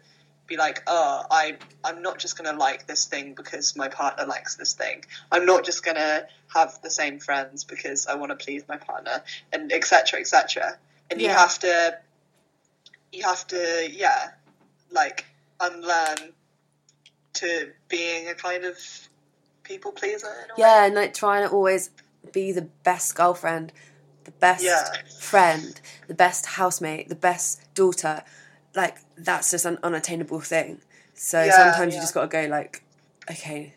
be 0.47 0.57
like, 0.57 0.83
oh, 0.87 1.23
I 1.31 1.57
I'm 1.83 2.01
not 2.01 2.19
just 2.19 2.37
gonna 2.37 2.57
like 2.57 2.87
this 2.87 3.05
thing 3.05 3.33
because 3.33 3.75
my 3.75 3.87
partner 3.87 4.25
likes 4.25 4.55
this 4.55 4.73
thing. 4.73 5.03
I'm 5.31 5.45
not 5.45 5.63
just 5.63 5.83
gonna 5.83 6.27
have 6.53 6.81
the 6.81 6.89
same 6.89 7.19
friends 7.19 7.63
because 7.63 8.07
I 8.07 8.15
want 8.15 8.31
to 8.31 8.35
please 8.35 8.63
my 8.67 8.77
partner, 8.77 9.23
and 9.51 9.71
etc. 9.71 10.19
etc. 10.19 10.77
And 11.09 11.21
you 11.21 11.29
have 11.29 11.59
to 11.59 11.97
you 13.11 13.23
have 13.23 13.45
to 13.47 13.89
yeah, 13.91 14.31
like 14.91 15.25
unlearn 15.59 16.33
to 17.35 17.71
being 17.89 18.27
a 18.27 18.33
kind 18.33 18.65
of 18.65 18.77
people 19.63 19.91
pleaser. 19.91 20.47
Yeah, 20.57 20.85
and 20.85 20.95
like 20.95 21.13
trying 21.13 21.47
to 21.47 21.53
always 21.53 21.89
be 22.31 22.51
the 22.51 22.63
best 22.83 23.15
girlfriend, 23.15 23.71
the 24.25 24.31
best 24.31 24.63
Yeah. 24.63 24.93
friend, 25.19 25.79
the 26.07 26.13
best 26.13 26.45
housemate, 26.45 27.09
the 27.09 27.15
best 27.15 27.73
daughter. 27.73 28.23
Like 28.75 28.97
that's 29.17 29.51
just 29.51 29.65
an 29.65 29.77
unattainable 29.83 30.39
thing. 30.41 30.81
So 31.13 31.43
Yeah, 31.43 31.55
sometimes 31.55 31.93
you 31.95 32.01
just 32.01 32.13
got 32.13 32.21
to 32.21 32.27
go 32.27 32.47
like, 32.47 32.83
okay, 33.29 33.73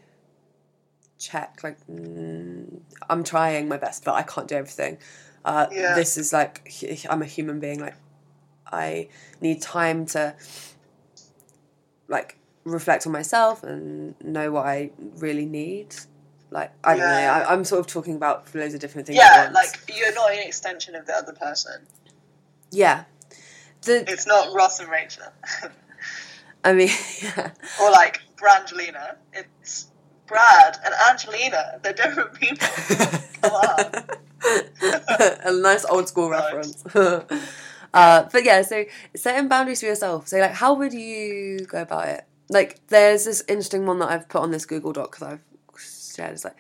check. 1.19 1.61
Like 1.63 1.79
mm, 1.87 2.81
I'm 3.11 3.25
trying 3.25 3.69
my 3.69 3.77
best, 3.77 4.05
but 4.05 4.15
I 4.15 4.23
can't 4.23 4.49
do 4.49 4.57
everything. 4.57 4.99
Uh, 5.45 5.67
Yeah. 5.71 5.95
This 5.95 6.17
is 6.17 6.33
like 6.33 6.73
I'm 7.09 7.23
a 7.23 7.27
human 7.27 7.61
being. 7.61 7.81
Like 7.81 7.95
I 8.73 9.09
need 9.41 9.61
time 9.63 10.07
to 10.07 10.35
like 12.09 12.39
reflect 12.65 13.07
on 13.07 13.13
myself 13.13 13.63
and 13.63 14.15
know 14.23 14.51
what 14.51 14.67
I 14.67 14.91
really 15.19 15.47
need. 15.47 15.95
Like 16.51 16.73
I 16.85 16.97
don't 16.97 17.07
know. 17.07 17.15
I, 17.15 17.53
I'm 17.53 17.65
sort 17.65 17.81
of 17.81 17.87
talking 17.87 18.17
about 18.17 18.53
loads 18.55 18.75
of 18.75 18.81
different 18.81 19.07
things. 19.07 19.19
Yeah, 19.19 19.29
at 19.33 19.53
once. 19.53 19.55
like 19.55 19.97
you're 19.99 20.15
not 20.15 20.33
an 20.33 20.39
extension 20.39 20.95
of 20.95 21.07
the 21.07 21.13
other 21.15 21.33
person. 21.33 21.87
yeah. 22.71 23.05
The 23.83 24.11
It's 24.11 24.27
not 24.27 24.55
Ross 24.55 24.81
and 24.81 24.89
Rachel. 24.89 25.25
I 26.65 26.73
mean, 26.73 26.89
yeah. 27.23 27.53
or 27.81 27.91
like 27.91 28.21
Brangelina. 28.37 29.17
It's 29.33 29.87
Brad 30.27 30.77
and 30.85 30.95
Angelina. 31.09 31.79
They're 31.83 31.93
different 31.93 32.35
people. 32.35 32.67
Come 33.43 33.53
on. 33.53 33.93
a 35.45 35.53
nice 35.53 35.85
old 35.85 36.09
school 36.09 36.31
Nice. 36.31 36.85
reference. 36.85 36.85
uh, 37.95 38.29
but 38.33 38.45
yeah, 38.45 38.63
so 38.63 38.85
setting 39.15 39.49
boundaries 39.49 39.81
for 39.81 39.87
yourself. 39.87 40.29
So 40.29 40.39
like, 40.39 40.53
how 40.53 40.75
would 40.75 40.93
you 40.93 41.61
go 41.61 41.83
about 41.83 42.09
it? 42.09 42.25
Like, 42.49 42.81
there's 42.89 43.25
this 43.25 43.43
interesting 43.49 43.87
one 43.87 43.99
that 44.01 44.09
I've 44.11 44.29
put 44.29 44.41
on 44.43 44.51
this 44.53 44.67
Google 44.67 44.93
Doc 44.93 45.13
because 45.13 45.27
I've 45.29 45.45
shared. 46.15 46.33
It's 46.33 46.45
like, 46.45 46.57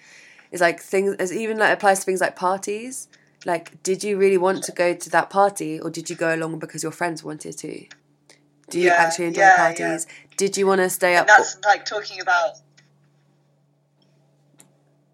it's 0.51 0.61
like 0.61 0.81
things. 0.81 1.17
It 1.19 1.33
even 1.37 1.59
like 1.59 1.73
applies 1.73 2.01
to 2.01 2.05
things 2.05 2.21
like 2.21 2.37
parties. 2.37 3.09
Like, 3.47 3.81
did 3.85 4.03
you 4.03 4.19
really 4.19 4.37
want 4.37 4.65
to 4.65 4.73
go 4.73 4.93
to 4.93 5.11
that 5.11 5.31
party, 5.31 5.79
or 5.79 5.89
did 5.89 6.11
you 6.11 6.17
go 6.17 6.35
along 6.35 6.59
because 6.59 6.83
your 6.83 6.91
friends 6.91 7.23
wanted 7.23 7.57
to? 7.59 7.87
Do 8.69 8.81
you 8.81 8.89
Yeah, 8.89 8.95
actually 8.95 9.27
enjoy 9.27 9.43
yeah, 9.43 9.57
parties? 9.57 10.09
Did 10.37 10.57
you 10.57 10.67
want 10.67 10.81
to 10.81 10.91
stay 10.91 11.15
up? 11.15 11.29
And 11.29 11.29
that's 11.29 11.57
like 11.65 11.85
talking 11.85 12.21
about 12.21 12.57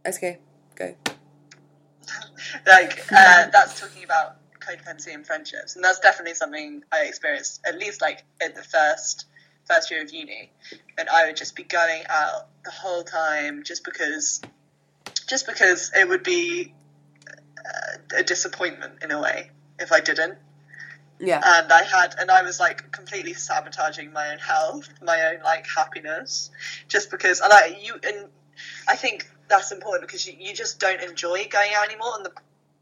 Okay, 0.06 0.38
go. 0.74 0.96
like 2.66 3.00
uh, 3.12 3.48
that's 3.52 3.78
talking 3.78 4.02
about 4.02 4.36
codependency 4.60 5.12
and 5.12 5.26
friendships, 5.26 5.76
and 5.76 5.84
that's 5.84 6.00
definitely 6.00 6.34
something 6.34 6.82
I 6.90 7.02
experienced 7.02 7.60
at 7.66 7.78
least 7.78 8.00
like 8.00 8.24
in 8.40 8.54
the 8.54 8.62
first 8.62 9.26
first 9.66 9.90
year 9.90 10.02
of 10.02 10.10
uni, 10.10 10.50
and 10.96 11.06
I 11.10 11.26
would 11.26 11.36
just 11.36 11.54
be 11.54 11.64
going 11.64 12.02
out 12.08 12.48
the 12.64 12.70
whole 12.70 13.04
time 13.04 13.62
just 13.62 13.84
because 13.84 14.40
just 15.28 15.46
because 15.46 15.92
it 15.94 16.08
would 16.08 16.22
be 16.22 16.72
a 18.16 18.22
disappointment 18.22 18.94
in 19.02 19.10
a 19.10 19.20
way 19.20 19.50
if 19.78 19.92
I 19.92 20.00
didn't. 20.00 20.38
Yeah. 21.18 21.40
and 21.44 21.72
I 21.72 21.84
had, 21.84 22.16
and 22.18 22.32
I 22.32 22.42
was 22.42 22.58
like 22.58 22.90
completely 22.90 23.32
sabotaging 23.34 24.12
my 24.12 24.32
own 24.32 24.38
health, 24.38 24.88
my 25.02 25.20
own 25.26 25.42
like 25.44 25.66
happiness, 25.68 26.50
just 26.88 27.10
because. 27.12 27.40
And 27.40 27.52
I, 27.52 27.78
you, 27.80 27.94
and 28.02 28.26
I 28.88 28.96
think 28.96 29.30
that's 29.48 29.70
important 29.70 30.08
because 30.08 30.26
you, 30.26 30.34
you 30.38 30.52
just 30.52 30.80
don't 30.80 31.00
enjoy 31.00 31.46
going 31.48 31.70
out 31.76 31.86
anymore, 31.86 32.14
and 32.16 32.24
the 32.26 32.32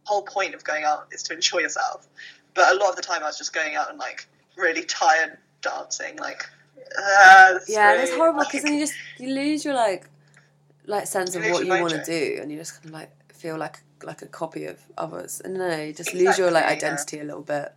whole 0.05 0.23
point 0.23 0.55
of 0.55 0.65
going 0.65 0.85
out 0.85 1.09
is 1.13 1.23
to 1.25 1.35
enjoy 1.35 1.59
yourself. 1.59 2.09
But 2.55 2.73
a 2.73 2.77
lot 2.77 2.89
of 2.89 2.97
the 2.97 3.03
time, 3.03 3.23
I 3.23 3.27
was 3.27 3.37
just 3.37 3.53
going 3.53 3.75
out 3.75 3.91
and 3.91 3.99
like 3.99 4.27
really 4.57 4.85
tired 4.85 5.37
dancing, 5.61 6.17
like. 6.17 6.49
Uh, 6.99 7.59
Yeah, 7.69 7.93
and 7.93 8.01
it's 8.01 8.11
really, 8.11 8.19
horrible 8.19 8.39
like- 8.39 8.49
because 8.49 8.63
then 8.65 8.75
you 8.75 8.81
just 8.81 8.95
you 9.19 9.35
lose 9.35 9.65
your 9.67 9.75
like 9.75 10.09
like 10.87 11.07
sense 11.07 11.35
You 11.35 11.43
of 11.43 11.51
what 11.51 11.65
you 11.67 11.71
want 11.71 11.91
to 11.93 12.05
do, 12.05 12.39
and 12.41 12.51
you 12.51 12.57
just 12.57 12.75
kind 12.75 12.87
of 12.87 12.93
like 12.93 13.35
feel 13.35 13.59
like 13.59 13.83
like 14.05 14.23
a 14.23 14.27
copy 14.27 14.65
of 14.67 14.81
others, 14.99 15.41
and 15.45 15.55
no, 15.55 15.77
you 15.83 15.93
just 15.93 16.15
lose 16.15 16.39
your 16.39 16.51
like 16.51 16.65
Exactly, 16.65 16.87
yeah. 16.87 16.93
identity 16.93 17.21
a 17.21 17.25
little 17.25 17.43
bit. 17.43 17.73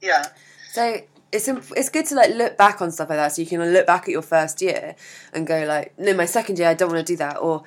yeah, 0.00 0.26
So 0.72 1.00
it's 1.32 1.48
imp- 1.48 1.72
it's 1.76 1.88
good 1.88 2.06
to 2.06 2.14
like 2.14 2.34
look 2.34 2.56
back 2.56 2.80
on 2.82 2.90
stuff 2.90 3.08
like 3.08 3.18
that, 3.18 3.32
so 3.32 3.42
you 3.42 3.48
can 3.48 3.60
look 3.72 3.86
back 3.86 4.02
at 4.02 4.08
your 4.08 4.22
first 4.22 4.60
year 4.62 4.94
and 5.32 5.46
go 5.46 5.64
like, 5.66 5.98
no, 5.98 6.14
my 6.14 6.26
second 6.26 6.58
year 6.58 6.68
I 6.68 6.74
don't 6.74 6.90
want 6.92 7.06
to 7.06 7.12
do 7.12 7.16
that, 7.18 7.38
or 7.38 7.64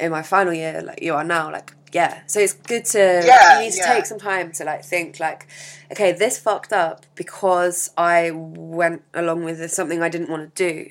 in 0.00 0.10
my 0.10 0.22
final 0.22 0.52
year 0.52 0.82
like 0.82 1.00
you 1.02 1.14
are 1.14 1.24
now, 1.24 1.50
like 1.52 1.72
yeah. 1.92 2.22
So 2.26 2.40
it's 2.40 2.54
good 2.54 2.84
to 2.86 3.22
Yeah, 3.24 3.58
you 3.60 3.64
need 3.66 3.72
to 3.72 3.78
yeah. 3.78 3.94
take 3.94 4.06
some 4.06 4.18
time 4.18 4.50
to 4.52 4.64
like 4.64 4.84
think 4.84 5.20
like, 5.20 5.46
okay, 5.92 6.10
this 6.12 6.38
fucked 6.38 6.72
up 6.72 7.06
because 7.14 7.90
I 7.96 8.32
went 8.32 9.02
along 9.14 9.44
with 9.44 9.70
something 9.70 10.02
I 10.02 10.08
didn't 10.08 10.28
want 10.28 10.54
to 10.54 10.72
do. 10.72 10.90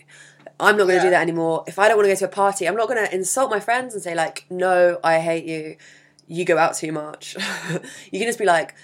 I'm 0.63 0.77
not 0.77 0.87
going 0.87 0.99
to 0.99 1.03
do 1.03 1.09
that 1.09 1.21
anymore. 1.21 1.63
If 1.67 1.79
I 1.79 1.87
don't 1.87 1.97
want 1.97 2.07
to 2.07 2.13
go 2.13 2.19
to 2.19 2.25
a 2.25 2.27
party, 2.29 2.67
I'm 2.67 2.75
not 2.75 2.87
going 2.87 3.05
to 3.05 3.13
insult 3.13 3.49
my 3.49 3.59
friends 3.59 3.93
and 3.93 4.03
say 4.03 4.15
like, 4.15 4.45
no, 4.49 4.99
I 5.03 5.19
hate 5.19 5.45
you. 5.45 5.77
You 6.27 6.45
go 6.45 6.57
out 6.57 6.75
too 6.75 6.91
much. 6.91 7.35
you 8.11 8.19
can 8.19 8.27
just 8.27 8.39
be 8.39 8.45
like, 8.45 8.75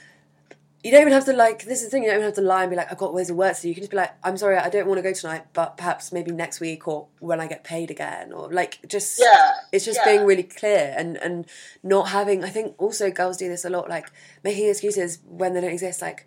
you 0.84 0.92
don't 0.92 1.02
even 1.02 1.14
have 1.14 1.26
to 1.26 1.34
like. 1.34 1.66
This 1.66 1.80
is 1.82 1.88
the 1.88 1.92
thing. 1.92 2.04
You 2.04 2.10
don't 2.10 2.20
even 2.20 2.28
have 2.28 2.36
to 2.36 2.42
lie 2.42 2.64
and 2.64 2.70
be 2.70 2.78
like, 2.78 2.90
I've 2.90 2.98
got 2.98 3.14
ways 3.14 3.30
of 3.30 3.36
work. 3.36 3.56
So 3.56 3.68
you 3.68 3.74
can 3.74 3.82
just 3.82 3.92
be 3.92 3.98
like, 3.98 4.14
I'm 4.24 4.38
sorry, 4.38 4.58
I 4.58 4.70
don't 4.70 4.88
want 4.88 4.98
to 4.98 5.02
go 5.02 5.12
tonight, 5.12 5.44
but 5.52 5.76
perhaps 5.76 6.14
maybe 6.14 6.32
next 6.32 6.62
week 6.62 6.88
or 6.88 7.08
when 7.20 7.42
I 7.42 7.48
get 7.48 7.66
paid 7.66 7.92
again, 7.92 8.32
or 8.32 8.52
like 8.52 8.80
just 8.88 9.20
yeah. 9.20 9.52
it's 9.74 9.84
just 9.84 10.00
yeah. 10.06 10.14
being 10.14 10.26
really 10.26 10.44
clear 10.44 10.94
and 10.98 11.18
and 11.18 11.46
not 11.84 12.10
having. 12.10 12.46
I 12.46 12.50
think 12.50 12.76
also 12.78 13.12
girls 13.12 13.36
do 13.36 13.50
this 13.50 13.66
a 13.66 13.70
lot, 13.70 13.90
like 13.90 14.10
making 14.44 14.70
excuses 14.70 15.20
when 15.28 15.54
they 15.54 15.60
don't 15.60 15.72
exist. 15.72 16.02
Like, 16.02 16.26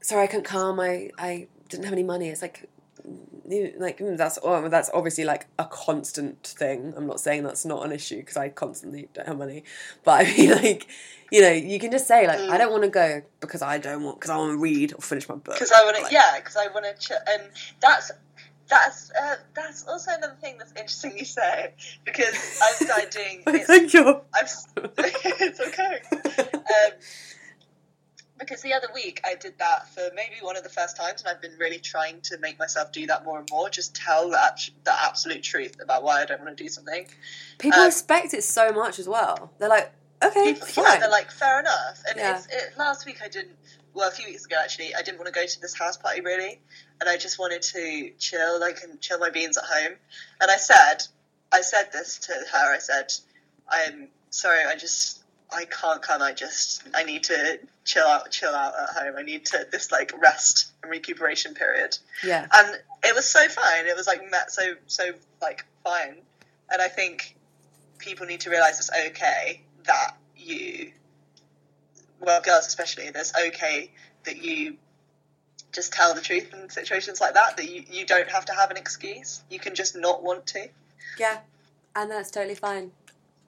sorry, 0.00 0.22
I 0.22 0.26
couldn't 0.28 0.44
come. 0.44 0.78
I 0.78 1.10
I 1.18 1.48
didn't 1.68 1.84
have 1.84 1.92
any 1.92 2.04
money. 2.04 2.28
It's 2.28 2.42
like. 2.42 2.68
You- 3.50 3.74
Like 3.78 3.98
mm, 3.98 4.16
that's 4.16 4.38
oh, 4.42 4.68
that's 4.68 4.90
obviously 4.94 5.24
like 5.24 5.46
a 5.58 5.64
constant 5.64 6.42
thing. 6.46 6.94
I'm 6.96 7.06
not 7.06 7.20
saying 7.20 7.42
that's 7.44 7.64
not 7.64 7.84
an 7.84 7.92
issue 7.92 8.16
because 8.18 8.36
I 8.36 8.48
constantly 8.48 9.08
don't 9.14 9.26
have 9.28 9.38
money, 9.38 9.64
but 10.04 10.26
I 10.26 10.32
mean 10.36 10.50
like 10.50 10.86
you 11.30 11.40
know 11.42 11.50
you 11.50 11.78
can 11.78 11.90
just 11.90 12.06
say 12.06 12.26
like 12.26 12.38
I 12.40 12.56
Mm. 12.56 12.58
don't 12.58 12.70
want 12.72 12.82
to 12.84 12.90
go 12.90 13.22
because 13.40 13.62
I 13.62 13.78
don't 13.78 14.02
want 14.04 14.18
because 14.18 14.30
I 14.30 14.36
want 14.36 14.52
to 14.52 14.58
read 14.58 14.94
or 14.94 15.00
finish 15.02 15.28
my 15.28 15.34
book. 15.36 15.54
because 15.54 15.72
I 15.72 15.84
want 15.84 15.96
to, 15.96 16.02
Like, 16.02 16.12
yeah, 16.12 16.38
because 16.38 16.56
I 16.56 16.68
want 16.68 16.86
to, 16.86 16.94
ch- 16.98 17.12
and 17.28 17.42
that's 17.80 18.10
that's 18.68 19.10
uh, 19.20 19.34
that's 19.54 19.86
also 19.88 20.12
another 20.12 20.36
thing 20.40 20.56
that's 20.58 20.70
interesting 20.72 21.18
you 21.18 21.24
say 21.24 21.74
because 22.04 22.34
I've 22.62 22.76
started 22.76 23.10
doing. 23.10 23.42
I 23.46 23.88
you're. 23.92 24.22
I've, 24.32 24.44
s- 24.44 24.66
it's 24.76 25.60
okay. 25.60 26.00
Um, 26.54 26.92
because 28.40 28.62
the 28.62 28.72
other 28.72 28.88
week 28.94 29.20
I 29.24 29.34
did 29.34 29.58
that 29.58 29.88
for 29.94 30.08
maybe 30.14 30.36
one 30.40 30.56
of 30.56 30.62
the 30.64 30.68
first 30.68 30.96
times, 30.96 31.20
and 31.22 31.28
I've 31.28 31.40
been 31.42 31.56
really 31.58 31.78
trying 31.78 32.20
to 32.22 32.38
make 32.38 32.58
myself 32.58 32.90
do 32.90 33.06
that 33.06 33.24
more 33.24 33.38
and 33.38 33.48
more. 33.50 33.68
Just 33.70 33.94
tell 33.94 34.30
that 34.30 34.68
the 34.84 34.92
absolute 35.04 35.42
truth 35.42 35.76
about 35.82 36.02
why 36.02 36.22
I 36.22 36.24
don't 36.24 36.42
want 36.42 36.56
to 36.56 36.62
do 36.64 36.68
something. 36.68 37.06
People 37.58 37.80
um, 37.80 37.86
respect 37.86 38.34
it 38.34 38.42
so 38.42 38.72
much 38.72 38.98
as 38.98 39.06
well. 39.08 39.52
They're 39.58 39.68
like, 39.68 39.92
okay, 40.22 40.54
People, 40.54 40.66
fine. 40.66 40.84
yeah, 40.84 40.98
they're 41.00 41.10
like 41.10 41.30
fair 41.30 41.60
enough. 41.60 42.02
And 42.08 42.18
Yeah. 42.18 42.36
it's, 42.38 42.46
it, 42.46 42.72
last 42.78 43.06
week 43.06 43.18
I 43.22 43.28
didn't. 43.28 43.56
Well, 43.92 44.08
a 44.08 44.12
few 44.12 44.26
weeks 44.26 44.44
ago 44.44 44.56
actually, 44.62 44.94
I 44.94 45.02
didn't 45.02 45.18
want 45.18 45.26
to 45.26 45.38
go 45.38 45.44
to 45.46 45.60
this 45.60 45.74
house 45.74 45.96
party 45.96 46.20
really, 46.20 46.60
and 47.00 47.10
I 47.10 47.16
just 47.16 47.38
wanted 47.38 47.62
to 47.62 48.10
chill, 48.18 48.60
like 48.60 48.82
and 48.82 49.00
chill 49.00 49.18
my 49.18 49.30
beans 49.30 49.58
at 49.58 49.64
home. 49.64 49.96
And 50.40 50.50
I 50.50 50.56
said, 50.56 51.02
I 51.52 51.60
said 51.60 51.90
this 51.92 52.18
to 52.18 52.32
her. 52.32 52.74
I 52.74 52.78
said, 52.78 53.12
I'm 53.68 54.08
sorry, 54.30 54.60
I 54.64 54.76
just 54.76 55.19
I 55.52 55.64
can't 55.64 56.00
come. 56.02 56.22
I 56.22 56.32
just 56.32 56.82
I 56.94 57.04
need 57.04 57.24
to 57.24 57.58
chill 57.84 58.06
out, 58.06 58.30
chill 58.30 58.54
out 58.54 58.74
at 58.80 59.02
home. 59.02 59.14
I 59.18 59.22
need 59.22 59.46
to 59.46 59.66
this 59.70 59.90
like 59.90 60.12
rest 60.20 60.72
and 60.82 60.90
recuperation 60.90 61.54
period. 61.54 61.98
yeah, 62.24 62.46
And 62.52 62.78
it 63.04 63.14
was 63.14 63.28
so 63.28 63.48
fine. 63.48 63.86
It 63.86 63.96
was 63.96 64.06
like 64.06 64.28
met 64.30 64.50
so 64.50 64.74
so 64.86 65.10
like 65.42 65.64
fine, 65.84 66.16
and 66.70 66.80
I 66.80 66.88
think 66.88 67.36
people 67.98 68.26
need 68.26 68.40
to 68.40 68.50
realize 68.50 68.78
it's 68.78 68.90
okay 69.08 69.62
that 69.84 70.16
you, 70.36 70.92
well, 72.20 72.40
girls 72.40 72.66
especially, 72.66 73.04
it's 73.04 73.32
okay 73.36 73.90
that 74.24 74.42
you 74.42 74.76
just 75.72 75.92
tell 75.92 76.14
the 76.14 76.20
truth 76.20 76.52
in 76.52 76.68
situations 76.70 77.20
like 77.20 77.34
that. 77.34 77.56
That 77.56 77.68
you 77.68 77.84
you 77.90 78.06
don't 78.06 78.28
have 78.30 78.44
to 78.46 78.52
have 78.52 78.70
an 78.70 78.76
excuse. 78.76 79.42
You 79.50 79.58
can 79.58 79.74
just 79.74 79.96
not 79.96 80.22
want 80.22 80.46
to. 80.48 80.68
Yeah, 81.18 81.38
and 81.96 82.10
that's 82.10 82.30
totally 82.30 82.54
fine. 82.54 82.92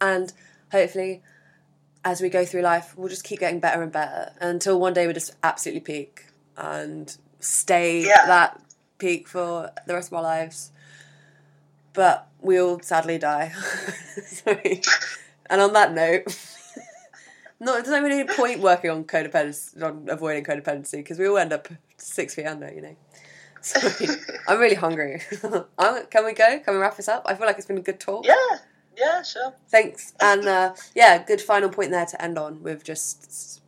And 0.00 0.32
hopefully, 0.72 1.22
as 2.04 2.20
we 2.20 2.28
go 2.28 2.44
through 2.44 2.62
life, 2.62 2.94
we'll 2.96 3.08
just 3.08 3.24
keep 3.24 3.40
getting 3.40 3.60
better 3.60 3.82
and 3.82 3.92
better 3.92 4.32
until 4.40 4.80
one 4.80 4.92
day 4.92 5.06
we 5.06 5.12
just 5.12 5.32
absolutely 5.42 5.80
peak 5.80 6.26
and 6.56 7.16
stay 7.40 8.04
Yeah. 8.06 8.26
that 8.26 8.60
peak 8.98 9.28
for 9.28 9.70
the 9.86 9.94
rest 9.94 10.08
of 10.08 10.14
our 10.14 10.22
lives. 10.22 10.72
But 11.92 12.26
we 12.40 12.58
all 12.60 12.80
sadly 12.80 13.18
die. 13.18 13.52
Sorry. 14.26 14.80
And 15.50 15.60
on 15.60 15.72
that 15.74 15.92
note, 15.92 16.24
no, 17.60 17.74
there's 17.74 17.88
not 17.88 18.02
really 18.02 18.24
point 18.24 18.60
working 18.60 18.90
on 18.90 19.04
codependency, 19.04 19.82
on 19.82 20.06
avoiding 20.08 20.44
codependency, 20.44 20.92
because 20.96 21.18
we 21.18 21.28
all 21.28 21.36
end 21.38 21.52
up 21.52 21.68
six 21.98 22.34
feet 22.34 22.46
under, 22.46 22.72
you 22.72 22.80
know. 22.80 22.96
Sorry. 23.60 24.08
I'm 24.48 24.58
really 24.58 24.74
hungry. 24.74 25.20
Can 25.30 26.24
we 26.24 26.32
go? 26.32 26.58
Can 26.60 26.74
we 26.74 26.80
wrap 26.80 26.96
this 26.96 27.08
up? 27.08 27.22
I 27.26 27.34
feel 27.34 27.46
like 27.46 27.58
it's 27.58 27.66
been 27.66 27.78
a 27.78 27.82
good 27.82 28.00
talk. 28.00 28.26
Yeah, 28.26 28.34
yeah, 28.96 29.22
sure. 29.22 29.54
Thanks. 29.68 30.14
And 30.20 30.46
uh, 30.46 30.74
yeah, 30.94 31.22
good 31.22 31.40
final 31.40 31.68
point 31.68 31.90
there 31.90 32.06
to 32.06 32.22
end 32.22 32.38
on 32.38 32.62
with 32.62 32.84
just 32.84 33.60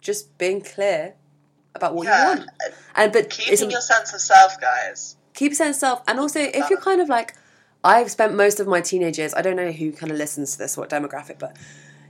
just 0.00 0.36
being 0.38 0.60
clear 0.60 1.14
about 1.74 1.94
what 1.94 2.04
you 2.04 2.10
want. 2.10 2.50
And 2.94 3.12
but 3.12 3.30
keeping 3.30 3.70
your 3.70 3.80
sense 3.80 4.12
of 4.14 4.20
self, 4.20 4.60
guys. 4.60 5.16
keep 5.34 5.52
a 5.52 5.54
sense 5.54 5.76
of 5.76 5.80
self. 5.80 6.02
And 6.06 6.18
also, 6.20 6.40
if 6.40 6.70
you're 6.70 6.80
kind 6.80 7.00
of 7.00 7.08
like, 7.08 7.34
I've 7.82 8.10
spent 8.10 8.34
most 8.34 8.60
of 8.60 8.66
my 8.66 8.80
teenage 8.80 9.18
years. 9.18 9.34
I 9.34 9.42
don't 9.42 9.56
know 9.56 9.72
who 9.72 9.92
kind 9.92 10.10
of 10.10 10.18
listens 10.18 10.52
to 10.52 10.58
this, 10.58 10.76
what 10.76 10.88
demographic, 10.90 11.38
but 11.38 11.56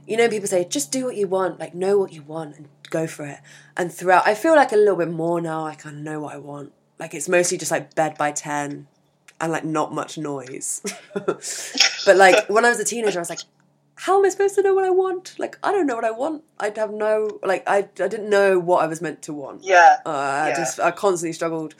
you 0.07 0.16
know, 0.16 0.28
people 0.28 0.46
say 0.46 0.64
just 0.64 0.92
do 0.92 1.05
what 1.07 1.16
you 1.16 1.26
want, 1.26 1.59
like 1.59 1.74
know 1.74 1.98
what 1.98 2.12
you 2.12 2.22
want 2.22 2.57
and 2.57 2.68
go 2.90 3.07
for 3.07 3.24
it. 3.24 3.40
And 3.76 3.92
throughout, 3.92 4.26
I 4.26 4.34
feel 4.34 4.55
like 4.55 4.72
a 4.72 4.76
little 4.76 4.96
bit 4.96 5.11
more 5.11 5.40
now. 5.40 5.64
I 5.66 5.74
kind 5.74 5.96
of 5.96 6.02
know 6.02 6.20
what 6.20 6.34
I 6.34 6.38
want. 6.38 6.72
Like 6.98 7.14
it's 7.14 7.28
mostly 7.28 7.59
just 7.59 7.70
like 7.70 7.94
bed 7.94 8.16
by 8.18 8.30
ten, 8.30 8.86
and 9.45 9.53
like 9.53 9.64
not 9.64 9.92
much 9.92 10.16
noise. 10.18 10.82
but 11.14 12.16
like 12.16 12.49
when 12.49 12.64
I 12.64 12.70
was 12.70 12.80
a 12.80 12.84
teenager, 12.84 13.18
I 13.18 13.22
was 13.22 13.30
like, 13.30 13.40
how 13.97 14.18
am 14.18 14.24
I 14.24 14.28
supposed 14.30 14.55
to 14.57 14.62
know 14.62 14.74
what 14.74 14.84
I 14.84 14.90
want? 14.90 15.34
Like 15.38 15.59
I 15.62 15.70
don't 15.72 15.86
know 15.86 15.95
what 15.95 16.05
I 16.05 16.11
want. 16.11 16.42
I'd 16.59 16.76
have 16.76 16.90
no 16.92 17.38
like 17.45 17.62
I 17.68 17.78
I 17.78 18.09
didn't 18.09 18.28
know 18.30 18.59
what 18.59 18.82
I 18.82 18.86
was 18.86 19.01
meant 19.01 19.22
to 19.22 19.32
want. 19.32 19.62
Yeah, 19.62 19.99
Uh, 20.05 20.11
I 20.11 20.49
Yeah. 20.49 20.57
just 20.57 20.80
I 20.80 20.90
constantly 20.90 21.32
struggled, 21.32 21.74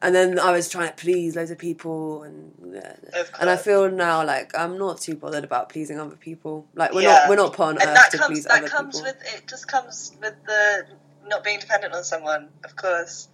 and 0.00 0.14
then 0.14 0.38
I 0.38 0.52
was 0.52 0.68
trying 0.68 0.88
to 0.88 0.94
please 0.94 1.36
loads 1.36 1.50
of 1.50 1.58
people, 1.58 2.22
and 2.22 2.52
yeah. 2.74 2.94
Of 3.20 3.30
and 3.40 3.50
I 3.50 3.56
feel 3.56 3.90
now 3.90 4.24
like 4.24 4.56
I'm 4.56 4.78
not 4.78 5.00
too 5.00 5.14
bothered 5.16 5.44
about 5.44 5.68
pleasing 5.68 5.98
other 6.00 6.16
people. 6.16 6.66
Like 6.74 6.92
we're 6.94 7.02
Yeah. 7.02 7.14
not 7.20 7.28
we're 7.28 7.36
not 7.36 7.52
put 7.52 7.64
on 7.66 7.78
and 7.78 7.88
earth 7.88 7.94
that 7.96 8.10
to 8.12 8.18
comes 8.18 8.28
please 8.28 8.44
that 8.44 8.58
other 8.58 8.68
comes 8.68 9.00
people. 9.00 9.12
with 9.12 9.34
it. 9.34 9.46
Just 9.48 9.66
comes 9.68 10.12
with 10.22 10.34
the 10.46 10.86
not 11.26 11.44
being 11.44 11.58
dependent 11.58 11.92
on 11.94 12.04
someone, 12.04 12.48
of 12.64 12.76
course, 12.76 13.28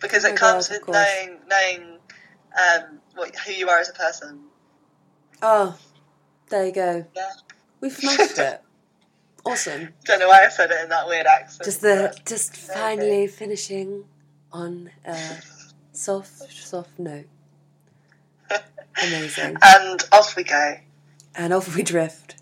because 0.00 0.24
Oh 0.24 0.28
it 0.28 0.36
comes 0.36 0.68
God, 0.68 0.74
with 0.80 0.88
knowing 0.88 1.38
knowing 1.48 1.98
um, 2.58 3.00
what, 3.18 3.34
who 3.36 3.52
you 3.52 3.68
are 3.68 3.78
as 3.78 3.88
a 3.90 3.92
person. 3.92 4.40
Oh, 5.42 5.76
there 6.48 6.66
you 6.66 6.72
go. 6.72 7.06
Yeah. 7.14 7.30
We've 7.80 7.92
smashed 7.92 8.38
it. 8.38 8.62
Awesome. 9.46 9.94
Don't 10.04 10.18
know 10.18 10.28
why 10.28 10.44
I 10.44 10.48
said 10.50 10.70
it 10.72 10.82
in 10.82 10.90
that 10.90 11.06
weird 11.06 11.24
accent. 11.26 11.64
Just 11.64 11.80
the 11.80 12.14
just 12.26 12.52
Okay. 12.68 12.74
finally 12.78 13.26
finishing 13.28 14.04
on 14.52 14.90
a 15.06 15.16
soft 15.92 16.52
soft 16.52 16.98
note. 16.98 17.24
Amazing. 19.02 19.56
and 19.62 20.02
off 20.12 20.36
we 20.36 20.42
go 20.44 20.74
And 21.34 21.54
off 21.54 21.74
we 21.74 21.82
drift. 21.82 22.34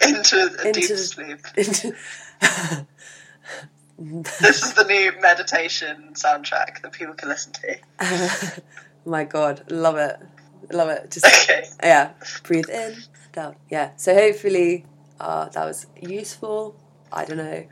into 0.00 0.36
a 0.62 0.68
Into 0.68 0.80
deep 0.80 0.96
sleep. 0.96 1.38
Into 1.56 1.96
This 3.98 4.62
is 4.62 4.72
the 4.74 4.84
new 4.84 5.12
meditation 5.20 6.12
soundtrack 6.14 6.80
that 6.82 6.92
people 6.92 7.14
can 7.14 7.28
listen 7.28 7.52
to. 7.54 8.62
My 9.06 9.24
god, 9.24 9.70
love 9.70 9.96
it. 9.96 10.16
Love 10.72 10.88
it. 10.88 11.10
Just 11.10 11.26
Okay. 11.26 11.64
yeah, 11.82 12.12
breathe 12.42 12.68
in, 12.68 12.96
down. 13.32 13.56
Yeah. 13.70 13.92
So 13.96 14.14
hopefully 14.14 14.84
uh, 15.20 15.48
that 15.50 15.64
was 15.64 15.86
useful. 16.00 16.76
I 17.12 17.24
don't 17.24 17.38
know. 17.38 17.66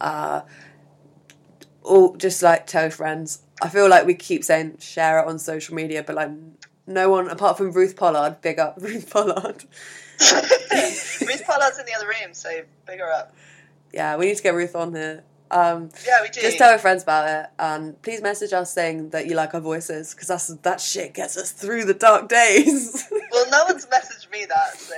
Uh, 0.00 0.40
or 1.82 2.16
just 2.16 2.42
like 2.42 2.66
tell 2.66 2.90
friends. 2.90 3.42
I 3.62 3.68
feel 3.68 3.88
like 3.88 4.06
we 4.06 4.14
keep 4.14 4.42
saying 4.44 4.78
share 4.78 5.20
it 5.20 5.26
on 5.26 5.38
social 5.38 5.74
media, 5.74 6.02
but 6.02 6.16
like 6.16 6.30
no 6.86 7.10
one 7.10 7.28
apart 7.28 7.58
from 7.58 7.72
Ruth 7.72 7.96
Pollard, 7.96 8.40
big 8.40 8.58
up 8.58 8.76
Ruth 8.80 9.10
Pollard. 9.10 9.64
Ruth 10.20 11.44
Pollard's 11.46 11.78
in 11.78 11.86
the 11.86 11.94
other 11.96 12.06
room, 12.06 12.32
so 12.32 12.62
big 12.86 13.00
her 13.00 13.12
up. 13.12 13.34
Yeah, 13.92 14.16
we 14.16 14.26
need 14.26 14.36
to 14.36 14.42
get 14.42 14.54
Ruth 14.54 14.74
on 14.76 14.94
here. 14.94 15.24
Um, 15.50 15.90
Yeah, 16.06 16.22
we 16.22 16.28
do. 16.28 16.40
just 16.40 16.58
tell 16.58 16.70
your 16.70 16.78
friends 16.78 17.02
about 17.02 17.28
it, 17.28 17.50
and 17.58 18.00
please 18.02 18.22
message 18.22 18.52
us 18.52 18.72
saying 18.72 19.10
that 19.10 19.26
you 19.26 19.34
like 19.34 19.52
our 19.54 19.60
voices 19.60 20.14
because 20.14 20.28
that's 20.28 20.46
that 20.48 20.80
shit 20.80 21.14
gets 21.14 21.36
us 21.36 21.50
through 21.52 21.84
the 21.86 21.94
dark 21.94 22.28
days. 22.28 23.04
well, 23.32 23.50
no 23.50 23.64
one's 23.64 23.86
messaged 23.86 24.30
me 24.30 24.44
that, 24.46 24.78
so 24.78 24.94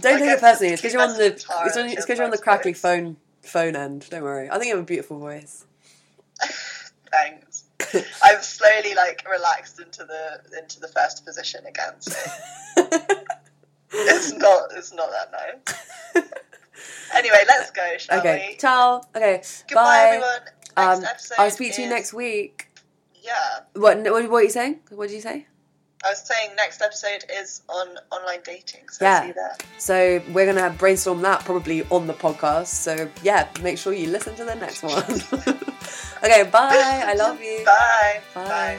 Don't 0.00 0.18
take 0.20 0.30
it 0.30 0.40
personally. 0.40 0.72
It's 0.72 0.82
because 0.82 0.92
you're 0.94 1.02
on 1.02 1.16
the 1.18 1.26
it's 1.26 1.44
Tara 1.44 1.60
on, 1.60 1.66
and 1.78 1.86
it's 1.90 1.92
she'll 2.00 2.06
'cause 2.06 2.16
you're 2.18 2.24
on 2.26 2.30
the 2.30 2.38
crackly 2.38 2.74
space. 2.74 2.80
phone 2.82 3.16
phone 3.42 3.74
end. 3.76 4.08
Don't 4.10 4.22
worry. 4.22 4.48
I 4.48 4.54
think 4.58 4.66
you 4.66 4.74
have 4.76 4.82
a 4.84 4.86
beautiful 4.86 5.18
voice. 5.18 5.64
Thanks. 7.10 7.64
I've 8.22 8.44
slowly 8.44 8.94
like 8.94 9.24
relaxed 9.30 9.80
into 9.80 10.04
the 10.04 10.58
into 10.58 10.78
the 10.80 10.88
first 10.88 11.24
position 11.24 11.64
again, 11.66 11.94
so 12.00 12.12
it's 13.92 14.32
not 14.34 14.68
it's 14.76 14.92
not 14.92 15.08
that 15.10 15.32
nice. 15.32 16.24
Anyway, 17.14 17.42
let's 17.48 17.70
go, 17.70 17.96
shall 17.98 18.18
okay, 18.20 18.48
we? 18.50 18.56
ciao. 18.56 19.02
Okay, 19.16 19.42
Goodbye, 19.68 19.82
bye. 19.82 20.06
everyone. 20.08 20.40
Next 20.76 20.98
Um, 20.98 21.04
episode 21.04 21.34
I'll 21.38 21.50
speak 21.50 21.74
to 21.74 21.80
you 21.82 21.86
is- 21.88 21.92
next 21.92 22.12
week. 22.12 22.68
Yeah, 23.22 23.34
What? 23.74 23.98
What, 23.98 24.30
what 24.30 24.38
are 24.38 24.42
you 24.44 24.50
saying? 24.50 24.80
What 24.90 25.08
did 25.08 25.14
you 25.16 25.20
say? 25.20 25.46
I 26.04 26.10
was 26.10 26.20
saying 26.20 26.50
next 26.56 26.80
episode 26.80 27.24
is 27.40 27.62
on 27.68 27.88
online 28.12 28.40
dating, 28.44 28.88
so 28.88 29.04
Yeah. 29.04 29.20
see 29.22 29.26
you 29.28 29.34
there. 29.34 29.56
So 29.78 30.22
we're 30.32 30.46
gonna 30.46 30.70
brainstorm 30.70 31.20
that 31.22 31.44
probably 31.44 31.82
on 31.90 32.06
the 32.06 32.14
podcast. 32.14 32.68
So 32.68 33.10
yeah, 33.22 33.48
make 33.62 33.76
sure 33.78 33.92
you 33.92 34.08
listen 34.08 34.36
to 34.36 34.44
the 34.44 34.54
next 34.54 34.82
one. 34.84 35.02
okay, 36.22 36.44
bye. 36.44 37.02
I 37.04 37.14
love 37.14 37.42
you. 37.42 37.64
Bye. 37.64 38.20
Bye. 38.34 38.44